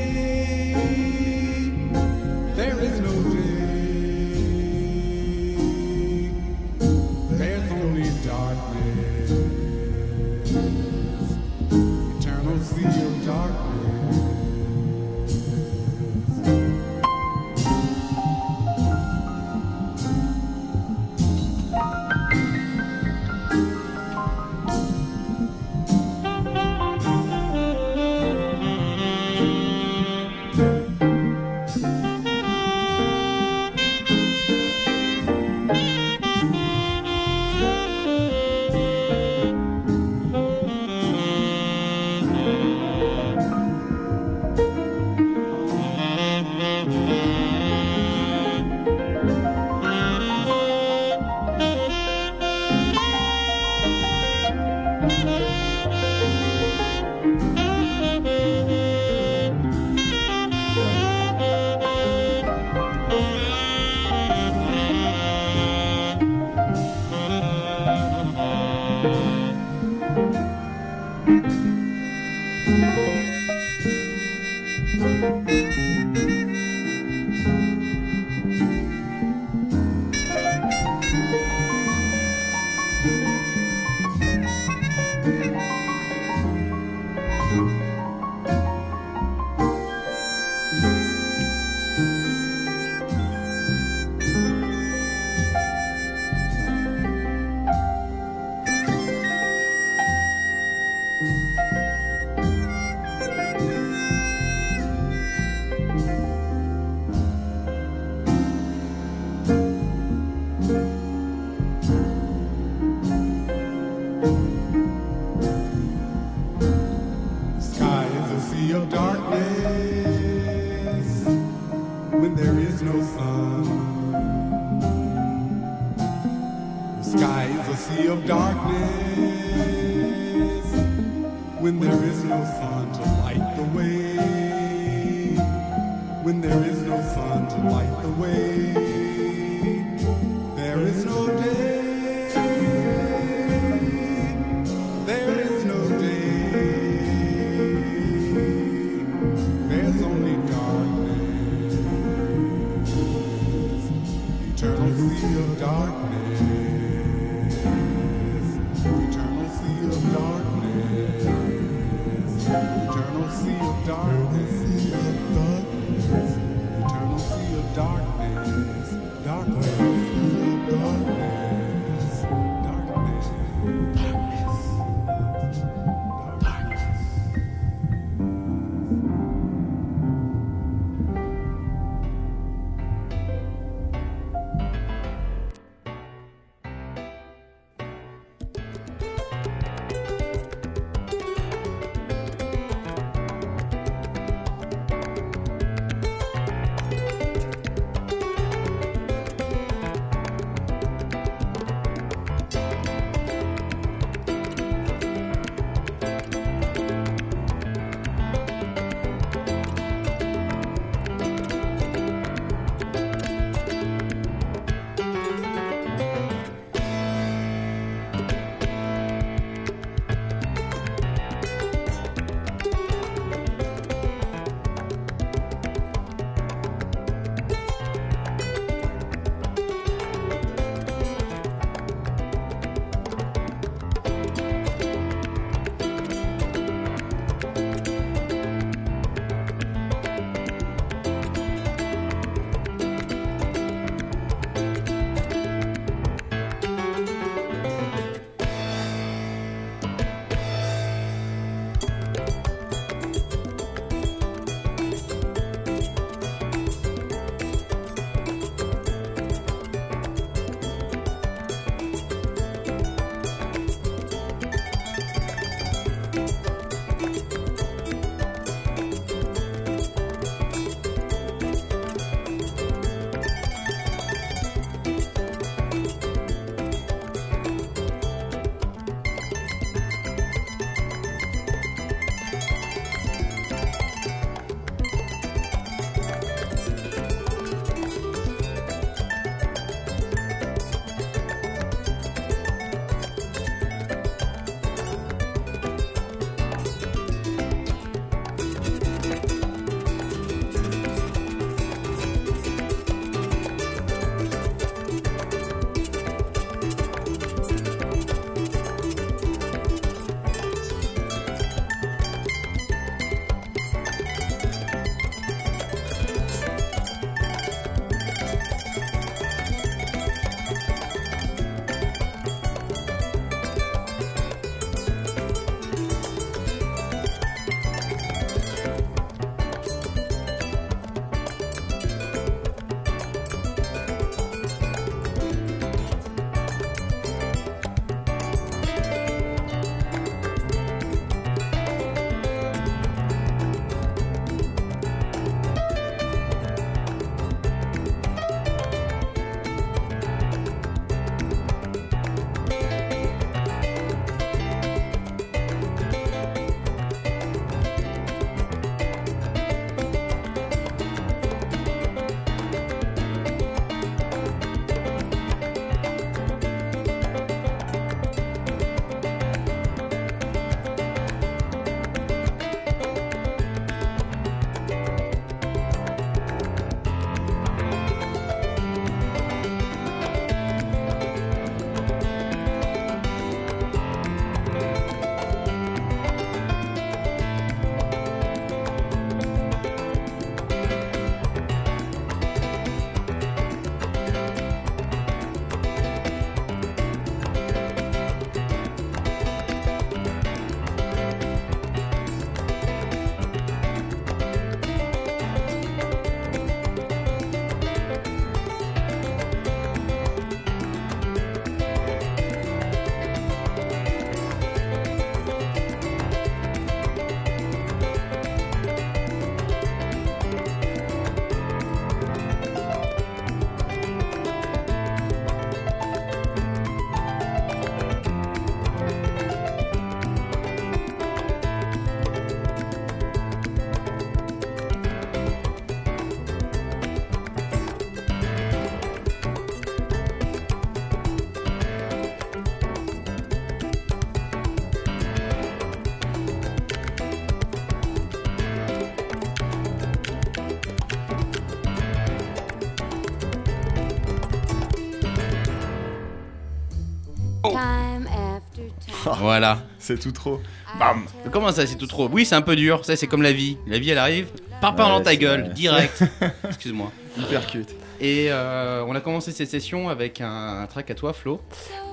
Voilà. 459.20 459.60
C'est 459.80 460.00
tout 460.00 460.12
trop. 460.12 460.42
Bam. 460.80 461.04
Comment 461.32 461.52
ça, 461.52 461.66
c'est 461.66 461.76
tout 461.78 461.88
trop? 461.88 462.10
Oui, 462.12 462.26
c'est 462.26 462.36
un 462.36 462.42
peu 462.42 462.56
dur. 462.56 462.84
Ça, 462.86 462.96
c'est 462.96 463.08
comme 463.08 463.22
la 463.22 463.32
vie. 463.32 463.58
La 463.68 463.80
vie, 463.80 463.90
elle 463.92 463.98
arrive. 463.98 464.28
Par 464.62 464.76
par 464.76 464.88
Ouais, 464.90 464.98
dans 464.98 465.02
ta 465.04 465.16
gueule, 465.16 465.42
vrai. 465.46 465.54
direct. 465.54 466.04
Excuse-moi. 466.48 466.92
Hyper 467.18 467.46
cute. 467.48 467.70
Et 468.02 468.28
euh, 468.30 468.84
on 468.88 468.94
a 468.96 469.00
commencé 469.00 469.32
cette 469.32 469.50
session 469.50 469.88
avec 469.90 470.20
un, 470.22 470.62
un 470.64 470.66
track 470.68 470.92
à 470.92 470.96
toi, 470.96 471.14
Flo. 471.14 471.40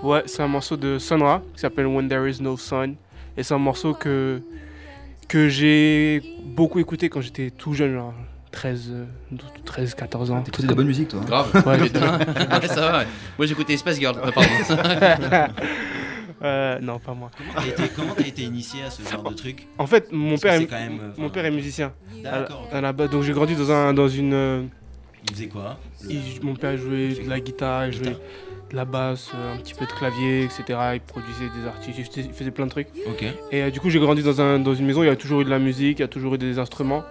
Ouais, 0.03 0.23
c'est 0.27 0.43
un 0.43 0.49
morceau 0.49 0.77
de 0.77 0.99
Sonra 0.99 1.43
qui 1.55 1.61
s'appelle 1.61 1.86
When 1.86 2.09
There 2.09 2.28
Is 2.28 2.43
No 2.43 2.57
Sun. 2.57 2.97
Et 3.36 3.43
c'est 3.44 3.55
un 3.55 3.59
morceau 3.59 3.94
que, 3.94 4.43
que 5.28 5.49
j'ai 5.49 6.23
beaucoup 6.44 6.78
écouté 6.81 7.09
quand 7.09 7.20
j'étais 7.20 7.51
tout 7.51 7.73
jeune, 7.73 7.94
genre 7.94 8.15
13, 8.51 8.90
euh, 8.93 9.05
13 9.65 9.94
14 9.94 10.31
ans. 10.32 10.43
T'écoutais 10.43 10.65
de 10.65 10.69
la 10.69 10.74
bonne 10.74 10.86
musique, 10.89 11.09
toi. 11.09 11.20
hein 11.23 11.27
Grave. 11.27 11.51
Ouais. 11.66 11.81
Ouais, 11.81 12.69
ça 12.69 12.81
va. 12.81 12.99
ouais. 12.99 13.07
Moi, 13.39 13.47
j'écoutais 13.47 13.77
Space 13.77 13.99
Girl. 13.99 14.16
Pardon. 14.20 14.40
Euh, 16.43 16.78
non, 16.81 16.98
pas 16.98 17.14
moi. 17.14 17.31
Été- 17.66 17.89
Comment 17.94 18.14
t'as 18.14 18.27
été 18.27 18.43
initié 18.43 18.82
à 18.82 18.90
ce 18.90 19.02
genre 19.09 19.23
de 19.23 19.35
truc? 19.35 19.66
En 19.78 19.86
fait, 19.86 20.10
mon 20.12 20.36
père, 20.39 20.55
est, 20.55 20.70
même, 20.70 20.98
euh, 21.01 21.10
mon 21.16 21.31
père 21.31 21.44
est 21.44 21.51
musicien. 21.51 21.93
D'accord, 22.23 22.69
donc 23.10 23.23
j'ai 23.23 23.32
grandi 23.32 23.55
dans, 23.55 23.70
un, 23.70 23.94
dans 23.94 24.09
une. 24.09 24.35
euh, 24.35 24.62
Il 25.28 25.35
faisait 25.35 25.47
quoi? 25.47 25.78
Le- 26.02 26.10
il- 26.10 26.40
mon 26.44 26.55
père 26.55 26.77
jouait 26.77 27.14
de 27.14 27.28
la 27.28 27.39
guitare, 27.40 27.86
il 27.86 27.93
jouait 27.93 28.16
de 28.70 28.77
la 28.77 28.85
basse, 28.85 29.31
euh, 29.35 29.55
un 29.55 29.56
petit 29.59 29.74
peu 29.74 29.86
de 29.86 29.93
clavier, 29.93 30.44
etc. 30.44 30.64
Il 30.94 31.01
produisait 31.01 31.48
des 31.60 31.66
artistes, 31.66 32.16
il 32.16 32.32
faisait- 32.32 32.51
plein 32.51 32.66
de 32.66 32.70
trucs. 32.70 32.89
Ok. 33.09 33.24
Et 33.52 33.62
euh, 33.62 33.70
du 33.70 33.78
coup, 33.81 33.89
j'ai 33.90 34.01
grandi 34.01 34.23
dans, 34.23 34.40
un, 34.40 34.59
dans 34.59 34.74
une 34.74 34.86
maison, 34.86 35.02
il 35.02 35.06
y 35.06 35.10
a 35.10 35.16
toujours 35.16 35.43
eu 35.43 35.44
de 35.44 35.51
la 35.51 35.59
musique, 35.60 35.98
il 35.98 36.02
y 36.02 36.05
a 36.05 36.09
toujours 36.09 36.35
eu 36.35 36.39
des 36.39 36.59
instruments. 36.59 37.05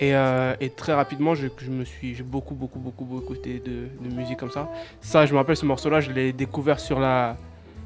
Et, 0.00 0.14
euh, 0.16 0.54
et 0.60 0.70
très 0.70 0.94
rapidement, 0.94 1.34
je, 1.34 1.46
je 1.58 1.70
me 1.70 1.84
suis, 1.84 2.14
j'ai 2.14 2.22
beaucoup, 2.22 2.54
beaucoup, 2.54 2.78
beaucoup, 2.78 3.04
beaucoup 3.04 3.34
écouté 3.34 3.62
de, 3.64 3.88
de 4.08 4.14
musique 4.14 4.38
comme 4.38 4.50
ça. 4.50 4.68
Ça, 5.00 5.26
je 5.26 5.32
me 5.32 5.38
rappelle 5.38 5.56
ce 5.56 5.66
morceau-là, 5.66 6.00
je 6.00 6.10
l'ai 6.10 6.32
découvert 6.32 6.80
sur 6.80 6.98
la, 6.98 7.36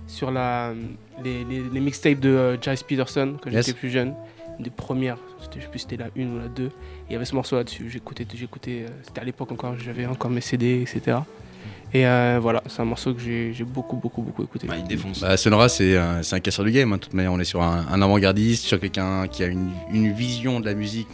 sur 0.07 0.31
la, 0.31 0.73
les, 1.25 1.45
les, 1.45 1.63
les 1.73 1.81
mixtapes 1.81 2.21
de 2.21 2.29
euh, 2.31 2.57
Giles 2.61 2.85
Peterson 2.87 3.37
quand 3.43 3.51
Yes. 3.51 3.67
j'étais 3.67 3.79
plus 3.79 3.91
jeune. 3.91 4.15
Une 4.59 4.65
des 4.65 4.71
premières, 4.71 5.19
c'était- 5.43 5.59
je 5.61 5.65
sais 5.65 5.71
plus 5.71 5.79
si 5.81 5.87
c'était 5.91 6.03
la 6.03 6.11
une 6.17 6.37
ou 6.37 6.39
la 6.39 6.49
deux. 6.49 6.71
Il 7.09 7.13
y 7.13 7.17
avait 7.17 7.25
ce 7.27 7.35
morceau 7.35 7.57
là-dessus. 7.57 7.91
J'écoutais, 7.91 8.27
j'écoutais. 8.35 8.85
euh, 8.85 8.93
C'était 9.03 9.21
à 9.21 9.25
l'époque 9.25 9.53
encore, 9.53 9.77
j'avais 9.79 10.07
encore 10.07 10.31
mes 10.31 10.41
CD, 10.41 10.81
etc. 10.83 11.19
Et 11.95 12.07
euh, 12.07 12.39
voilà, 12.41 12.63
c'est 12.67 12.81
un 12.83 12.85
morceau 12.85 13.15
que 13.15 13.21
j'ai 13.21 13.53
j'ai 13.53 13.65
beaucoup, 13.65 13.97
beaucoup, 13.97 14.23
beaucoup 14.23 14.43
écouté. 14.43 14.67
il 14.77 14.85
défonce. 14.85 15.21
Bah, 15.21 15.37
Sonora, 15.37 15.69
c'est 15.69 15.97
un, 15.97 16.23
c'est 16.23 16.35
un 16.37 16.41
casseur 16.41 16.65
du 16.65 16.71
game. 16.73 16.93
hein. 16.93 16.97
De 16.97 17.01
toute 17.03 17.15
manière, 17.15 17.33
on 17.33 17.39
est 17.39 17.45
sur 17.45 17.63
un, 17.63 17.87
un 17.91 18.03
avant-gardiste, 18.03 18.65
sur 18.65 18.81
quelqu'un 18.81 19.29
qui 19.29 19.45
a 19.45 19.47
une, 19.47 19.71
une 19.93 20.13
vision 20.13 20.59
de 20.61 20.67
la 20.67 20.75
musique 20.75 21.09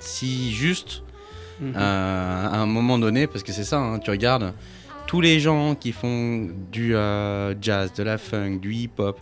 si 0.00 0.52
juste 0.52 1.02
Mhm. 1.58 1.72
euh, 1.74 2.46
à 2.48 2.58
un 2.58 2.66
moment 2.66 2.98
donné, 2.98 3.26
parce 3.26 3.42
que 3.42 3.50
c'est 3.50 3.64
ça, 3.64 3.78
hein, 3.78 3.98
tu 3.98 4.10
regardes 4.10 4.52
tous 5.06 5.20
les 5.20 5.38
gens 5.40 5.74
qui 5.74 5.92
font 5.92 6.48
du 6.72 6.94
euh, 6.96 7.54
jazz, 7.60 7.92
de 7.94 8.02
la 8.02 8.18
funk, 8.18 8.58
du 8.60 8.72
hip-hop. 8.74 9.18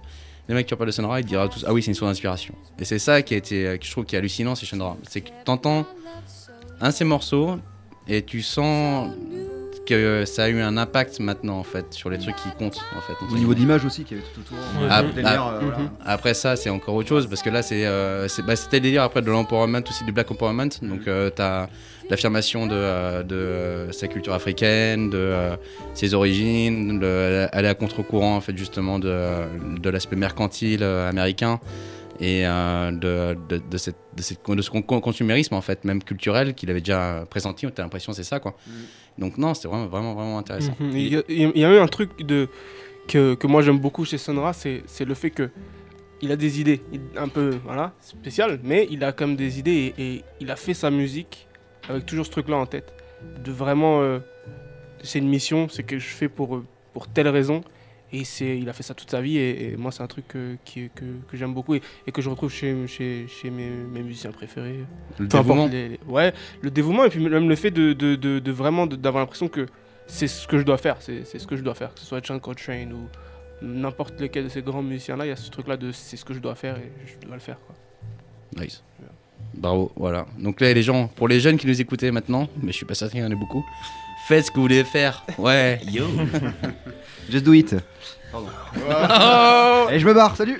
Les 0.48 0.54
mecs 0.54 0.66
qui 0.66 0.74
parlent 0.74 0.86
de 0.88 0.92
Sonora, 0.92 1.20
ils 1.20 1.26
diront 1.26 1.48
tous 1.48 1.64
Ah 1.66 1.72
oui, 1.72 1.82
c'est 1.82 1.90
une 1.90 1.94
source 1.94 2.10
d'inspiration. 2.10 2.54
Et 2.78 2.84
c'est 2.84 2.98
ça 2.98 3.22
qui 3.22 3.34
a 3.34 3.36
été, 3.38 3.66
euh, 3.66 3.76
que 3.78 3.84
je 3.86 3.90
trouve 3.90 4.04
qui 4.04 4.14
est 4.14 4.18
hallucinant, 4.18 4.54
c'est 4.54 4.66
Sonora. 4.66 4.96
C'est 5.08 5.22
que 5.22 5.30
t'entends 5.44 5.86
un 6.80 6.88
de 6.88 6.94
ces 6.94 7.04
morceaux 7.04 7.58
et 8.08 8.22
tu 8.22 8.42
sens 8.42 9.10
que 9.86 10.24
ça 10.26 10.44
a 10.44 10.48
eu 10.48 10.60
un 10.62 10.76
impact 10.78 11.20
maintenant 11.20 11.58
en 11.58 11.62
fait 11.62 11.92
sur 11.92 12.08
les 12.08 12.18
trucs 12.18 12.36
qui 12.36 12.48
comptent 12.58 12.80
en 12.96 13.00
fait. 13.02 13.12
Au 13.30 13.36
niveau 13.36 13.52
d'image 13.54 13.84
aussi, 13.84 14.04
qu'il 14.04 14.16
y 14.16 14.20
avait 14.20 14.28
tout 14.34 14.40
autour. 14.40 14.56
Ah, 14.90 15.02
délire, 15.02 15.28
ah, 15.28 15.52
euh, 15.54 15.60
voilà. 15.60 15.78
Après 16.04 16.32
ça, 16.34 16.56
c'est 16.56 16.70
encore 16.70 16.94
autre 16.94 17.08
chose 17.08 17.26
parce 17.26 17.42
que 17.42 17.50
là, 17.50 17.62
c'est 17.62 17.84
euh, 17.86 18.26
c'est- 18.28 18.40
bah, 18.42 18.56
c'était 18.56 18.78
le 18.78 18.82
délire 18.82 19.02
après 19.02 19.20
de 19.22 19.30
l'empowerment 19.30 19.82
aussi, 19.88 20.04
du 20.04 20.12
black 20.12 20.30
empowerment. 20.30 20.70
Donc, 20.82 21.06
euh, 21.06 21.28
t'as 21.30 21.68
l'affirmation 22.10 22.66
de, 22.66 22.74
euh, 22.74 23.22
de 23.22 23.92
sa 23.92 24.08
culture 24.08 24.32
africaine, 24.34 25.10
de 25.10 25.16
euh, 25.18 25.56
ses 25.94 26.14
origines, 26.14 26.98
de, 27.00 27.46
aller 27.52 27.68
à 27.68 27.74
contre-courant 27.74 28.36
en 28.36 28.40
fait 28.40 28.56
justement 28.56 28.98
de, 28.98 29.78
de 29.80 29.90
l'aspect 29.90 30.16
mercantile 30.16 30.82
euh, 30.82 31.08
américain 31.08 31.60
et 32.20 32.42
de, 32.44 33.34
de, 33.48 33.76
cette, 33.76 33.96
de, 34.16 34.22
cette- 34.22 34.38
ce 34.62 34.70
con- 34.70 35.00
consumérisme 35.00 35.54
en 35.54 35.60
fait, 35.60 35.84
même 35.84 36.00
culturel 36.02 36.54
qu'il 36.54 36.70
avait 36.70 36.80
déjà 36.80 37.24
pressenti. 37.28 37.66
T'as 37.74 37.82
l'impression 37.82 38.12
que 38.12 38.16
c'est 38.16 38.22
ça 38.22 38.38
quoi. 38.38 38.54
Donc 39.18 39.36
non, 39.36 39.52
c'était 39.54 39.66
vraiment 39.68 39.86
vraiment 39.86 40.14
vraiment 40.14 40.38
intéressant. 40.38 40.76
Mhm. 40.78 40.90
Il 40.96 41.12
y, 41.12 41.16
a, 41.16 41.22
y 41.28 41.64
a 41.64 41.74
eu 41.74 41.78
un 41.78 41.88
truc 41.88 42.24
de, 42.24 42.48
que, 43.08 43.34
que 43.34 43.46
moi 43.48 43.62
j'aime 43.62 43.78
beaucoup 43.80 44.04
chez 44.04 44.18
Sonra, 44.18 44.52
c'est 44.52 44.84
le 45.04 45.14
fait 45.14 45.30
que 45.30 45.50
il 46.22 46.30
a 46.30 46.36
des 46.36 46.60
idées 46.60 46.80
un 47.16 47.28
peu 47.28 47.50
voilà, 47.64 47.92
spéciales, 48.00 48.60
mais 48.62 48.86
il 48.90 49.02
a 49.04 49.10
quand 49.12 49.26
même 49.26 49.36
des 49.36 49.58
idées 49.58 49.92
et, 49.98 50.02
et 50.16 50.24
il 50.40 50.50
a 50.52 50.56
fait 50.56 50.72
sa 50.74 50.90
musique 50.90 51.48
avec 51.88 52.06
toujours 52.06 52.26
ce 52.26 52.30
truc-là 52.30 52.56
en 52.56 52.66
tête. 52.66 52.92
De 53.44 53.50
vraiment. 53.52 54.00
euh, 54.02 54.18
c'est 55.02 55.18
une 55.18 55.28
mission, 55.28 55.68
c'est 55.68 55.82
que 55.82 55.98
je 55.98 56.06
fais 56.08 56.28
pour, 56.28 56.56
euh, 56.56 56.64
pour 56.92 57.08
telle 57.08 57.28
raison. 57.28 57.62
Et 58.12 58.22
il 58.40 58.68
a 58.68 58.72
fait 58.72 58.84
ça 58.84 58.94
toute 58.94 59.10
sa 59.10 59.20
vie 59.20 59.38
et, 59.38 59.72
et 59.72 59.76
moi 59.76 59.90
c'est 59.90 60.02
un 60.04 60.06
truc 60.06 60.28
que, 60.28 60.56
qui- 60.64 60.88
que, 60.94 61.04
que 61.26 61.36
j'aime 61.36 61.52
beaucoup 61.52 61.74
et, 61.74 61.82
et 62.06 62.12
que 62.12 62.22
je 62.22 62.30
retrouve 62.30 62.48
chez, 62.52 62.86
chez, 62.86 63.26
chez 63.26 63.50
mes, 63.50 63.68
mes 63.68 64.02
musiciens 64.04 64.30
préférés. 64.30 64.84
Le 65.18 65.26
Peu 65.26 65.38
dévouement. 65.38 65.66
les- 65.66 65.88
les- 65.88 66.00
ouais, 66.06 66.32
le 66.62 66.70
dévouement 66.70 67.04
et 67.04 67.08
puis 67.10 67.18
même 67.18 67.48
le 67.48 67.56
fait 67.56 67.72
de, 67.72 67.92
de, 67.92 68.14
de, 68.14 68.38
de 68.38 68.52
vraiment 68.52 68.86
d'avoir 68.86 69.20
l'impression 69.24 69.48
que 69.48 69.66
c'est 70.06 70.28
ce 70.28 70.46
que 70.46 70.58
je 70.58 70.62
dois 70.62 70.78
faire, 70.78 70.98
c'est 71.00 71.24
ce 71.24 71.44
que 71.44 71.56
je 71.56 71.62
dois 71.62 71.74
faire, 71.74 71.92
que 71.92 71.98
ce 71.98 72.06
soit 72.06 72.24
John 72.24 72.38
Coltrane 72.38 72.92
ou 72.92 73.08
n'importe 73.62 74.20
lequel 74.20 74.44
de 74.44 74.48
ces 74.48 74.62
grands 74.62 74.82
musiciens-là, 74.82 75.26
il 75.26 75.30
y 75.30 75.32
a 75.32 75.36
ce 75.36 75.50
truc-là 75.50 75.76
de 75.76 75.90
c'est 75.90 76.16
ce 76.16 76.24
que 76.24 76.34
je 76.34 76.38
dois 76.38 76.54
faire 76.54 76.76
et 76.76 76.92
je 77.06 77.26
dois 77.26 77.34
le 77.34 77.40
faire. 77.40 77.58
Quoi. 77.66 78.62
Nice. 78.62 78.84
Bravo, 79.54 79.92
voilà. 79.96 80.26
Donc 80.38 80.60
là, 80.60 80.72
les 80.72 80.82
gens, 80.82 81.08
pour 81.08 81.28
les 81.28 81.40
jeunes 81.40 81.56
qui 81.58 81.66
nous 81.66 81.80
écoutaient 81.80 82.10
maintenant, 82.10 82.48
mais 82.62 82.72
je 82.72 82.76
suis 82.76 82.86
pas 82.86 82.94
certain 82.94 83.12
qu'il 83.12 83.22
y 83.22 83.26
en 83.26 83.30
ait 83.30 83.34
beaucoup, 83.34 83.64
faites 84.28 84.46
ce 84.46 84.50
que 84.50 84.56
vous 84.56 84.62
voulez 84.62 84.84
faire. 84.84 85.24
Ouais. 85.38 85.80
Yo. 85.90 86.04
Just 87.30 87.44
do 87.44 87.52
it. 87.52 87.74
Pardon. 88.32 88.48
Oh 88.76 89.86
Et 89.92 89.98
je 90.00 90.06
me 90.06 90.12
barre, 90.14 90.36
salut 90.36 90.58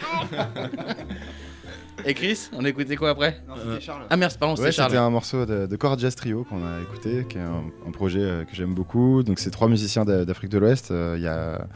Et 2.06 2.12
Chris, 2.12 2.50
on 2.52 2.64
a 2.64 2.68
écouté 2.68 2.96
quoi 2.96 3.10
après 3.10 3.40
c'était 3.62 3.80
Charles. 3.80 4.02
Ah 4.10 4.16
merde, 4.16 4.34
pardon, 4.38 4.54
Ouais, 4.60 4.70
c'était 4.70 4.82
c'était 4.82 4.94
Charles. 4.94 5.06
un 5.06 5.10
morceau 5.10 5.46
de, 5.46 5.68
Jazz 5.98 6.14
Trio 6.14 6.44
qu'on 6.44 6.58
a 6.58 6.80
écouté, 6.82 7.24
qui 7.28 7.38
est 7.38 7.40
un, 7.40 7.62
un 7.86 7.90
projet 7.92 8.20
euh, 8.20 8.44
que 8.44 8.54
j'aime 8.54 8.74
beaucoup. 8.74 9.22
Donc, 9.22 9.38
c'est 9.38 9.50
trois 9.50 9.68
musiciens 9.68 10.04
d'A- 10.04 10.24
d'Afrique 10.26 10.50
de 10.50 10.58
l'Ouest. 10.58 10.90
Euh, 10.90 11.14
Il 11.16 11.22
y, 11.22 11.28
a, 11.28 11.66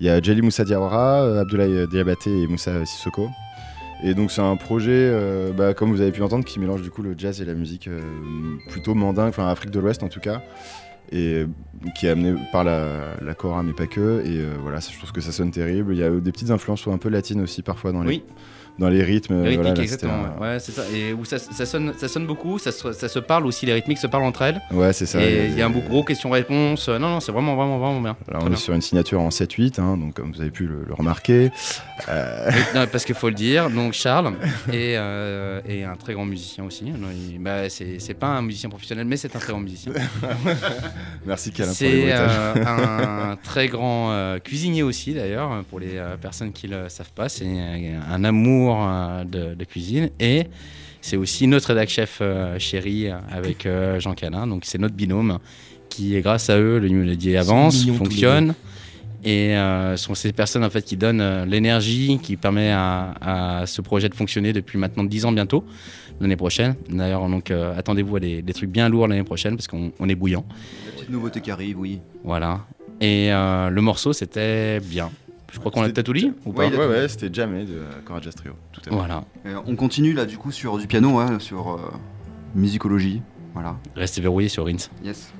y 0.00 0.08
a 0.08 0.20
Jelly 0.20 0.42
Moussa 0.42 0.64
Diawara, 0.64 1.22
euh, 1.22 1.40
Abdoulaye 1.42 1.86
Diabaté 1.86 2.42
et 2.42 2.46
Moussa 2.48 2.84
Sissoko. 2.86 3.28
Et 4.02 4.14
donc, 4.14 4.30
c'est 4.30 4.40
un 4.40 4.56
projet, 4.56 4.92
euh, 4.92 5.52
bah, 5.52 5.74
comme 5.74 5.90
vous 5.90 6.00
avez 6.00 6.12
pu 6.12 6.20
l'entendre, 6.20 6.44
qui 6.44 6.60
mélange 6.60 6.82
du 6.82 6.90
coup 6.90 7.02
le 7.02 7.14
jazz 7.16 7.40
et 7.42 7.44
la 7.44 7.54
musique 7.54 7.88
euh, 7.88 8.00
plutôt 8.68 8.94
mandingue, 8.94 9.28
enfin 9.28 9.48
Afrique 9.48 9.70
de 9.70 9.80
l'Ouest 9.80 10.02
en 10.02 10.08
tout 10.08 10.20
cas. 10.20 10.42
Et 11.10 11.34
euh, 11.34 11.46
qui 11.96 12.06
est 12.06 12.10
amené 12.10 12.34
par 12.52 12.64
la, 12.64 13.16
la 13.20 13.34
Cora, 13.34 13.62
mais 13.62 13.72
pas 13.72 13.86
que. 13.86 14.22
Et 14.26 14.44
voilà, 14.62 14.78
je 14.80 14.96
trouve 14.98 15.12
que 15.12 15.20
ça 15.20 15.32
sonne 15.32 15.50
terrible. 15.50 15.94
Il 15.94 15.98
y 15.98 16.04
a 16.04 16.10
des 16.10 16.32
petites 16.32 16.50
influences 16.50 16.86
un 16.86 16.98
peu 16.98 17.08
latines 17.08 17.40
aussi 17.40 17.62
parfois 17.62 17.92
dans 17.92 18.02
les, 18.02 18.08
Oui. 18.08 18.22
Dans 18.78 18.88
les 18.88 19.02
rythmes. 19.02 19.42
Les 19.44 19.56
Voilà, 19.56 19.74
là, 19.74 19.82
exactement. 19.82 20.22
ouais. 20.40 20.48
Ouais, 20.52 20.60
c'est 20.60 20.72
ça. 20.72 20.82
Et 20.94 21.12
où 21.12 21.24
ça, 21.24 21.38
ça 21.38 21.66
sonne, 21.66 21.92
ça 21.98 22.08
sonne 22.08 22.26
beaucoup, 22.26 22.58
ça 22.58 22.70
se, 22.72 22.92
ça 22.92 23.08
se 23.08 23.18
parle 23.18 23.46
aussi, 23.46 23.66
les 23.66 23.72
rythmiques 23.72 23.98
se 23.98 24.06
parlent 24.06 24.24
entre 24.24 24.42
elles. 24.42 24.60
Ouais, 24.70 24.92
c'est 24.92 25.06
ça. 25.06 25.20
Et 25.22 25.46
il 25.46 25.58
y 25.58 25.62
a 25.62 25.66
un 25.66 25.70
gros 25.70 26.04
question-réponse. 26.04 26.88
Non, 26.88 26.98
non, 26.98 27.20
c'est 27.20 27.32
vraiment, 27.32 27.56
vraiment, 27.56 27.78
vraiment 27.78 28.00
bien. 28.00 28.16
Là, 28.28 28.38
Très 28.38 28.42
on 28.42 28.46
est 28.46 28.50
bien. 28.50 28.56
sur 28.58 28.74
une 28.74 28.80
signature 28.82 29.20
en 29.20 29.28
7-8, 29.30 29.80
hein, 29.80 29.96
donc 29.96 30.14
comme 30.14 30.32
vous 30.32 30.40
avez 30.40 30.50
pu 30.50 30.66
le, 30.66 30.84
le 30.86 30.94
remarquer. 30.94 31.50
Euh, 32.08 32.50
non, 32.74 32.86
parce 32.90 33.04
qu'il 33.04 33.14
faut 33.14 33.28
le 33.28 33.34
dire, 33.34 33.68
donc 33.70 33.92
Charles 33.94 34.32
est, 34.72 34.94
euh, 34.96 35.60
est 35.68 35.82
un 35.84 35.96
très 35.96 36.14
grand 36.14 36.24
musicien 36.24 36.64
aussi. 36.64 36.84
Non, 36.84 37.08
il- 37.12 37.38
bah, 37.40 37.68
c'est 37.68 37.98
c'est 37.98 38.14
pas 38.14 38.26
un 38.28 38.42
musicien 38.42 38.68
professionnel, 38.68 39.06
mais 39.06 39.16
c'est 39.16 39.34
un 39.34 39.38
très 39.38 39.52
grand 39.52 39.60
musicien. 39.60 39.92
Merci 41.26 41.52
Calin 41.52 41.72
pour 41.72 41.86
les 41.86 42.10
euh, 42.10 42.54
un 42.66 43.36
très 43.42 43.68
grand 43.68 44.10
euh, 44.12 44.38
cuisinier 44.38 44.82
aussi 44.82 45.14
d'ailleurs, 45.14 45.62
pour 45.70 45.80
les 45.80 45.96
euh, 45.96 46.16
personnes 46.16 46.52
qui 46.52 46.68
le 46.68 46.88
savent 46.88 47.12
pas. 47.12 47.28
C'est 47.28 47.46
un, 47.46 48.00
un 48.10 48.24
amour 48.68 48.86
euh, 48.88 49.24
de, 49.24 49.54
de 49.54 49.64
cuisine 49.64 50.10
et 50.20 50.46
c'est 51.00 51.16
aussi 51.16 51.46
notre 51.46 51.68
rédac 51.68 51.88
chef 51.88 52.18
euh, 52.20 52.58
chéri 52.58 53.08
euh, 53.08 53.16
avec 53.30 53.66
euh, 53.66 54.00
Jean 54.00 54.14
Calin. 54.14 54.46
Donc 54.46 54.64
c'est 54.64 54.78
notre 54.78 54.94
binôme 54.94 55.38
qui, 55.88 56.16
est 56.16 56.20
grâce 56.20 56.50
à 56.50 56.58
eux, 56.58 56.78
le 56.78 56.88
sont 56.88 57.36
avance, 57.36 57.86
fonctionne. 57.96 58.54
Et 59.24 59.56
euh, 59.56 59.96
ce 59.96 60.04
sont 60.04 60.14
ces 60.14 60.32
personnes 60.32 60.64
en 60.64 60.70
fait 60.70 60.82
qui 60.82 60.96
donnent 60.96 61.20
euh, 61.20 61.44
l'énergie 61.44 62.20
qui 62.22 62.36
permet 62.36 62.70
à, 62.70 63.14
à 63.20 63.66
ce 63.66 63.80
projet 63.82 64.08
de 64.08 64.14
fonctionner 64.14 64.52
depuis 64.52 64.78
maintenant 64.78 65.02
10 65.02 65.24
ans 65.24 65.32
bientôt, 65.32 65.64
l'année 66.20 66.36
prochaine. 66.36 66.76
D'ailleurs, 66.88 67.28
donc 67.28 67.50
euh, 67.50 67.76
attendez-vous 67.76 68.16
à 68.16 68.20
des, 68.20 68.42
des 68.42 68.52
trucs 68.52 68.70
bien 68.70 68.88
lourds 68.88 69.08
l'année 69.08 69.24
prochaine 69.24 69.56
parce 69.56 69.66
qu'on 69.66 69.90
on 69.98 70.08
est 70.08 70.14
bouillant. 70.14 70.44
La 70.86 70.92
petite 70.92 71.10
nouveauté 71.10 71.40
qui 71.40 71.50
arrive, 71.50 71.78
oui. 71.80 72.00
Voilà. 72.22 72.60
Et 73.00 73.32
euh, 73.32 73.70
le 73.70 73.80
morceau, 73.80 74.12
c'était 74.12 74.78
bien. 74.80 75.10
Je 75.52 75.58
crois 75.58 75.70
qu'on 75.72 75.82
l'a 75.82 75.88
peut-être 75.88 76.08
oublié 76.08 76.32
ou 76.44 76.52
pas 76.52 76.68
Ouais, 76.68 76.76
ouais, 76.76 76.86
ouais, 76.86 77.08
c'était 77.08 77.32
Jamais 77.32 77.64
de 77.64 77.80
Cora 78.04 78.20
Jazz 78.20 78.34
Trio. 78.34 78.52
Tout 78.72 78.80
à 78.80 78.84
fait. 78.84 78.90
Voilà. 78.90 79.24
Et 79.44 79.50
on 79.66 79.76
continue 79.76 80.12
là 80.12 80.26
du 80.26 80.36
coup 80.36 80.52
sur 80.52 80.76
du 80.78 80.86
piano, 80.86 81.18
hein, 81.18 81.38
sur 81.38 81.74
euh, 81.74 81.78
musicologie. 82.54 83.22
Voilà. 83.54 83.76
Restez 83.96 84.20
verrouillés 84.20 84.48
sur 84.48 84.66
Rins. 84.66 84.88
Yes. 85.02 85.32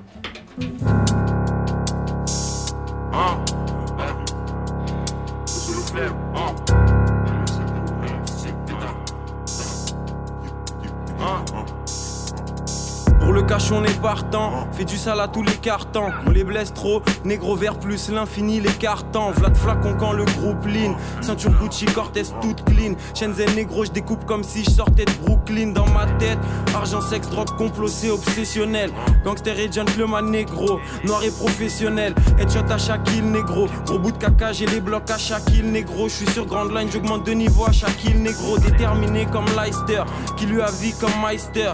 Pour 13.29 13.35
le 13.35 13.43
cash, 13.43 13.71
on 13.71 13.83
est 13.83 14.01
partant. 14.01 14.67
Fais 14.71 14.85
du 14.85 14.97
sale 14.97 15.19
à 15.19 15.27
tous 15.27 15.43
les 15.43 15.53
cartons. 15.53 16.09
On 16.25 16.31
les 16.31 16.43
blesse 16.43 16.73
trop. 16.73 17.03
Négro 17.23 17.55
vert 17.55 17.77
plus 17.77 18.09
l'infini, 18.09 18.59
les 18.59 18.71
cartons. 18.71 19.29
Vlad 19.33 19.55
flacon 19.55 19.93
quand 19.99 20.13
le 20.13 20.25
groupe 20.25 20.65
lean. 20.65 20.95
Ceinture 21.21 21.51
Gucci, 21.51 21.85
Cortez 21.85 22.23
toute 22.41 22.65
clean. 22.65 22.95
Shenzhen 23.13 23.53
négro, 23.55 23.85
je 23.85 23.91
découpe 23.91 24.25
comme 24.25 24.43
si 24.43 24.63
je 24.63 24.71
sortais 24.71 25.05
de 25.05 25.11
Brooklyn 25.23 25.73
dans 25.73 25.85
ma 25.85 26.07
tête. 26.17 26.39
Argent, 26.73 27.01
sexe, 27.01 27.29
drogue, 27.29 27.55
complot, 27.55 27.87
c'est 27.87 28.09
obsessionnel. 28.09 28.89
Gangster 29.23 29.59
et 29.59 29.71
gentleman 29.71 30.31
négro. 30.31 30.79
Noir 31.03 31.23
et 31.23 31.29
professionnel. 31.29 32.15
Headshot 32.39 32.71
à 32.71 32.79
chaque 32.79 33.07
île 33.15 33.29
négro. 33.29 33.67
Gros 33.85 33.99
bout 33.99 34.11
de 34.11 34.17
caca, 34.17 34.53
j'ai 34.53 34.65
les 34.65 34.81
blocs 34.81 35.11
à 35.11 35.19
chaque 35.19 35.47
île 35.53 35.71
négro. 35.71 36.09
Je 36.09 36.15
suis 36.15 36.29
sur 36.31 36.47
Grand 36.47 36.65
Line, 36.65 36.89
j'augmente 36.91 37.27
de 37.27 37.33
niveau 37.33 37.65
à 37.67 37.71
chaque 37.71 38.03
île 38.05 38.23
négro. 38.23 38.57
Déterminé 38.57 39.27
comme 39.27 39.45
Leicester. 39.55 40.01
Qui 40.35 40.47
lui 40.47 40.63
a 40.63 40.71
vie 40.71 40.95
comme 40.99 41.13
Meister. 41.23 41.73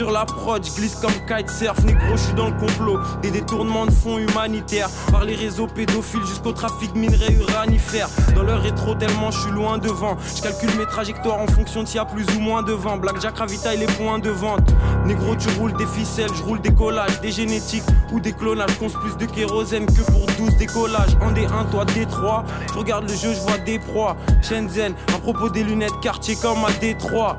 Sur 0.00 0.12
la 0.12 0.24
prod, 0.24 0.62
glisse 0.62 0.94
comme 0.94 1.12
kitesurf, 1.28 1.84
négro, 1.84 2.12
je 2.12 2.22
suis 2.22 2.32
dans 2.32 2.46
le 2.46 2.58
complot. 2.58 2.98
Des 3.20 3.30
détournements 3.30 3.84
de 3.84 3.90
fonds 3.90 4.16
humanitaires, 4.16 4.88
par 5.10 5.26
les 5.26 5.34
réseaux 5.34 5.66
pédophiles 5.66 6.24
jusqu'au 6.24 6.52
trafic 6.52 6.94
minerais 6.94 7.34
uranifères. 7.34 8.08
Dans 8.34 8.42
leur 8.42 8.62
rétro, 8.62 8.94
tellement 8.94 9.30
je 9.30 9.40
suis 9.40 9.50
loin 9.50 9.76
devant. 9.76 10.16
Je 10.34 10.40
calcule 10.40 10.70
mes 10.78 10.86
trajectoires 10.86 11.38
en 11.38 11.46
fonction 11.48 11.82
de 11.82 11.86
s'il 11.86 11.96
y 11.96 11.98
a 11.98 12.06
plus 12.06 12.24
ou 12.34 12.40
moins 12.40 12.62
de 12.62 12.72
vent. 12.72 12.96
Blackjack 12.96 13.36
ravitaille 13.36 13.76
les 13.76 13.86
points 13.88 14.18
de 14.18 14.30
vente. 14.30 14.72
Négro, 15.04 15.36
tu 15.36 15.50
roules 15.58 15.74
des 15.74 15.84
ficelles, 15.84 16.32
je 16.34 16.44
roule 16.44 16.62
des 16.62 16.72
collages, 16.72 17.20
des 17.20 17.30
génétiques 17.30 17.84
ou 18.10 18.20
des 18.20 18.32
clonages. 18.32 18.78
Conce 18.78 18.94
plus 18.94 19.18
de 19.18 19.30
kérosène 19.30 19.84
que 19.84 20.00
pour 20.10 20.24
12 20.38 20.56
décollages. 20.56 21.14
En 21.20 21.30
D1, 21.30 21.70
toi 21.70 21.84
D3. 21.84 22.44
Je 22.72 22.78
regarde 22.78 23.06
le 23.06 23.14
jeu, 23.14 23.34
je 23.34 23.40
vois 23.40 23.58
des 23.58 23.78
proies. 23.78 24.16
Shenzhen, 24.40 24.94
à 25.14 25.18
propos 25.18 25.50
des 25.50 25.62
lunettes, 25.62 26.00
quartier 26.00 26.36
comme 26.36 26.64
à 26.64 26.72
Détroit. 26.80 27.36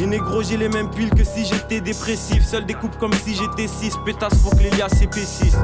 Les 0.00 0.06
négros, 0.06 0.42
j'ai 0.42 0.56
les 0.56 0.68
mêmes 0.68 0.90
piles 0.90 1.10
que 1.10 1.22
si 1.22 1.44
j'étais 1.44 1.80
dépressif. 1.80 2.44
Seul 2.44 2.66
découpe 2.66 2.96
comme 2.98 3.12
si 3.12 3.34
j'étais 3.34 3.68
6. 3.68 3.96
Pétasse, 4.04 4.42
faut 4.42 4.50
que 4.50 4.56
CP6. 4.56 5.54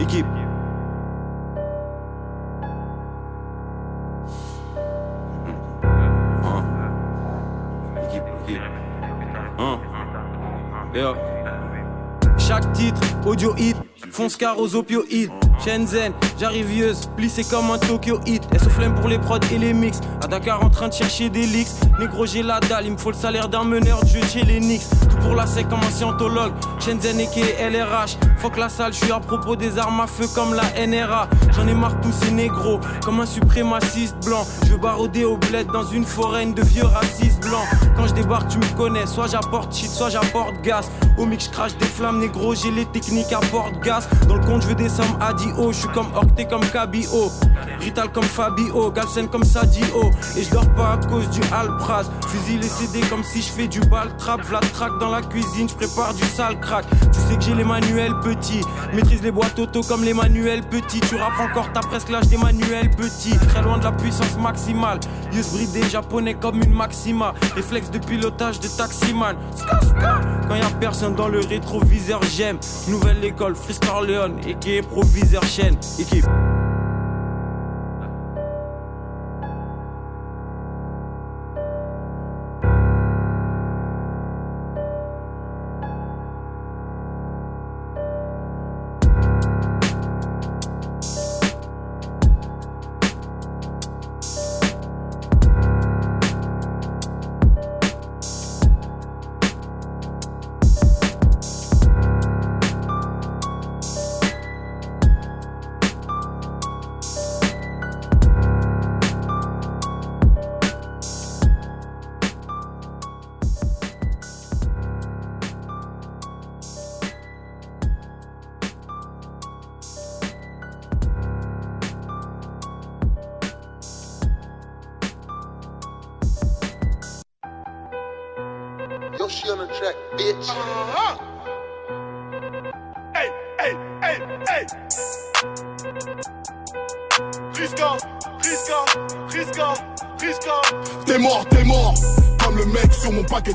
Équipe. 0.00 0.26
Hein. 6.42 6.64
Équipe, 8.02 8.22
équipe. 8.48 8.62
Hein. 9.58 9.78
Yo. 10.94 11.14
Chaque 12.38 12.72
titre, 12.72 13.00
audio 13.26 13.54
hit, 13.56 13.76
fonce 14.14 14.36
car 14.36 14.60
aux 14.60 14.76
opioïdes. 14.76 15.30
Shenzhen, 15.64 16.12
j'arrive 16.38 16.66
vieuse, 16.66 17.10
plissé 17.16 17.42
comme 17.42 17.70
un 17.70 17.78
Tokyo 17.78 18.20
hit. 18.26 18.42
Elle 18.52 18.60
flemme 18.60 18.94
pour 18.94 19.08
les 19.08 19.18
prods 19.18 19.38
et 19.52 19.58
les 19.58 19.72
mix. 19.72 20.00
À 20.22 20.28
Dakar 20.28 20.64
en 20.64 20.70
train 20.70 20.88
de 20.88 20.92
chercher 20.92 21.30
des 21.30 21.46
leaks. 21.46 21.68
Négro, 21.98 22.24
j'ai 22.24 22.42
la 22.42 22.60
dalle, 22.60 22.86
il 22.86 22.92
me 22.92 22.96
faut 22.96 23.10
le 23.10 23.16
salaire 23.16 23.48
d'un 23.48 23.64
meneur 23.64 24.02
de 24.02 24.08
jeu 24.08 24.20
chez 24.22 24.42
les 24.42 24.60
Knicks. 24.60 24.82
Tout 25.10 25.16
pour 25.18 25.34
la 25.34 25.46
sec 25.46 25.68
comme 25.68 25.80
un 25.80 25.90
scientologue. 25.90 26.52
Shenzhen 26.78 27.18
et 27.18 27.70
LRH. 27.70 28.16
Fuck 28.38 28.56
la 28.56 28.68
salle, 28.68 28.92
je 28.92 28.98
suis 28.98 29.12
à 29.12 29.18
propos 29.18 29.56
des 29.56 29.78
armes 29.78 30.00
à 30.00 30.06
feu 30.06 30.26
comme 30.34 30.54
la 30.54 30.86
NRA. 30.86 31.28
J'en 31.52 31.66
ai 31.66 31.74
marre 31.74 32.00
tous 32.00 32.12
ces 32.12 32.30
négros, 32.30 32.78
comme 33.04 33.20
un 33.20 33.26
suprémaciste 33.26 34.16
blanc. 34.24 34.46
Je 34.68 34.76
baroder 34.76 35.24
au 35.24 35.36
bled 35.36 35.66
dans 35.72 35.84
une 35.84 36.04
foraine 36.04 36.54
de 36.54 36.62
vieux 36.62 36.84
racistes 36.84 37.33
Quand 37.96 38.06
je 38.06 38.14
débarque, 38.14 38.48
tu 38.48 38.58
me 38.58 38.76
connais. 38.76 39.06
Soit 39.06 39.28
j'apporte 39.28 39.74
shit, 39.74 39.90
soit 39.90 40.10
j'apporte 40.10 40.60
gaz. 40.62 40.90
Au 41.18 41.26
mix, 41.26 41.44
je 41.44 41.50
crache 41.50 41.76
des 41.76 41.86
flammes, 41.86 42.18
négro, 42.18 42.54
j'ai 42.54 42.70
les 42.70 42.86
techniques 42.86 43.32
à 43.32 43.38
porte 43.38 43.78
gaz. 43.80 44.08
Dans 44.28 44.36
le 44.36 44.44
compte, 44.44 44.62
je 44.62 44.68
veux 44.68 44.74
des 44.74 44.88
sommes 44.88 45.16
à. 45.20 45.32
Je 45.36 45.72
suis 45.72 45.88
comme 45.88 46.08
Octet, 46.14 46.46
comme 46.46 46.64
Cabio. 46.66 47.30
Rital 47.80 48.10
comme 48.12 48.24
Fabio, 48.24 48.90
Galsen 48.90 49.28
comme 49.28 49.44
Sadio. 49.44 50.10
Et 50.36 50.42
je 50.42 50.50
dors 50.50 50.68
pas 50.74 50.92
à 50.94 50.96
cause 51.06 51.28
du 51.30 51.40
Alpraz. 51.52 52.10
Fusil 52.28 52.58
et 52.58 52.62
CD 52.62 53.00
comme 53.08 53.22
si 53.22 53.42
je 53.42 53.50
fais 53.52 53.68
du 53.68 53.80
bal 53.80 54.16
trap. 54.16 54.40
Vlad 54.42 54.64
track 54.72 54.92
dans 54.98 55.10
la 55.10 55.22
cuisine, 55.22 55.68
je 55.68 55.74
prépare 55.74 56.14
du 56.14 56.24
sale 56.24 56.58
crack. 56.60 56.86
Tu 57.12 57.20
sais 57.20 57.36
que 57.36 57.42
j'ai 57.42 57.54
les 57.54 57.64
manuels 57.64 58.14
petits. 58.20 58.62
Maîtrise 58.94 59.22
les 59.22 59.30
boîtes 59.30 59.58
auto 59.58 59.82
comme 59.82 60.02
les 60.02 60.14
manuels 60.14 60.62
petits. 60.62 61.00
Tu 61.00 61.16
rappes 61.16 61.40
encore, 61.40 61.68
t'as 61.72 61.80
presque 61.80 62.08
l'âge 62.08 62.28
des 62.28 62.38
manuels 62.38 62.90
petits. 62.90 63.36
Très 63.48 63.62
loin 63.62 63.78
de 63.78 63.84
la 63.84 63.92
puissance 63.92 64.36
maximale. 64.38 65.00
Yus 65.32 65.52
bridé 65.52 65.82
japonais 65.88 66.34
comme 66.34 66.62
une 66.62 66.72
maxima. 66.72 67.33
Réflexe 67.54 67.90
de 67.90 67.98
pilotage 67.98 68.60
de 68.60 68.68
taximan. 68.68 69.36
Ska. 69.54 70.20
Quand 70.48 70.56
y 70.56 70.60
a 70.60 70.70
personne 70.80 71.14
dans 71.14 71.28
le 71.28 71.40
rétroviseur, 71.40 72.20
j'aime. 72.22 72.58
Nouvelle 72.88 73.24
école, 73.24 73.54
Fris 73.54 73.78
Corleone. 73.84 74.38
Et 74.46 74.54
qui 74.54 74.80
proviseur 74.82 75.42
chaîne. 75.44 75.76
Équipe. 75.98 76.26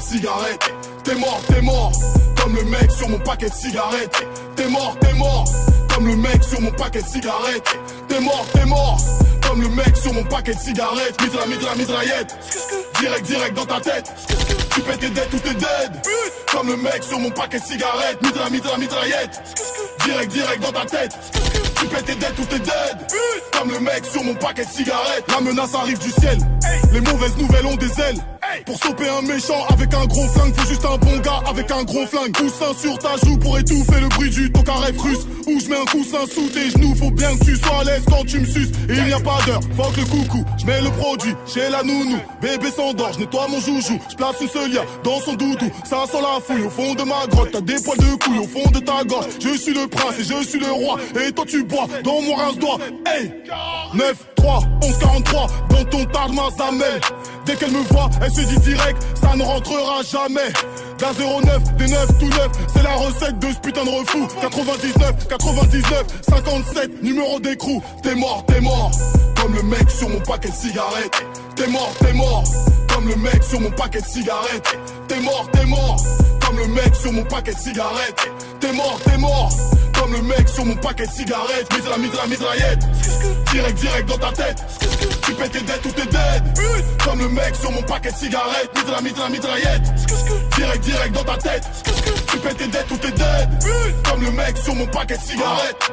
T'es 0.10 1.14
mort, 1.16 1.40
t'es 1.48 1.62
mort, 1.62 1.92
comme 2.42 2.56
le 2.56 2.64
mec 2.64 2.92
sur 2.92 3.08
mon 3.10 3.20
paquet 3.20 3.48
de 3.48 3.54
cigarettes. 3.54 4.26
T'es 4.56 4.68
mort, 4.68 4.98
t'es 5.00 5.14
mort, 5.14 5.46
comme 5.94 6.08
le 6.08 6.16
mec 6.16 6.44
sur 6.44 6.60
mon 6.62 6.72
paquet 6.72 7.04
de 7.04 7.08
cigarettes. 7.08 7.78
T'es 8.08 8.20
mort, 8.20 8.44
t'es 8.52 8.66
mort, 8.66 8.98
comme 9.48 9.62
le 9.62 9.70
mec 9.70 9.96
sur 9.96 10.12
mon 10.12 10.24
paquet 10.24 10.56
de 10.56 10.60
cigarettes. 10.60 11.22
Mitra, 11.22 11.46
mitra, 11.46 11.76
mitraillette. 11.76 12.36
Direct, 13.00 13.26
direct 13.28 13.56
dans 13.56 13.68
ta 13.68 13.80
tête. 13.80 14.12
Tu 14.74 14.82
pètes 14.82 15.00
tes 15.00 15.10
dead, 15.10 15.30
tout 15.30 15.48
est 15.48 15.54
dead. 15.54 16.02
Comme 16.52 16.70
le 16.70 16.78
mec 16.78 17.04
sur 17.04 17.20
mon 17.20 17.30
paquet 17.30 17.60
de 17.60 17.66
cigarettes. 17.66 18.20
Mitra, 18.24 18.50
mitra, 18.50 18.78
mitraillette. 18.80 19.42
Direct, 20.06 20.32
direct 20.32 20.64
dans 20.64 20.72
ta 20.72 20.86
tête. 20.86 21.16
Tu 21.80 21.86
pètes 21.86 22.06
tes 22.06 22.16
dead, 22.16 22.34
tout 22.36 22.56
est 22.56 22.60
dead. 22.60 23.08
Comme 23.52 23.72
le 23.72 23.80
mec 23.80 24.04
sur 24.12 24.24
mon 24.24 24.34
paquet 24.34 24.66
de 24.66 24.72
cigarettes. 24.72 25.26
La 25.28 25.40
menace 25.40 25.76
arrive 25.76 26.00
du 26.00 26.10
ciel. 26.10 26.40
Les 26.92 27.02
mauvaises 27.02 27.38
nouvelles 27.38 27.66
ont 27.68 27.76
des 27.76 28.02
ailes. 28.02 28.20
Pour 28.66 28.78
stopper 28.78 29.10
un 29.10 29.22
méchant 29.22 29.66
avec 29.70 29.94
un 29.94 30.06
gros 30.06 30.28
flingue, 30.30 30.54
faut 30.56 30.68
juste 30.68 30.86
un 30.86 30.98
bon 30.98 31.18
gars 31.20 31.42
avec 31.48 31.70
un 31.72 31.84
gros 31.84 32.06
flingue. 32.06 32.32
Coussin 32.36 32.74
sur 32.80 32.98
ta 33.00 33.16
joue 33.24 33.38
pour 33.38 33.58
étouffer 33.58 34.00
le 34.00 34.08
bruit 34.10 34.30
du 34.30 34.52
tokarev 34.52 35.00
russe. 35.00 35.26
Où 35.48 35.60
je 35.60 35.68
mets 35.68 35.78
un 35.78 35.86
coussin 35.86 36.26
sous 36.32 36.48
tes 36.50 36.70
genoux, 36.70 36.94
faut 36.96 37.12
bien 37.12 37.36
que 37.38 37.46
tu 37.46 37.56
sois 37.56 37.80
à 37.80 37.84
l'aise 37.84 38.04
quand 38.08 38.24
tu 38.26 38.40
me 38.40 38.46
suces. 38.46 38.72
Il 38.88 39.04
n'y 39.04 39.14
a 39.14 39.20
pas 39.20 39.40
d'heure, 39.46 39.62
fuck 39.76 39.98
le 39.98 40.06
coucou. 40.06 40.46
Je 40.60 40.66
mets 40.66 40.82
le 40.82 40.92
produit 40.92 41.34
chez 41.48 41.70
la 41.70 41.84
nounou. 41.84 42.20
Bébé 42.42 42.70
s'endort, 42.72 43.14
je 43.14 43.20
nettoie 43.20 43.48
mon 43.48 43.60
joujou. 43.60 44.00
Je 44.10 44.16
place 44.16 44.36
une 44.42 44.48
seule 44.48 44.72
dans 45.04 45.20
son 45.22 45.34
doudou. 45.34 45.70
Ça 45.84 46.04
sent 46.12 46.22
la 46.22 46.40
fouille 46.42 46.66
au 46.66 46.70
fond 46.70 46.94
de 46.94 47.04
ma 47.04 47.26
grotte. 47.28 47.52
T'as 47.52 47.62
des 47.62 47.82
poils 47.84 47.98
de 47.98 48.24
couille 48.24 48.40
au 48.40 48.48
fond 48.48 48.70
de 48.72 48.80
ta 48.80 49.04
gorge. 49.04 49.26
Je 49.40 49.58
suis 49.58 49.74
le 49.74 49.88
prince 49.88 50.20
et 50.20 50.24
je 50.24 50.44
suis 50.48 50.60
le 50.60 50.72
roi. 50.72 50.98
Et 51.26 51.32
toi 51.32 51.46
tu 51.48 51.64
bois 51.64 51.88
dans 52.04 52.22
mon 52.22 52.36
rince-doigt. 52.36 52.78
Hey 53.06 53.32
9, 53.96 54.14
3, 54.40 54.60
11, 54.84 54.98
43 55.00 55.48
Dans 55.70 55.84
ton 55.86 56.06
tarde 56.06 56.34
ma 56.34 56.50
zamelle 56.52 57.02
Dès 57.46 57.56
qu'elle 57.56 57.72
me 57.72 57.82
voit, 57.92 58.10
elle 58.22 58.32
se 58.32 58.42
dit 58.42 58.60
direct 58.60 59.02
Ça 59.20 59.36
ne 59.36 59.44
rentrera 59.44 60.02
jamais. 60.04 60.52
D'un 60.98 61.14
09, 61.14 61.76
des 61.78 61.88
9, 61.88 62.08
tout 62.20 62.28
neuf 62.28 62.50
C'est 62.74 62.84
la 62.84 62.96
recette 62.96 63.40
de 63.40 63.48
ce 63.52 63.60
putain 63.60 63.84
de 63.84 63.90
refou. 63.90 64.28
99, 64.42 65.28
99, 65.28 66.06
57 66.30 67.04
Numéro 67.04 67.40
d'écrou 67.40 67.82
T'es 68.04 68.16
mort, 68.16 68.44
t'es 68.48 68.62
mort. 68.62 68.92
Comme 69.42 69.56
le 69.56 69.64
mec 69.64 69.90
sur 69.90 70.10
mon 70.10 70.20
paquet 70.20 70.50
de 70.50 70.54
cigarettes 70.56 71.24
T'es 71.60 71.68
mort, 71.68 71.94
t'es 72.00 72.14
mort 72.14 72.44
Comme 72.88 73.10
le 73.10 73.18
mec 73.18 73.44
sur 73.44 73.60
mon 73.60 73.70
paquet 73.72 74.00
de 74.00 74.06
cigarettes 74.06 74.78
T'es 75.10 75.20
mort, 75.20 75.46
t'es 75.52 75.66
mort 75.66 75.98
Comme 76.40 76.58
le 76.58 76.68
mec 76.68 76.96
sur 76.96 77.12
mon 77.12 77.24
paquet 77.26 77.54
de 77.54 77.60
cigarettes 77.60 78.32
T'es 78.62 78.72
mort, 78.72 78.98
t'es 79.04 79.18
mort 79.18 79.50
comme 80.00 80.14
le 80.14 80.22
mec 80.22 80.48
sur 80.48 80.64
mon 80.64 80.78
paquet 80.78 81.06
de 81.06 81.12
cigarettes, 81.12 81.76
mitra, 81.76 81.98
mitra, 81.98 82.26
mitraillette. 82.26 82.80
Direct, 83.52 83.78
direct 83.80 84.08
dans 84.08 84.18
ta 84.18 84.32
tête. 84.32 84.64
Tu 85.26 85.34
pètes 85.34 85.52
tes 85.52 85.60
dead, 85.60 85.82
tout 85.82 85.90
est 85.90 86.06
dead. 86.06 86.44
Comme 87.04 87.20
le 87.20 87.28
mec 87.28 87.54
sur 87.54 87.70
mon 87.70 87.82
paquet 87.82 88.10
de 88.10 88.16
cigarettes, 88.16 88.70
mitra, 88.78 89.02
mitra, 89.02 89.30
mitraillette. 89.30 89.94
Direct, 90.56 90.84
direct 90.86 91.14
dans 91.14 91.24
ta 91.26 91.36
tête. 91.36 91.64
Tu 92.32 92.38
pètes 92.38 92.58
tes 92.58 92.68
dettes 92.68 92.92
ou 92.92 92.96
t'es 92.96 93.12
dead. 93.12 93.50
Comme 94.10 94.22
le 94.22 94.32
mec 94.32 94.58
sur 94.58 94.74
mon 94.74 94.88
paquet 94.88 95.18
de 95.18 95.22
cigarettes. 95.22 95.92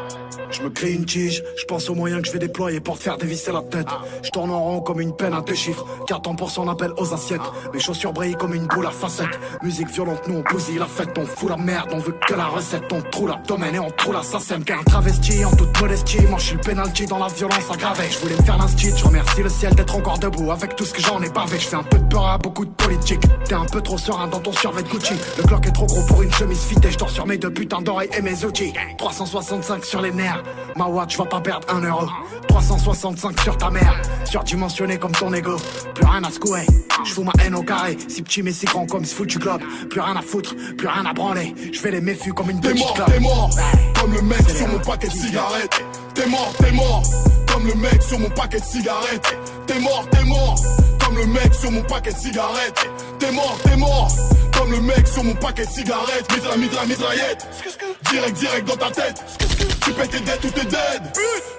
Je 0.51 0.63
me 0.63 0.71
crée 0.71 0.93
une 0.93 1.05
tige, 1.05 1.43
je 1.59 1.65
pense 1.65 1.89
aux 1.91 1.95
moyens 1.95 2.23
que 2.23 2.29
je 2.29 2.33
vais 2.33 2.39
déployer 2.39 2.81
pour 2.81 2.99
te 2.99 3.03
faire 3.03 3.17
dévisser 3.17 3.53
la 3.53 3.63
tête. 3.63 3.89
Je 4.23 4.31
tourne 4.31 4.51
en 4.51 4.63
rond 4.63 4.81
comme 4.81 5.01
une 5.01 5.15
peine 5.15 5.35
à 5.35 5.41
deux 5.41 5.55
chiffres, 5.55 5.85
car 6.07 6.23
ton 6.23 6.37
pour 6.37 6.51
son 6.51 6.69
appel 6.69 6.93
aux 6.97 7.13
assiettes. 7.13 7.41
Mes 7.73 7.81
chaussures 7.81 8.13
brillent 8.13 8.37
comme 8.37 8.55
une 8.55 8.67
boule 8.67 8.87
à 8.87 8.91
facettes. 8.91 9.39
Musique 9.63 9.91
violente, 9.91 10.27
nous 10.29 10.37
on 10.37 10.43
bousille 10.43 10.79
la 10.79 10.87
fête, 10.87 11.17
on 11.19 11.27
fout 11.27 11.51
la 11.51 11.57
merde, 11.57 11.91
on 11.93 11.99
veut 11.99 12.15
que 12.27 12.35
la 12.35 12.47
recette. 12.47 12.85
On 12.93 13.03
trou 13.03 13.27
l'abdomen 13.27 13.75
et 13.75 13.79
on 13.79 13.91
trou 13.91 14.13
l'assassin. 14.13 14.61
Qu'un 14.61 14.83
travesti 14.85 15.45
en 15.45 15.55
toute 15.55 15.81
modestie, 15.81 16.23
moi 16.29 16.39
je 16.39 16.45
suis 16.45 16.57
le 16.57 16.61
penalty 16.61 17.07
dans 17.07 17.19
la 17.19 17.29
violence 17.29 17.71
aggravée. 17.73 18.09
Je 18.11 18.19
voulais 18.19 18.37
me 18.37 18.43
faire 18.43 18.59
l'instit, 18.59 18.91
je 18.97 19.05
remercie 19.05 19.43
le 19.43 19.49
ciel 19.49 19.75
d'être 19.75 19.97
encore 19.97 20.19
debout 20.19 20.51
avec 20.51 20.77
tout 20.77 20.85
ce 20.85 20.95
que 20.95 21.03
j'en 21.03 21.21
ai 21.23 21.29
bavé. 21.31 21.59
Je 21.59 21.69
fais 21.69 21.77
un 21.77 21.83
peu 21.83 21.99
de 21.99 22.09
peur 22.09 22.27
à 22.27 22.39
beaucoup 22.39 22.65
de 22.65 22.71
politique. 22.71 23.23
T'es 23.45 23.55
un 23.55 23.65
peu 23.65 23.81
trop 23.81 23.99
serein 23.99 24.27
dans 24.29 24.41
ton 24.41 24.53
survêt 24.53 24.83
de 24.83 24.89
Gucci. 24.89 25.15
Le 25.39 25.43
clock 25.45 25.67
est 25.67 25.73
trop 25.73 25.87
gros 25.87 26.03
pour 26.07 26.23
une 26.23 26.33
chemise 26.33 26.63
fitée, 26.63 26.91
je 26.91 26.99
dors 26.99 27.11
sur 27.11 27.27
mes 27.27 27.39
deux 27.39 27.53
putains 27.53 27.83
d'oreilles 27.83 28.11
et 28.17 28.23
mes 28.23 28.45
outils. 28.45 28.73
365 28.99 29.85
sur 29.85 30.03
les 30.03 30.13
nerfs, 30.13 30.36
ma 30.77 30.87
watch 30.87 31.17
va 31.19 31.25
pas 31.27 31.41
perdre 31.41 31.67
un 31.75 31.81
euro. 31.83 32.07
365 32.49 33.41
sur 33.41 33.57
ta 33.59 33.71
mère, 33.71 34.01
surdimensionné 34.25 34.99
comme 34.99 35.13
ton 35.13 35.33
ego. 35.33 35.57
Plus 35.95 36.05
rien 36.05 36.23
à 36.25 36.31
secouer, 36.31 36.67
je 37.05 37.13
fous 37.13 37.25
ma 37.25 37.33
haine 37.45 37.55
au 37.55 37.63
carré. 37.63 37.97
Si 38.09 38.23
petit 38.23 38.43
mais 38.43 38.53
si 38.53 38.67
grand 38.67 38.87
comme 38.87 39.05
ce 39.05 39.15
foutu 39.15 39.39
globe. 39.39 39.63
Plus 39.91 40.01
rien 40.01 40.17
à 40.17 40.23
foutre, 40.23 40.55
plus 40.77 40.87
rien 40.89 41.05
à 41.05 41.13
branler. 41.13 41.55
Je 41.73 41.79
fais 41.79 41.91
les 41.91 42.01
méfus 42.01 42.33
comme 42.33 42.51
une 42.51 42.61
T'es 42.61 42.71
petite 42.71 42.85
mort, 42.85 42.95
clope. 42.95 43.09
t'es 43.13 43.21
mort. 43.21 43.51
Comme 44.01 44.13
le 44.15 44.23
mec 44.23 44.49
sur 44.51 44.69
mon 44.69 44.79
paquet 44.79 45.09
de 45.09 45.13
cigarettes. 45.13 45.85
T'es 46.17 46.27
mort, 46.27 46.51
t'es 46.59 46.73
mort. 46.73 47.03
Comme 47.53 47.67
le 47.67 47.75
mec 47.75 48.03
sur 48.03 48.19
mon 48.19 48.31
paquet 48.31 48.59
de 48.59 48.65
cigarettes. 48.65 49.37
T'es 49.67 49.79
mort, 49.81 50.07
t'es 50.11 50.25
mort. 50.25 50.57
Comme 51.05 51.19
le 51.19 51.27
mec 51.27 51.55
sur 51.55 51.71
mon 51.71 51.83
paquet 51.83 52.11
de 52.11 52.17
cigarettes. 52.17 52.89
T'es 53.19 53.31
mort, 53.33 53.59
t'es 53.63 53.77
mort. 53.77 54.09
Comme 54.57 54.71
le 54.71 54.81
mec 54.81 55.07
sur 55.07 55.23
mon 55.23 55.35
paquet 55.35 55.67
de 55.67 55.71
cigarettes. 55.71 56.33
Mitra, 56.33 56.57
mitra, 56.57 56.87
mitraillette. 56.87 57.47
Direct, 58.11 58.39
direct 58.39 58.67
dans 58.67 58.77
ta 58.77 58.91
tête. 58.91 59.23
Tu 59.85 59.93
pètes 59.93 60.11
tes 60.11 60.21
dettes 60.21 60.45
ou 60.45 60.51
t'es 60.51 60.65
dead. 60.65 61.03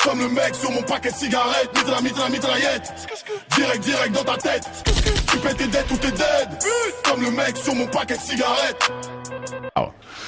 Comme 0.03 0.19
le 0.21 0.29
mec 0.29 0.55
sur 0.55 0.71
mon 0.71 0.81
paquet 0.81 1.11
de 1.11 1.15
cigarettes. 1.15 1.69
Mitra, 1.75 2.01
mitra, 2.01 2.29
mitraillette. 2.29 2.93
Direct, 3.55 3.84
direct 3.84 4.11
dans 4.11 4.23
ta 4.23 4.38
tête. 4.38 4.63
Tu 5.31 5.38
pètes 5.38 5.57
tes 5.57 5.67
dettes 5.67 5.91
ou 5.91 5.97
t'es 5.97 6.11
dead. 6.11 6.49
Comme 7.03 7.21
le 7.21 7.29
mec 7.29 7.57
sur 7.57 7.75
mon 7.75 7.85
paquet 7.85 8.17
de 8.17 8.21
cigarettes. 8.21 8.91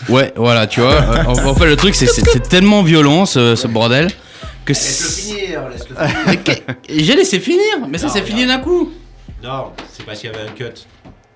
Ouais, 0.08 0.32
voilà, 0.36 0.66
tu 0.68 0.80
vois. 0.82 0.94
euh, 0.94 1.24
en, 1.26 1.48
en 1.48 1.56
fait, 1.56 1.66
le 1.66 1.76
truc, 1.76 1.94
c'est 1.96 2.08
c'est 2.08 2.24
c'est 2.32 2.48
tellement 2.48 2.84
violent 2.84 3.26
ce, 3.26 3.56
ce 3.56 3.68
bordel 3.68 4.08
que 4.66 4.74
c'est. 4.74 5.58
Mais 6.28 6.38
que- 6.38 6.52
J'ai 6.90 7.16
laissé 7.16 7.40
finir, 7.40 7.88
mais 7.90 7.98
ça 7.98 8.08
Non, 8.08 8.14
s'est 8.14 8.22
fini 8.22 8.46
d'un 8.46 8.60
coup. 8.60 8.92
Non, 9.44 9.72
c'est 9.92 10.06
parce 10.06 10.20
qu'il 10.20 10.30
y 10.32 10.34
avait 10.34 10.48
un 10.48 10.52
cut. 10.52 10.86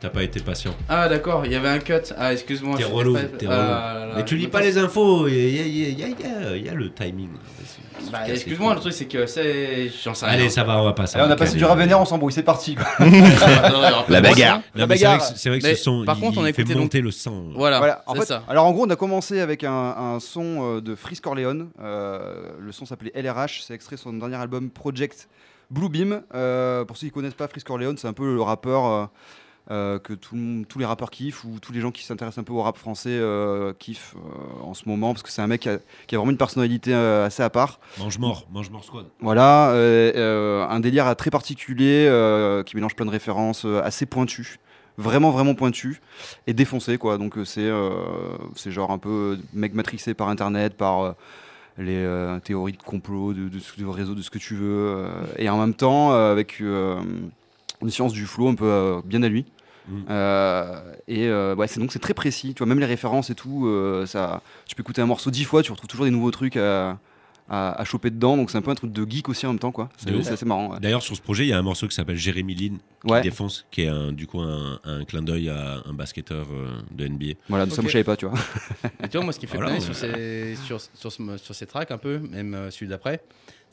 T'as 0.04 0.10
pas 0.10 0.22
été 0.24 0.42
patient. 0.42 0.76
Ah, 0.90 1.08
d'accord, 1.08 1.46
il 1.46 1.54
y 1.54 1.56
avait 1.56 1.70
un 1.70 1.80
cut. 1.80 1.94
Ah, 2.18 2.34
excuse-moi. 2.34 2.76
T'es 2.78 2.84
relou, 2.84 3.14
pas- 3.14 3.22
t'es 3.24 3.46
Ah, 3.50 3.56
relou. 3.56 3.68
là, 3.70 4.06
là, 4.08 4.14
Mais 4.18 4.26
tu 4.26 4.36
lis 4.36 4.48
me 4.48 4.52
pas 4.52 4.58
passe- 4.60 4.68
les 4.68 4.78
infos, 4.78 5.30
il 5.30 5.34
y 5.56 5.60
a, 5.62 5.64
y 5.64 5.92
y 5.94 6.66
y 6.66 6.70
le 6.76 6.92
timing. 6.94 7.30
Bah, 8.12 8.28
excuse-moi, 8.28 8.74
le 8.74 8.82
truc, 8.82 8.92
c'est 8.92 9.06
que 9.06 9.26
c'est. 9.28 9.90
J'en 10.04 10.14
sais 10.14 10.26
rien. 10.26 10.34
Allez, 10.36 10.50
ça 10.50 10.66
va, 10.66 10.78
on 10.82 10.84
va 10.84 10.92
passer. 10.92 11.18
Allez, 11.18 11.30
on 11.30 11.32
a 11.32 11.38
passé 11.38 11.56
du 11.56 11.64
Ravener, 11.64 11.94
on 11.94 12.04
s'embrouille, 12.04 12.34
c'est 12.34 12.44
parti. 12.44 12.76
quoi. 12.76 12.86
La 14.10 14.20
bagarre. 14.22 14.62
La 14.76 14.88
bagarre. 14.88 15.20
que- 15.20 15.38
c'est 15.38 15.48
vrai 15.50 15.60
que 15.60 15.64
Mais 15.68 15.76
ce 15.76 15.84
son, 15.84 16.04
par 16.04 16.20
contre, 16.20 16.38
on 16.38 16.44
a 16.44 16.50
écouté 16.50 16.76
monter 16.76 16.98
donc- 16.98 17.06
le 17.06 17.12
sang. 17.12 17.46
Voilà, 17.56 18.04
En 18.06 18.14
c'est 18.14 18.20
fait, 18.20 18.26
ça. 18.26 18.44
Alors 18.50 18.66
en 18.66 18.74
gros, 18.74 18.86
on 18.86 18.90
a 18.90 18.98
commencé 18.98 19.40
avec 19.40 19.64
un, 19.64 19.72
un 19.72 20.20
son 20.20 20.76
euh, 20.78 20.82
de 20.82 20.96
Freeze 20.96 21.22
Corleone. 21.22 21.70
Euh, 21.82 22.50
le 22.60 22.72
son 22.74 22.86
s'appelait 22.86 23.12
LRH. 23.16 23.64
C'est 23.66 23.74
extrait 23.74 23.96
de 23.96 24.02
son 24.02 24.12
dernier 24.12 24.36
album 24.36 24.70
Project 24.70 25.30
Bluebeam. 25.72 26.24
Euh, 26.36 26.84
pour 26.84 26.98
ceux 26.98 27.08
qui 27.08 27.14
connaissent 27.14 27.34
pas 27.36 27.48
Freeze 27.48 27.64
Corleone, 27.64 27.98
c'est 27.98 28.08
un 28.08 28.14
peu 28.14 28.36
le 28.36 28.42
rappeur 28.42 29.10
euh, 29.72 29.98
que 29.98 30.11
tout 30.11 30.35
le 30.35 30.65
tous 30.65 30.77
les 30.77 30.85
rappeurs 30.85 31.10
kiffent 31.10 31.45
ou 31.45 31.57
tous 31.61 31.72
les 31.72 31.80
gens 31.80 31.91
qui 31.91 32.03
s'intéressent 32.03 32.40
un 32.40 32.44
peu 32.44 32.52
au 32.52 32.61
rap 32.61 32.77
français 32.77 33.11
euh, 33.11 33.72
kiffent 33.80 34.14
euh, 34.18 34.61
en 34.61 34.73
ce 34.73 34.90
moment 34.90 35.14
parce 35.14 35.23
que 35.23 35.31
c'est 35.31 35.41
un 35.41 35.48
mec 35.48 35.61
qui 35.61 35.69
a, 35.69 35.77
qui 36.06 36.15
a 36.15 36.18
vraiment 36.18 36.31
une 36.31 36.38
personnalité 36.38 36.94
assez 36.94 37.44
à 37.44 37.49
part. 37.49 37.80
Mange 37.98 38.19
mort, 38.19 38.45
mange 38.52 38.69
mort 38.69 38.84
squad. 38.84 39.06
Voilà, 39.22 39.69
un 39.69 40.80
délire 40.81 41.15
très 41.15 41.30
particulier 41.30 42.10
qui 42.65 42.76
mélange 42.76 42.95
plein 42.95 43.06
de 43.06 43.11
références 43.11 43.65
assez 43.65 44.06
pointues. 44.06 44.60
Vraiment, 44.98 45.31
vraiment 45.31 45.56
pointues 45.56 46.02
et 46.45 46.53
défoncé, 46.53 46.98
quoi. 46.98 47.18
Donc, 47.18 47.35
c'est 47.45 47.72
c'est 48.56 48.72
genre 48.72 48.91
un 48.91 48.98
peu 48.98 49.40
mec 49.53 49.73
matrixé 49.73 50.14
par 50.14 50.27
internet, 50.27 50.76
par 50.76 51.15
les 51.77 52.06
théories 52.44 52.73
de 52.73 52.84
complot, 52.84 53.34
de, 53.34 53.48
de, 53.48 53.60
du 53.77 53.85
réseau, 53.88 54.14
de 54.14 54.22
ce 54.22 54.30
que 54.30 54.40
tu 54.40 54.56
veux. 54.56 55.07
et 55.38 55.49
en 55.49 55.57
même 55.57 55.73
temps, 55.73 56.11
avec 56.11 56.61
une 57.84 57.92
science 57.92 58.14
du 58.14 58.26
flow 58.26 58.48
un 58.50 58.56
peu 58.56 58.66
euh, 58.66 59.02
bien 59.06 59.22
à 59.24 59.30
lui. 59.30 59.46
Euh, 60.10 60.94
et 61.08 61.28
euh, 61.28 61.56
ouais, 61.56 61.68
c'est 61.68 61.80
donc 61.80 61.92
c'est 61.92 62.00
très 62.00 62.14
précis, 62.14 62.54
tu 62.54 62.60
vois, 62.60 62.68
même 62.68 62.80
les 62.80 62.86
références 62.86 63.30
et 63.30 63.36
tout, 63.36 63.68
euh, 63.68 64.06
ça, 64.06 64.42
tu 64.66 64.76
peux 64.76 64.82
écouter 64.82 65.02
un 65.02 65.06
morceau 65.06 65.30
dix 65.32 65.44
fois, 65.44 65.62
tu 65.64 65.72
retrouves 65.72 65.90
toujours 65.90 66.06
des 66.06 66.12
nouveaux 66.12 66.32
trucs 66.32 66.56
à, 66.58 66.98
à, 67.50 67.82
à 67.82 67.84
choper 67.84 68.10
dedans, 68.10 68.38
donc 68.38 68.50
c'est 68.50 68.58
un 68.58 68.62
peu 68.62 68.72
un 68.72 68.76
truc 68.76 68.92
de 68.94 69.10
geek 69.10 69.28
aussi 69.30 69.46
en 69.46 69.50
même 69.50 69.60
temps, 69.60 69.72
quoi. 69.74 69.90
De. 70.06 70.22
C'est 70.22 70.32
assez 70.34 70.46
marrant. 70.46 70.72
ouais. 70.72 70.80
D'ailleurs, 70.80 71.04
sur 71.04 71.16
ce 71.16 71.22
projet, 71.22 71.44
il 71.46 71.50
y 71.50 71.54
a 71.54 71.58
un 71.58 71.62
morceau 71.64 71.88
qui 71.88 71.96
s'appelle 71.96 72.16
Jérémy 72.18 72.56
Lin 72.56 72.76
qui 73.06 73.12
Ouais. 73.12 73.22
défonce, 73.22 73.66
qui 73.72 73.82
est 73.82 73.88
un, 73.90 74.14
du 74.14 74.26
coup 74.28 74.40
un, 74.40 74.80
un 74.86 75.04
clin 75.04 75.22
d'œil 75.22 75.50
à 75.50 75.80
un 75.86 75.94
basketteur 75.94 76.48
euh, 76.54 76.70
de 76.92 77.06
NBA. 77.06 77.34
Voilà, 77.50 77.70
ça, 77.70 77.82
moi, 77.82 77.88
je 77.90 77.92
savais 77.92 78.04
pas, 78.06 78.16
tu 78.16 78.26
vois. 78.26 78.40
Et 79.04 79.10
tu 79.10 79.18
vois, 79.18 79.26
moi, 79.26 79.34
ce 79.34 79.40
qui 79.40 79.48
fait 79.48 79.58
Voilà, 79.58 79.72
plaisir 79.72 79.90
ouais. 79.90 79.96
sur, 79.96 80.08
ces, 80.08 80.56
sur, 80.56 80.80
sur, 80.94 81.12
ce- 81.12 81.38
sur 81.38 81.54
ces 81.56 81.66
tracks, 81.66 81.92
un 81.92 81.98
peu, 81.98 82.20
même 82.20 82.54
euh, 82.54 82.72
celui 82.72 82.88
d'après, 82.88 83.22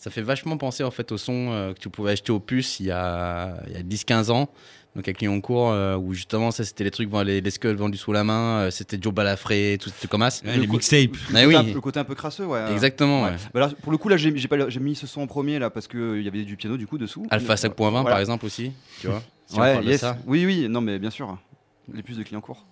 ça 0.01 0.11
fait 0.11 0.23
vachement 0.23 0.57
penser 0.57 0.83
en 0.83 0.91
fait 0.91 1.13
au 1.13 1.19
son 1.19 1.51
euh, 1.53 1.75
que 1.75 1.79
tu 1.79 1.91
pouvais 1.91 2.13
acheter 2.13 2.33
au 2.33 2.41
puce 2.41 2.81
il 2.81 2.87
y 2.87 2.91
a, 2.91 3.63
il 3.67 3.75
y 3.75 3.77
a 3.77 3.83
10-15 3.83 4.31
ans. 4.31 4.49
Donc 4.97 5.07
avec 5.07 5.21
Lyoncourt, 5.23 5.71
euh, 5.71 5.97
où 5.97 6.15
justement, 6.15 6.51
ça 6.51 6.65
c'était 6.65 6.83
les 6.83 6.91
trucs, 6.91 7.09
les, 7.25 7.41
les 7.41 7.51
skulls 7.51 7.77
vendus 7.77 7.99
sous 7.99 8.11
la 8.11 8.25
main, 8.25 8.63
euh, 8.63 8.71
c'était 8.71 8.99
Joe 9.01 9.13
Balafré, 9.15 9.79
tout 9.81 9.91
ce 9.97 10.07
comme 10.09 10.29
ça. 10.29 10.45
Ouais, 10.45 10.57
les 10.57 10.67
mixtapes. 10.67 11.11
Ah 11.33 11.43
le, 11.43 11.47
oui. 11.49 11.55
côté 11.55 11.71
un, 11.71 11.75
le 11.75 11.81
côté 11.81 12.01
un 12.01 12.05
peu 12.05 12.15
crasseux, 12.17 12.47
ouais. 12.47 12.73
Exactement, 12.73 13.23
ouais. 13.25 13.37
Bah 13.55 13.61
là, 13.61 13.71
pour 13.83 13.93
le 13.93 13.99
coup, 13.99 14.09
là, 14.09 14.17
j'ai 14.17 14.37
j'ai 14.37 14.49
pas- 14.49 14.69
j'ai 14.69 14.81
mis 14.81 14.97
ce 14.97 15.07
son 15.07 15.21
en 15.21 15.27
premier 15.29 15.61
là 15.61 15.71
parce 15.71 15.87
qu'il 15.87 16.23
y 16.23 16.27
avait 16.27 16.43
du 16.43 16.57
piano 16.57 16.77
du 16.77 16.89
coup 16.89 16.99
dessous. 16.99 17.25
Alpha 17.31 17.55
5.20 17.55 17.75
Voilà. 17.91 18.03
par 18.11 18.19
exemple 18.19 18.47
aussi, 18.47 18.73
tu 19.01 19.07
vois. 19.07 19.23
si 19.47 19.59
on 19.59 19.61
ouais, 19.63 19.75
parle 19.75 19.85
de 19.85 19.91
yes. 19.91 20.01
ça. 20.01 20.19
Oui, 20.27 20.45
oui, 20.45 20.67
non, 20.69 20.81
mais 20.81 20.99
bien 20.99 21.11
sûr. 21.11 21.39
Les 21.93 22.03
puces 22.03 22.17
de 22.17 22.23
clients 22.25 22.41
courts. 22.41 22.67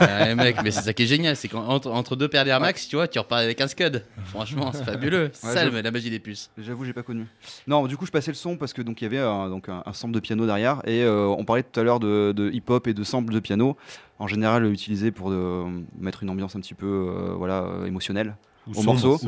Ouais, 0.00 0.34
mec, 0.34 0.56
mais 0.62 0.70
c'est 0.70 0.82
ça 0.82 0.92
qui 0.92 1.02
est 1.02 1.06
génial, 1.06 1.36
c'est 1.36 1.48
qu'entre 1.48 1.90
entre 1.90 2.16
deux 2.16 2.28
paires 2.28 2.44
d'Air 2.44 2.60
Max, 2.60 2.88
tu 2.88 2.96
vois, 2.96 3.08
tu 3.08 3.18
repars 3.18 3.38
avec 3.38 3.60
un 3.60 3.66
Scud. 3.68 4.04
Franchement, 4.26 4.70
c'est 4.72 4.84
fabuleux. 4.84 5.24
Ouais, 5.24 5.30
ça, 5.32 5.54
j'avoue. 5.54 5.76
le- 5.76 5.80
la 5.82 5.90
magie 5.90 6.10
des 6.10 6.18
puces. 6.18 6.50
J'avoue, 6.58 6.84
j'ai 6.84 6.92
pas 6.92 7.02
connu. 7.02 7.26
Non, 7.66 7.86
du 7.86 7.96
coup, 7.96 8.06
je 8.06 8.10
passais 8.10 8.30
le 8.30 8.36
son 8.36 8.56
parce 8.56 8.72
que 8.72 8.82
donc 8.82 9.00
il 9.00 9.04
y 9.04 9.06
avait 9.06 9.18
un, 9.18 9.48
donc 9.48 9.68
un, 9.68 9.82
un 9.84 9.92
sample 9.92 10.14
de 10.14 10.20
piano 10.20 10.46
derrière 10.46 10.80
et 10.86 11.02
euh, 11.02 11.26
on 11.26 11.44
parlait 11.44 11.62
tout 11.62 11.78
à 11.78 11.82
l'heure 11.82 12.00
de, 12.00 12.32
de 12.34 12.50
hip-hop 12.50 12.86
et 12.86 12.94
de 12.94 13.04
sample 13.04 13.32
de 13.32 13.40
piano, 13.40 13.76
en 14.18 14.26
général 14.26 14.64
utilisé 14.72 15.10
pour 15.10 15.30
de, 15.30 15.64
mettre 15.98 16.22
une 16.22 16.30
ambiance 16.30 16.56
un 16.56 16.60
petit 16.60 16.74
peu 16.74 16.86
euh, 16.86 17.34
voilà 17.36 17.62
euh, 17.64 17.86
émotionnelle 17.86 18.36
au 18.76 18.82
morceau. 18.82 19.18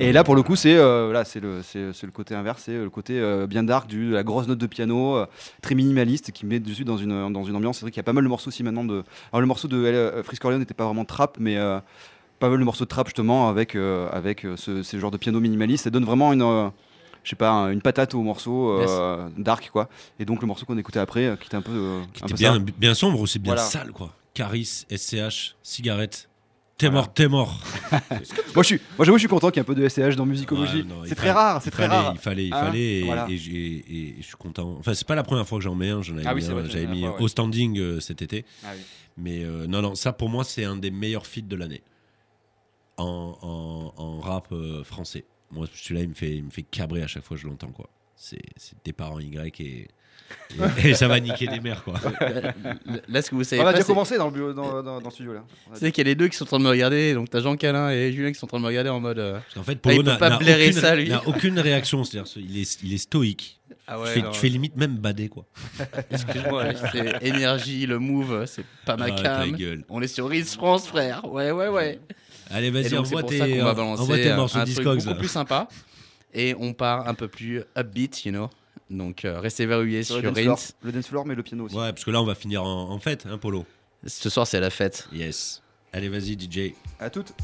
Et 0.00 0.12
là, 0.12 0.24
pour 0.24 0.34
le 0.36 0.42
coup, 0.42 0.56
c'est 0.56 0.76
euh, 0.76 1.12
là, 1.12 1.24
c'est 1.24 1.40
le, 1.40 1.62
c'est, 1.62 1.92
c'est 1.92 2.06
le 2.06 2.12
côté 2.12 2.34
inverse, 2.34 2.62
c'est 2.64 2.72
le 2.76 2.90
côté 2.90 3.18
euh, 3.18 3.46
bien 3.46 3.62
dark 3.62 3.86
du 3.88 4.08
de 4.10 4.14
la 4.14 4.22
grosse 4.22 4.46
note 4.48 4.58
de 4.58 4.66
piano, 4.66 5.16
euh, 5.16 5.26
très 5.62 5.74
minimaliste, 5.74 6.32
qui 6.32 6.46
met 6.46 6.60
dessus 6.60 6.84
dans 6.84 6.96
une 6.98 7.32
dans 7.32 7.44
une 7.44 7.56
ambiance. 7.56 7.78
C'est 7.78 7.82
vrai 7.84 7.90
qu'il 7.90 7.98
y 7.98 8.00
a 8.00 8.04
pas 8.04 8.12
mal 8.12 8.24
de 8.24 8.28
morceaux 8.28 8.48
aussi 8.48 8.62
maintenant 8.62 8.84
de. 8.84 9.04
Alors 9.32 9.40
le 9.40 9.46
morceau 9.46 9.68
de 9.68 9.76
euh, 9.76 10.22
Freeze 10.22 10.38
Corleone 10.38 10.60
n'était 10.60 10.74
pas 10.74 10.84
vraiment 10.86 11.04
trap, 11.04 11.36
mais 11.40 11.56
euh, 11.56 11.80
pas 12.38 12.48
mal 12.48 12.58
de 12.58 12.64
morceaux 12.64 12.84
de 12.84 12.88
trap 12.88 13.06
justement 13.08 13.48
avec 13.48 13.74
euh, 13.74 14.08
avec 14.12 14.46
ce, 14.56 14.82
ce 14.82 14.98
genre 14.98 15.10
de 15.10 15.16
piano 15.18 15.40
minimaliste. 15.40 15.84
Ça 15.84 15.90
donne 15.90 16.04
vraiment 16.04 16.32
une 16.32 16.42
euh, 16.42 16.68
je 17.24 17.30
sais 17.30 17.36
pas, 17.36 17.50
un- 17.50 17.70
une 17.72 17.82
patate 17.82 18.14
au 18.14 18.22
morceau 18.22 18.70
euh, 18.70 19.28
dark 19.36 19.70
quoi. 19.72 19.88
Et 20.18 20.24
donc 20.24 20.40
le 20.40 20.46
morceau 20.46 20.64
qu'on 20.64 20.78
écoutait 20.78 21.00
après, 21.00 21.26
euh, 21.26 21.36
qui 21.36 21.46
était 21.46 21.56
un 21.56 21.62
peu, 21.62 21.72
euh, 21.72 22.00
un 22.00 22.04
C'était 22.14 22.28
peu 22.28 22.34
bien, 22.36 22.58
bien 22.78 22.94
sombre 22.94 23.20
aussi, 23.20 23.38
bien 23.38 23.54
Voilà. 23.54 23.68
sale 23.68 23.90
quoi. 23.92 24.12
Caris, 24.34 24.86
SCH, 24.88 25.56
cigarette. 25.62 26.27
T'es 26.78 26.90
mort, 26.90 27.12
t'es 27.12 27.26
mort. 27.26 27.60
moi 28.54 28.62
je 28.62 28.62
suis, 28.62 28.80
moi 28.96 29.04
j'avoue 29.04 29.18
je 29.18 29.22
suis 29.22 29.28
content 29.28 29.48
qu'il 29.50 29.56
y 29.56 29.58
ait 29.58 29.62
un 29.62 29.64
peu 29.64 29.74
de 29.74 29.88
SCH 29.88 30.14
dans 30.14 30.24
musicologie. 30.24 30.78
Ouais, 30.78 30.82
non, 30.84 31.04
il 31.04 31.08
c'est 31.08 31.16
très 31.16 31.26
fallait- 31.26 31.38
rare, 31.38 31.60
c'est 31.62 31.70
très 31.72 31.82
fallait- 31.88 31.94
rare. 31.96 32.12
Il 32.14 32.20
fallait, 32.20 32.46
il 32.46 32.54
Hein, 32.54 32.64
fallait, 32.66 32.80
et- 33.00 33.02
voilà. 33.04 33.26
et, 33.28 33.36
j'ai- 33.36 33.52
et- 33.52 34.08
et 34.10 34.14
je 34.20 34.26
suis 34.26 34.36
content. 34.36 34.76
Enfin, 34.78 34.94
c'est 34.94 35.06
pas 35.06 35.16
la 35.16 35.24
première 35.24 35.46
fois 35.46 35.58
que 35.58 35.64
j'en 35.64 35.74
mets 35.74 35.90
un, 35.90 36.02
j'en 36.02 36.14
avais 36.16 36.26
Ah 36.26 36.34
oui, 36.34 36.42
mis, 36.42 36.70
j'avais 36.70 36.86
mis 36.86 37.04
au 37.06 37.26
standing 37.26 37.78
euh, 37.80 37.98
cet 38.00 38.22
été. 38.22 38.44
Ah 38.64 38.68
oui. 38.76 38.82
Mais 39.16 39.42
euh, 39.44 39.66
non, 39.66 39.82
non, 39.82 39.96
ça 39.96 40.12
pour 40.12 40.28
moi, 40.28 40.44
c'est 40.44 40.62
un 40.64 40.76
des 40.76 40.92
meilleurs 40.92 41.26
feats 41.26 41.40
de 41.42 41.56
l'année 41.56 41.82
en, 42.96 43.36
en- 43.42 44.00
en 44.00 44.20
rap 44.20 44.48
euh, 44.52 44.84
français. 44.84 45.24
Moi, 45.50 45.66
celui-là, 45.74 46.02
il 46.02 46.08
me 46.10 46.14
fait, 46.14 46.36
il 46.36 46.44
me 46.44 46.50
fait 46.50 46.62
cabrer 46.62 47.02
à 47.02 47.06
chaque 47.06 47.24
fois 47.24 47.36
que 47.36 47.42
je 47.42 47.48
l'entends, 47.48 47.72
quoi. 47.72 47.88
C'est 48.14 48.38
c'est 48.56 48.80
tes 48.82 48.92
parents 48.92 49.18
Y 49.20 49.60
et, 49.60 49.88
et, 50.84 50.94
ça 50.94 51.08
va 51.08 51.20
niquer 51.20 51.46
des 51.46 51.60
mères, 51.60 51.84
quoi. 51.84 51.94
Là, 53.08 53.22
ce 53.22 53.30
que 53.30 53.34
vous 53.34 53.44
savez 53.44 53.60
On 53.62 53.64
a 53.64 53.66
pas, 53.66 53.72
déjà 53.72 53.84
c'est- 53.84 53.92
commencé 53.92 54.16
dans 54.18 54.26
le, 54.26 54.32
bureau- 54.32 54.52
dans, 54.52 54.82
dans- 54.82 55.00
dans 55.00 55.08
le 55.08 55.10
studio 55.10 55.32
là. 55.34 55.44
On 55.70 55.74
a 55.74 55.76
C'est 55.76 55.92
qu'il 55.92 56.02
y 56.04 56.06
a 56.06 56.10
les 56.10 56.14
deux 56.14 56.28
qui 56.28 56.36
sont 56.36 56.44
en 56.44 56.46
train 56.46 56.58
de 56.58 56.64
me 56.64 56.68
regarder, 56.70 57.14
donc 57.14 57.28
t'as 57.30 57.40
Jean 57.40 57.56
Calin 57.56 57.90
et 57.90 58.12
Julien 58.12 58.32
qui 58.32 58.38
sont 58.38 58.46
en 58.46 58.48
train 58.48 58.58
de 58.58 58.62
me 58.62 58.68
regarder 58.68 58.90
en 58.90 59.00
mode. 59.00 59.18
euh, 59.18 59.38
En 59.56 59.62
fait, 59.62 59.72
ah, 59.72 59.74
il 59.74 59.78
Polo 59.78 60.02
peut 60.02 60.10
n'a 60.10 60.16
pas 60.16 60.30
n'a 60.30 60.38
blairer 60.38 60.68
aucune, 60.68 60.80
ça 60.80 60.94
lui. 60.96 61.08
n'a 61.08 61.26
aucune 61.28 61.58
réaction. 61.58 62.02
C'est-à-dire, 62.04 62.32
il 62.36 62.58
est, 62.58 62.82
il 62.82 62.92
est 62.94 62.98
stoïque. 62.98 63.60
Ah 63.86 63.98
ouais, 64.00 64.06
tu, 64.08 64.12
fais, 64.14 64.22
non, 64.22 64.30
tu 64.30 64.38
fais 64.38 64.46
ouais. 64.48 64.52
limite 64.52 64.76
même 64.76 64.96
bader, 64.96 65.28
quoi. 65.28 65.44
Excuse-moi, 66.10 66.64
c'est 66.92 67.26
énergie, 67.26 67.86
le 67.86 67.98
move, 67.98 68.44
c'est 68.46 68.64
pas 68.84 68.96
ma 68.96 69.06
Ah, 69.06 69.10
ta 69.12 69.22
cam. 69.22 69.52
gueule. 69.52 69.84
On 69.88 70.02
est 70.02 70.08
sur 70.08 70.28
Ritz 70.28 70.54
France, 70.56 70.86
frère. 70.88 71.24
Ouais, 71.30 71.50
ouais, 71.52 71.68
ouais. 71.68 71.98
Allez, 72.50 72.70
vas-y, 72.70 72.86
Et 72.86 72.90
donc, 72.90 73.06
c'est 73.06 73.14
envoie 73.14 73.20
pour 73.20 73.30
tes- 73.30 73.38
ça 73.38 73.46
qu'on 73.48 73.64
va 73.64 73.70
euh, 73.70 73.74
balancer 73.74 74.02
envoie 74.02 74.16
tes 74.16 74.34
morceaux 74.34 74.58
un 74.58 74.64
truc 74.64 74.74
Discogs, 74.76 74.96
beaucoup 74.98 75.08
là. 75.10 75.14
plus 75.14 75.28
sympa. 75.28 75.68
Et 76.34 76.54
on 76.58 76.72
part 76.74 77.08
un 77.08 77.14
peu 77.14 77.28
plus 77.28 77.62
upbeat, 77.78 78.24
you 78.26 78.32
know. 78.32 78.50
Donc 78.90 79.24
euh, 79.24 79.40
restez 79.40 79.66
verrouillés 79.66 80.02
Sur 80.02 80.16
sur 80.16 80.22
le 80.22 80.28
dance 80.30 80.38
floor. 80.42 80.56
Rince. 80.56 80.74
Le 80.82 80.92
dance 80.92 81.06
floor, 81.06 81.26
mais 81.26 81.34
le 81.34 81.42
piano 81.42 81.64
aussi. 81.64 81.76
Ouais, 81.76 81.92
parce 81.92 82.04
que 82.04 82.10
là, 82.10 82.22
on 82.22 82.24
va 82.24 82.34
finir 82.34 82.62
en, 82.64 82.90
en 82.90 82.98
fête, 82.98 83.26
hein, 83.28 83.38
Polo. 83.38 83.66
Ce 84.06 84.30
soir, 84.30 84.46
c'est 84.46 84.60
la 84.60 84.70
fête. 84.70 85.08
Yes. 85.12 85.62
Allez, 85.92 86.08
vas-y, 86.08 86.38
DJ. 86.38 86.72
À 87.00 87.10
toutes. 87.10 87.34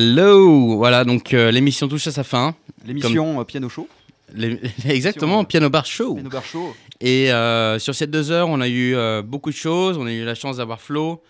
Hello 0.00 0.76
Voilà, 0.76 1.04
donc 1.06 1.32
euh, 1.32 1.50
l'émission 1.50 1.88
touche 1.88 2.06
à 2.06 2.12
sa 2.12 2.22
fin. 2.22 2.54
L'émission 2.84 3.32
Comme- 3.32 3.40
euh, 3.40 3.44
Piano 3.44 3.70
Show. 3.70 3.88
Les- 4.34 4.60
Exactement, 4.86 5.42
Piano 5.44 5.70
Bar 5.70 5.86
Show. 5.86 6.12
Piano 6.16 6.28
Bar 6.28 6.44
Show. 6.44 6.74
Et 7.00 7.32
euh, 7.32 7.78
sur 7.78 7.94
ces 7.94 8.06
deux 8.06 8.30
heures, 8.30 8.46
on 8.50 8.60
a 8.60 8.68
eu 8.68 8.94
euh, 8.94 9.22
beaucoup 9.22 9.48
de 9.48 9.54
choses. 9.56 9.96
On 9.96 10.04
a 10.04 10.12
eu 10.12 10.22
la 10.22 10.34
chance 10.34 10.58
d'avoir 10.58 10.82
Flo. 10.82 11.22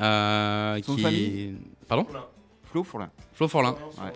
euh, 0.00 0.78
Son 0.86 0.96
qui... 0.96 1.02
famille 1.02 1.54
Pardon? 1.86 2.06
Flo 2.74 2.82
Fourlin. 2.82 3.10
Flo 3.34 3.46
Forlin. 3.46 3.76
Ouais. 3.98 4.10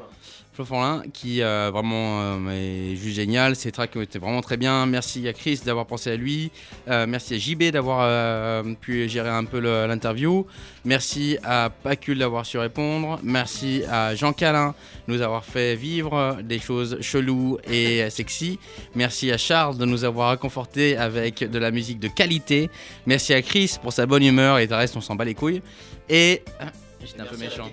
Flo 0.52 0.64
Forlin, 0.64 1.04
qui 1.14 1.42
euh, 1.42 1.70
vraiment 1.72 2.20
euh, 2.20 2.50
est 2.50 2.96
juste 2.96 3.14
génial. 3.14 3.54
Ces 3.54 3.70
tracks 3.70 3.94
ont 3.94 4.00
été 4.00 4.18
vraiment 4.18 4.40
très 4.40 4.56
bien. 4.56 4.84
Merci 4.84 5.28
à 5.28 5.32
Chris 5.32 5.60
d'avoir 5.64 5.86
pensé 5.86 6.10
à 6.10 6.16
lui. 6.16 6.50
Euh, 6.88 7.06
merci 7.06 7.34
à 7.34 7.38
JB 7.38 7.70
d'avoir 7.70 8.00
euh, 8.02 8.74
pu 8.80 9.08
gérer 9.08 9.28
un 9.28 9.44
peu 9.44 9.60
l'interview. 9.60 10.44
Merci 10.84 11.38
à 11.44 11.70
Pacul 11.70 12.18
d'avoir 12.18 12.44
su 12.44 12.58
répondre. 12.58 13.20
Merci 13.22 13.84
à 13.88 14.16
Jean 14.16 14.32
Calin 14.32 14.74
de 15.06 15.12
nous 15.12 15.22
avoir 15.22 15.44
fait 15.44 15.76
vivre 15.76 16.38
des 16.42 16.58
choses 16.58 17.00
cheloues 17.00 17.58
et 17.70 18.10
sexy. 18.10 18.58
Merci 18.96 19.30
à 19.30 19.38
Charles 19.38 19.78
de 19.78 19.84
nous 19.84 20.02
avoir 20.02 20.30
réconforté 20.30 20.96
avec 20.96 21.48
de 21.48 21.58
la 21.60 21.70
musique 21.70 22.00
de 22.00 22.08
qualité. 22.08 22.70
Merci 23.06 23.34
à 23.34 23.40
Chris 23.40 23.76
pour 23.80 23.92
sa 23.92 24.04
bonne 24.06 24.24
humeur 24.24 24.58
et 24.58 24.66
le 24.66 24.74
reste, 24.74 24.96
on 24.96 25.00
s'en 25.00 25.14
bat 25.14 25.24
les 25.24 25.34
couilles. 25.34 25.62
Et. 26.08 26.42
ah, 26.58 26.64
J'étais 27.04 27.20
un 27.20 27.26
peu 27.26 27.36
méchant. 27.36 27.70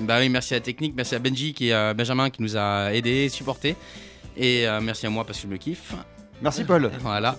Bah 0.00 0.18
oui, 0.20 0.28
merci 0.28 0.54
à 0.54 0.58
la 0.58 0.60
technique, 0.60 0.94
merci 0.96 1.14
à 1.14 1.18
Benji 1.18 1.52
qui 1.54 1.72
euh, 1.72 1.92
Benjamin 1.94 2.30
qui 2.30 2.42
nous 2.42 2.56
a 2.56 2.92
aidés, 2.94 3.28
supportés. 3.28 3.74
Et 4.36 4.66
euh, 4.66 4.80
merci 4.80 5.06
à 5.06 5.10
moi 5.10 5.24
parce 5.24 5.38
que 5.38 5.44
je 5.48 5.52
me 5.52 5.56
kiffe. 5.56 5.94
Merci 6.40 6.62
Paul. 6.62 6.88
Voilà. 7.00 7.36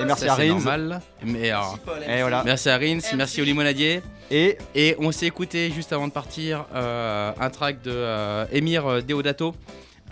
Et 0.00 0.04
merci 0.04 0.26
Ça, 0.26 0.34
à 0.34 0.36
c'est 0.36 0.50
Rins. 0.50 1.00
Mais, 1.24 1.48
alors, 1.50 1.78
Et 2.06 2.20
voilà. 2.20 2.42
Merci 2.44 2.68
à 2.68 2.76
Rins, 2.76 2.98
merci 3.16 3.40
au 3.40 3.44
limonadier. 3.44 4.02
Et, 4.30 4.58
et 4.74 4.96
on 4.98 5.10
s'est 5.12 5.26
écouté 5.26 5.70
juste 5.70 5.94
avant 5.94 6.08
de 6.08 6.12
partir 6.12 6.66
euh, 6.74 7.32
un 7.40 7.50
track 7.50 7.80
de 7.82 7.90
euh, 7.90 8.44
Emir 8.52 9.02
Deodato. 9.02 9.54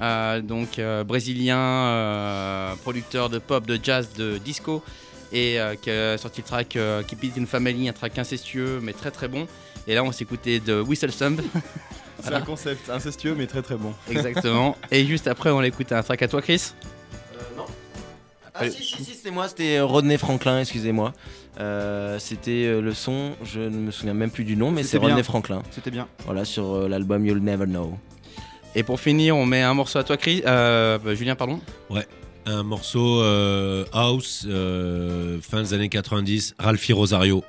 euh, 0.01 0.41
donc 0.41 0.79
euh, 0.79 1.05
brésilien, 1.05 1.59
euh, 1.59 2.75
producteur 2.77 3.29
de 3.29 3.39
pop, 3.39 3.67
de 3.67 3.79
jazz, 3.83 4.09
de 4.17 4.39
disco, 4.39 4.83
et 5.31 5.61
euh, 5.61 5.75
qui 5.75 5.91
a 5.91 6.17
sorti 6.17 6.41
le 6.41 6.47
track 6.47 6.77
euh, 6.77 7.03
Keep 7.03 7.25
It 7.25 7.39
in 7.39 7.45
Family, 7.45 7.87
un 7.89 7.93
track 7.93 8.19
incestueux 8.19 8.81
mais 8.83 8.95
très 8.95 9.11
très 9.11 9.29
bon. 9.29 9.47
Et 9.87 9.95
là 9.95 10.03
on 10.05 10.13
s'est 10.13 10.25
écouté 10.25 10.61
de 10.61 10.81
Whistle 10.81 11.11
Thumb. 11.13 11.41
C'est 12.19 12.23
Voilà. 12.29 12.39
un 12.39 12.43
concept 12.43 12.89
incestueux 12.91 13.35
mais 13.37 13.47
très 13.47 13.63
très 13.63 13.75
bon. 13.77 13.93
Exactement. 14.11 14.77
Et 14.91 15.05
juste 15.07 15.27
après, 15.27 15.51
on 15.51 15.59
a 15.59 15.67
écouté 15.67 15.95
un 15.95 16.03
track 16.03 16.23
à 16.23 16.29
toi, 16.29 16.41
Chris? 16.41 16.73
non. 17.57 17.65
Ah 18.55 18.69
si, 18.71 18.83
si, 18.85 19.03
si, 19.03 19.15
c'était 19.15 19.31
moi, 19.33 19.49
c'était 19.49 19.81
Rodney 19.81 20.19
Franklin, 20.19 20.61
excusez-moi. 20.61 21.13
Euh, 21.59 22.19
c'était 22.21 22.67
euh, 22.67 22.81
le 22.81 22.95
son, 22.95 23.33
je 23.43 23.61
ne 23.61 23.71
me 23.77 23.91
souviens 23.91 24.15
même 24.15 24.31
plus 24.31 24.45
du 24.45 24.57
nom, 24.57 24.71
mais 24.71 24.83
C'était 24.83 24.93
c'est 24.93 24.99
Rodney 24.99 25.15
bien. 25.17 25.23
Franklin. 25.25 25.63
C'était 25.71 25.91
bien. 25.91 26.07
Voilà, 26.25 26.45
sur 26.45 26.75
euh, 26.75 26.89
l'album 26.89 27.27
You'll 27.27 27.41
Never 27.43 27.65
Know. 27.67 27.99
Et 28.75 28.83
pour 28.85 29.01
finir, 29.01 29.37
on 29.37 29.45
met 29.47 29.63
un 29.63 29.75
morceau 29.75 29.99
à 29.99 30.05
toi, 30.05 30.17
Chris. 30.17 30.43
Euh, 30.47 30.99
bah, 30.99 31.15
Julien, 31.15 31.35
pardon. 31.35 31.61
Ouais. 31.91 32.07
Un 32.47 32.63
morceau 32.63 33.21
euh, 33.23 33.85
house, 33.93 34.45
euh, 34.49 35.39
fin 35.41 35.63
des 35.63 35.75
années 35.75 35.89
90, 35.89 36.55
Ralphie 36.59 36.93
Rosario. 36.93 37.43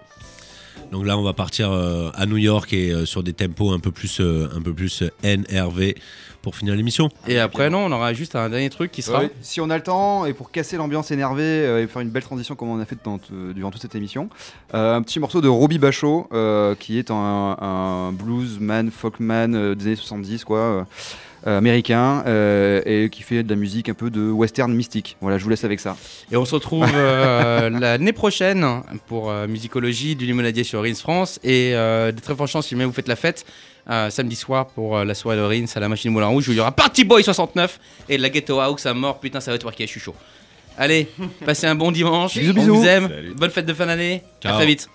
Donc 0.93 1.07
là, 1.07 1.17
on 1.17 1.23
va 1.23 1.33
partir 1.33 1.71
euh, 1.71 2.11
à 2.13 2.27
New 2.27 2.37
York 2.37 2.71
et 2.71 2.91
euh, 2.91 3.05
sur 3.07 3.23
des 3.23 3.33
tempos 3.33 3.71
un 3.71 3.79
peu 3.79 3.89
plus, 3.91 4.19
euh, 4.21 4.47
un 4.55 4.61
peu 4.61 4.73
plus 4.73 5.03
NRV 5.23 5.95
pour 6.43 6.55
finir 6.55 6.75
l'émission. 6.75 7.09
Et 7.27 7.39
après, 7.39 7.71
non, 7.71 7.79
on 7.85 7.91
aura 7.91 8.13
juste 8.13 8.35
un 8.35 8.47
dernier 8.47 8.69
truc 8.69 8.91
qui 8.91 9.01
sera. 9.01 9.21
Ouais, 9.21 9.31
si 9.41 9.59
on 9.59 9.71
a 9.71 9.77
le 9.77 9.81
temps 9.81 10.25
et 10.27 10.33
pour 10.33 10.51
casser 10.51 10.77
l'ambiance 10.77 11.09
énervée 11.09 11.41
euh, 11.41 11.81
et 11.81 11.87
faire 11.87 12.01
une 12.03 12.09
belle 12.09 12.21
transition 12.21 12.53
comme 12.55 12.69
on 12.69 12.79
a 12.79 12.85
fait 12.85 12.97
dans- 13.03 13.19
durant 13.55 13.71
toute 13.71 13.81
cette 13.81 13.95
émission, 13.95 14.29
euh, 14.75 14.95
un 14.95 15.01
petit 15.01 15.19
morceau 15.19 15.41
de 15.41 15.47
Robbie 15.47 15.79
Bachot 15.79 16.27
euh, 16.31 16.75
qui 16.75 16.99
est 16.99 17.09
un, 17.09 17.57
un 17.59 18.11
bluesman, 18.11 18.91
folkman 18.91 19.55
euh, 19.55 19.73
des 19.75 19.87
années 19.87 19.95
70 19.95 20.43
quoi. 20.45 20.85
Euh, 21.47 21.57
américain 21.57 22.23
euh, 22.25 22.81
et 22.85 23.09
qui 23.09 23.21
fait 23.23 23.43
de 23.43 23.49
la 23.49 23.55
musique 23.55 23.89
un 23.89 23.93
peu 23.93 24.09
de 24.09 24.29
western 24.31 24.73
mystique. 24.73 25.17
Voilà, 25.21 25.37
je 25.37 25.43
vous 25.43 25.49
laisse 25.49 25.63
avec 25.63 25.79
ça. 25.79 25.97
Et 26.31 26.37
on 26.37 26.45
se 26.45 26.55
retrouve 26.55 26.87
euh, 26.93 27.69
l'année 27.79 28.13
prochaine 28.13 28.65
pour 29.07 29.29
euh, 29.29 29.47
Musicologie 29.47 30.15
du 30.15 30.25
Limonadier 30.25 30.63
sur 30.63 30.81
Rins 30.81 30.93
France. 30.95 31.39
Et 31.43 31.71
euh, 31.73 32.11
de 32.11 32.19
très 32.19 32.35
franchement, 32.35 32.61
si 32.61 32.71
jamais 32.71 32.85
vous 32.85 32.93
faites 32.93 33.07
la 33.07 33.15
fête, 33.15 33.45
euh, 33.89 34.09
samedi 34.09 34.35
soir 34.37 34.67
pour 34.67 34.97
euh, 34.97 35.03
la 35.03 35.13
soirée 35.13 35.37
de 35.37 35.41
Rins 35.41 35.65
à 35.75 35.79
la 35.81 35.89
machine 35.89 36.11
Moulin 36.11 36.27
Rouge 36.27 36.47
où 36.47 36.51
il 36.51 36.57
y 36.57 36.61
aura 36.61 36.71
Party 36.71 37.03
Boy 37.03 37.21
69 37.23 37.79
et 38.07 38.17
de 38.17 38.21
la 38.21 38.29
Ghetto 38.29 38.59
House 38.61 38.85
à 38.85 38.93
mort. 38.93 39.19
Putain, 39.19 39.41
ça 39.41 39.51
va 39.51 39.55
être 39.55 39.65
worké, 39.65 39.85
je 39.85 39.91
suis 39.91 39.99
chaud. 39.99 40.15
Allez, 40.77 41.07
passez 41.45 41.67
un 41.67 41.75
bon 41.75 41.91
dimanche. 41.91 42.37
Bisous, 42.37 42.51
on 42.51 42.53
bisous. 42.53 42.75
vous 42.75 42.85
aime. 42.87 43.09
Salut. 43.09 43.33
Bonne 43.35 43.51
fête 43.51 43.65
de 43.65 43.73
fin 43.73 43.85
d'année. 43.85 44.23
À 44.45 44.53
très 44.53 44.65
vite. 44.65 44.87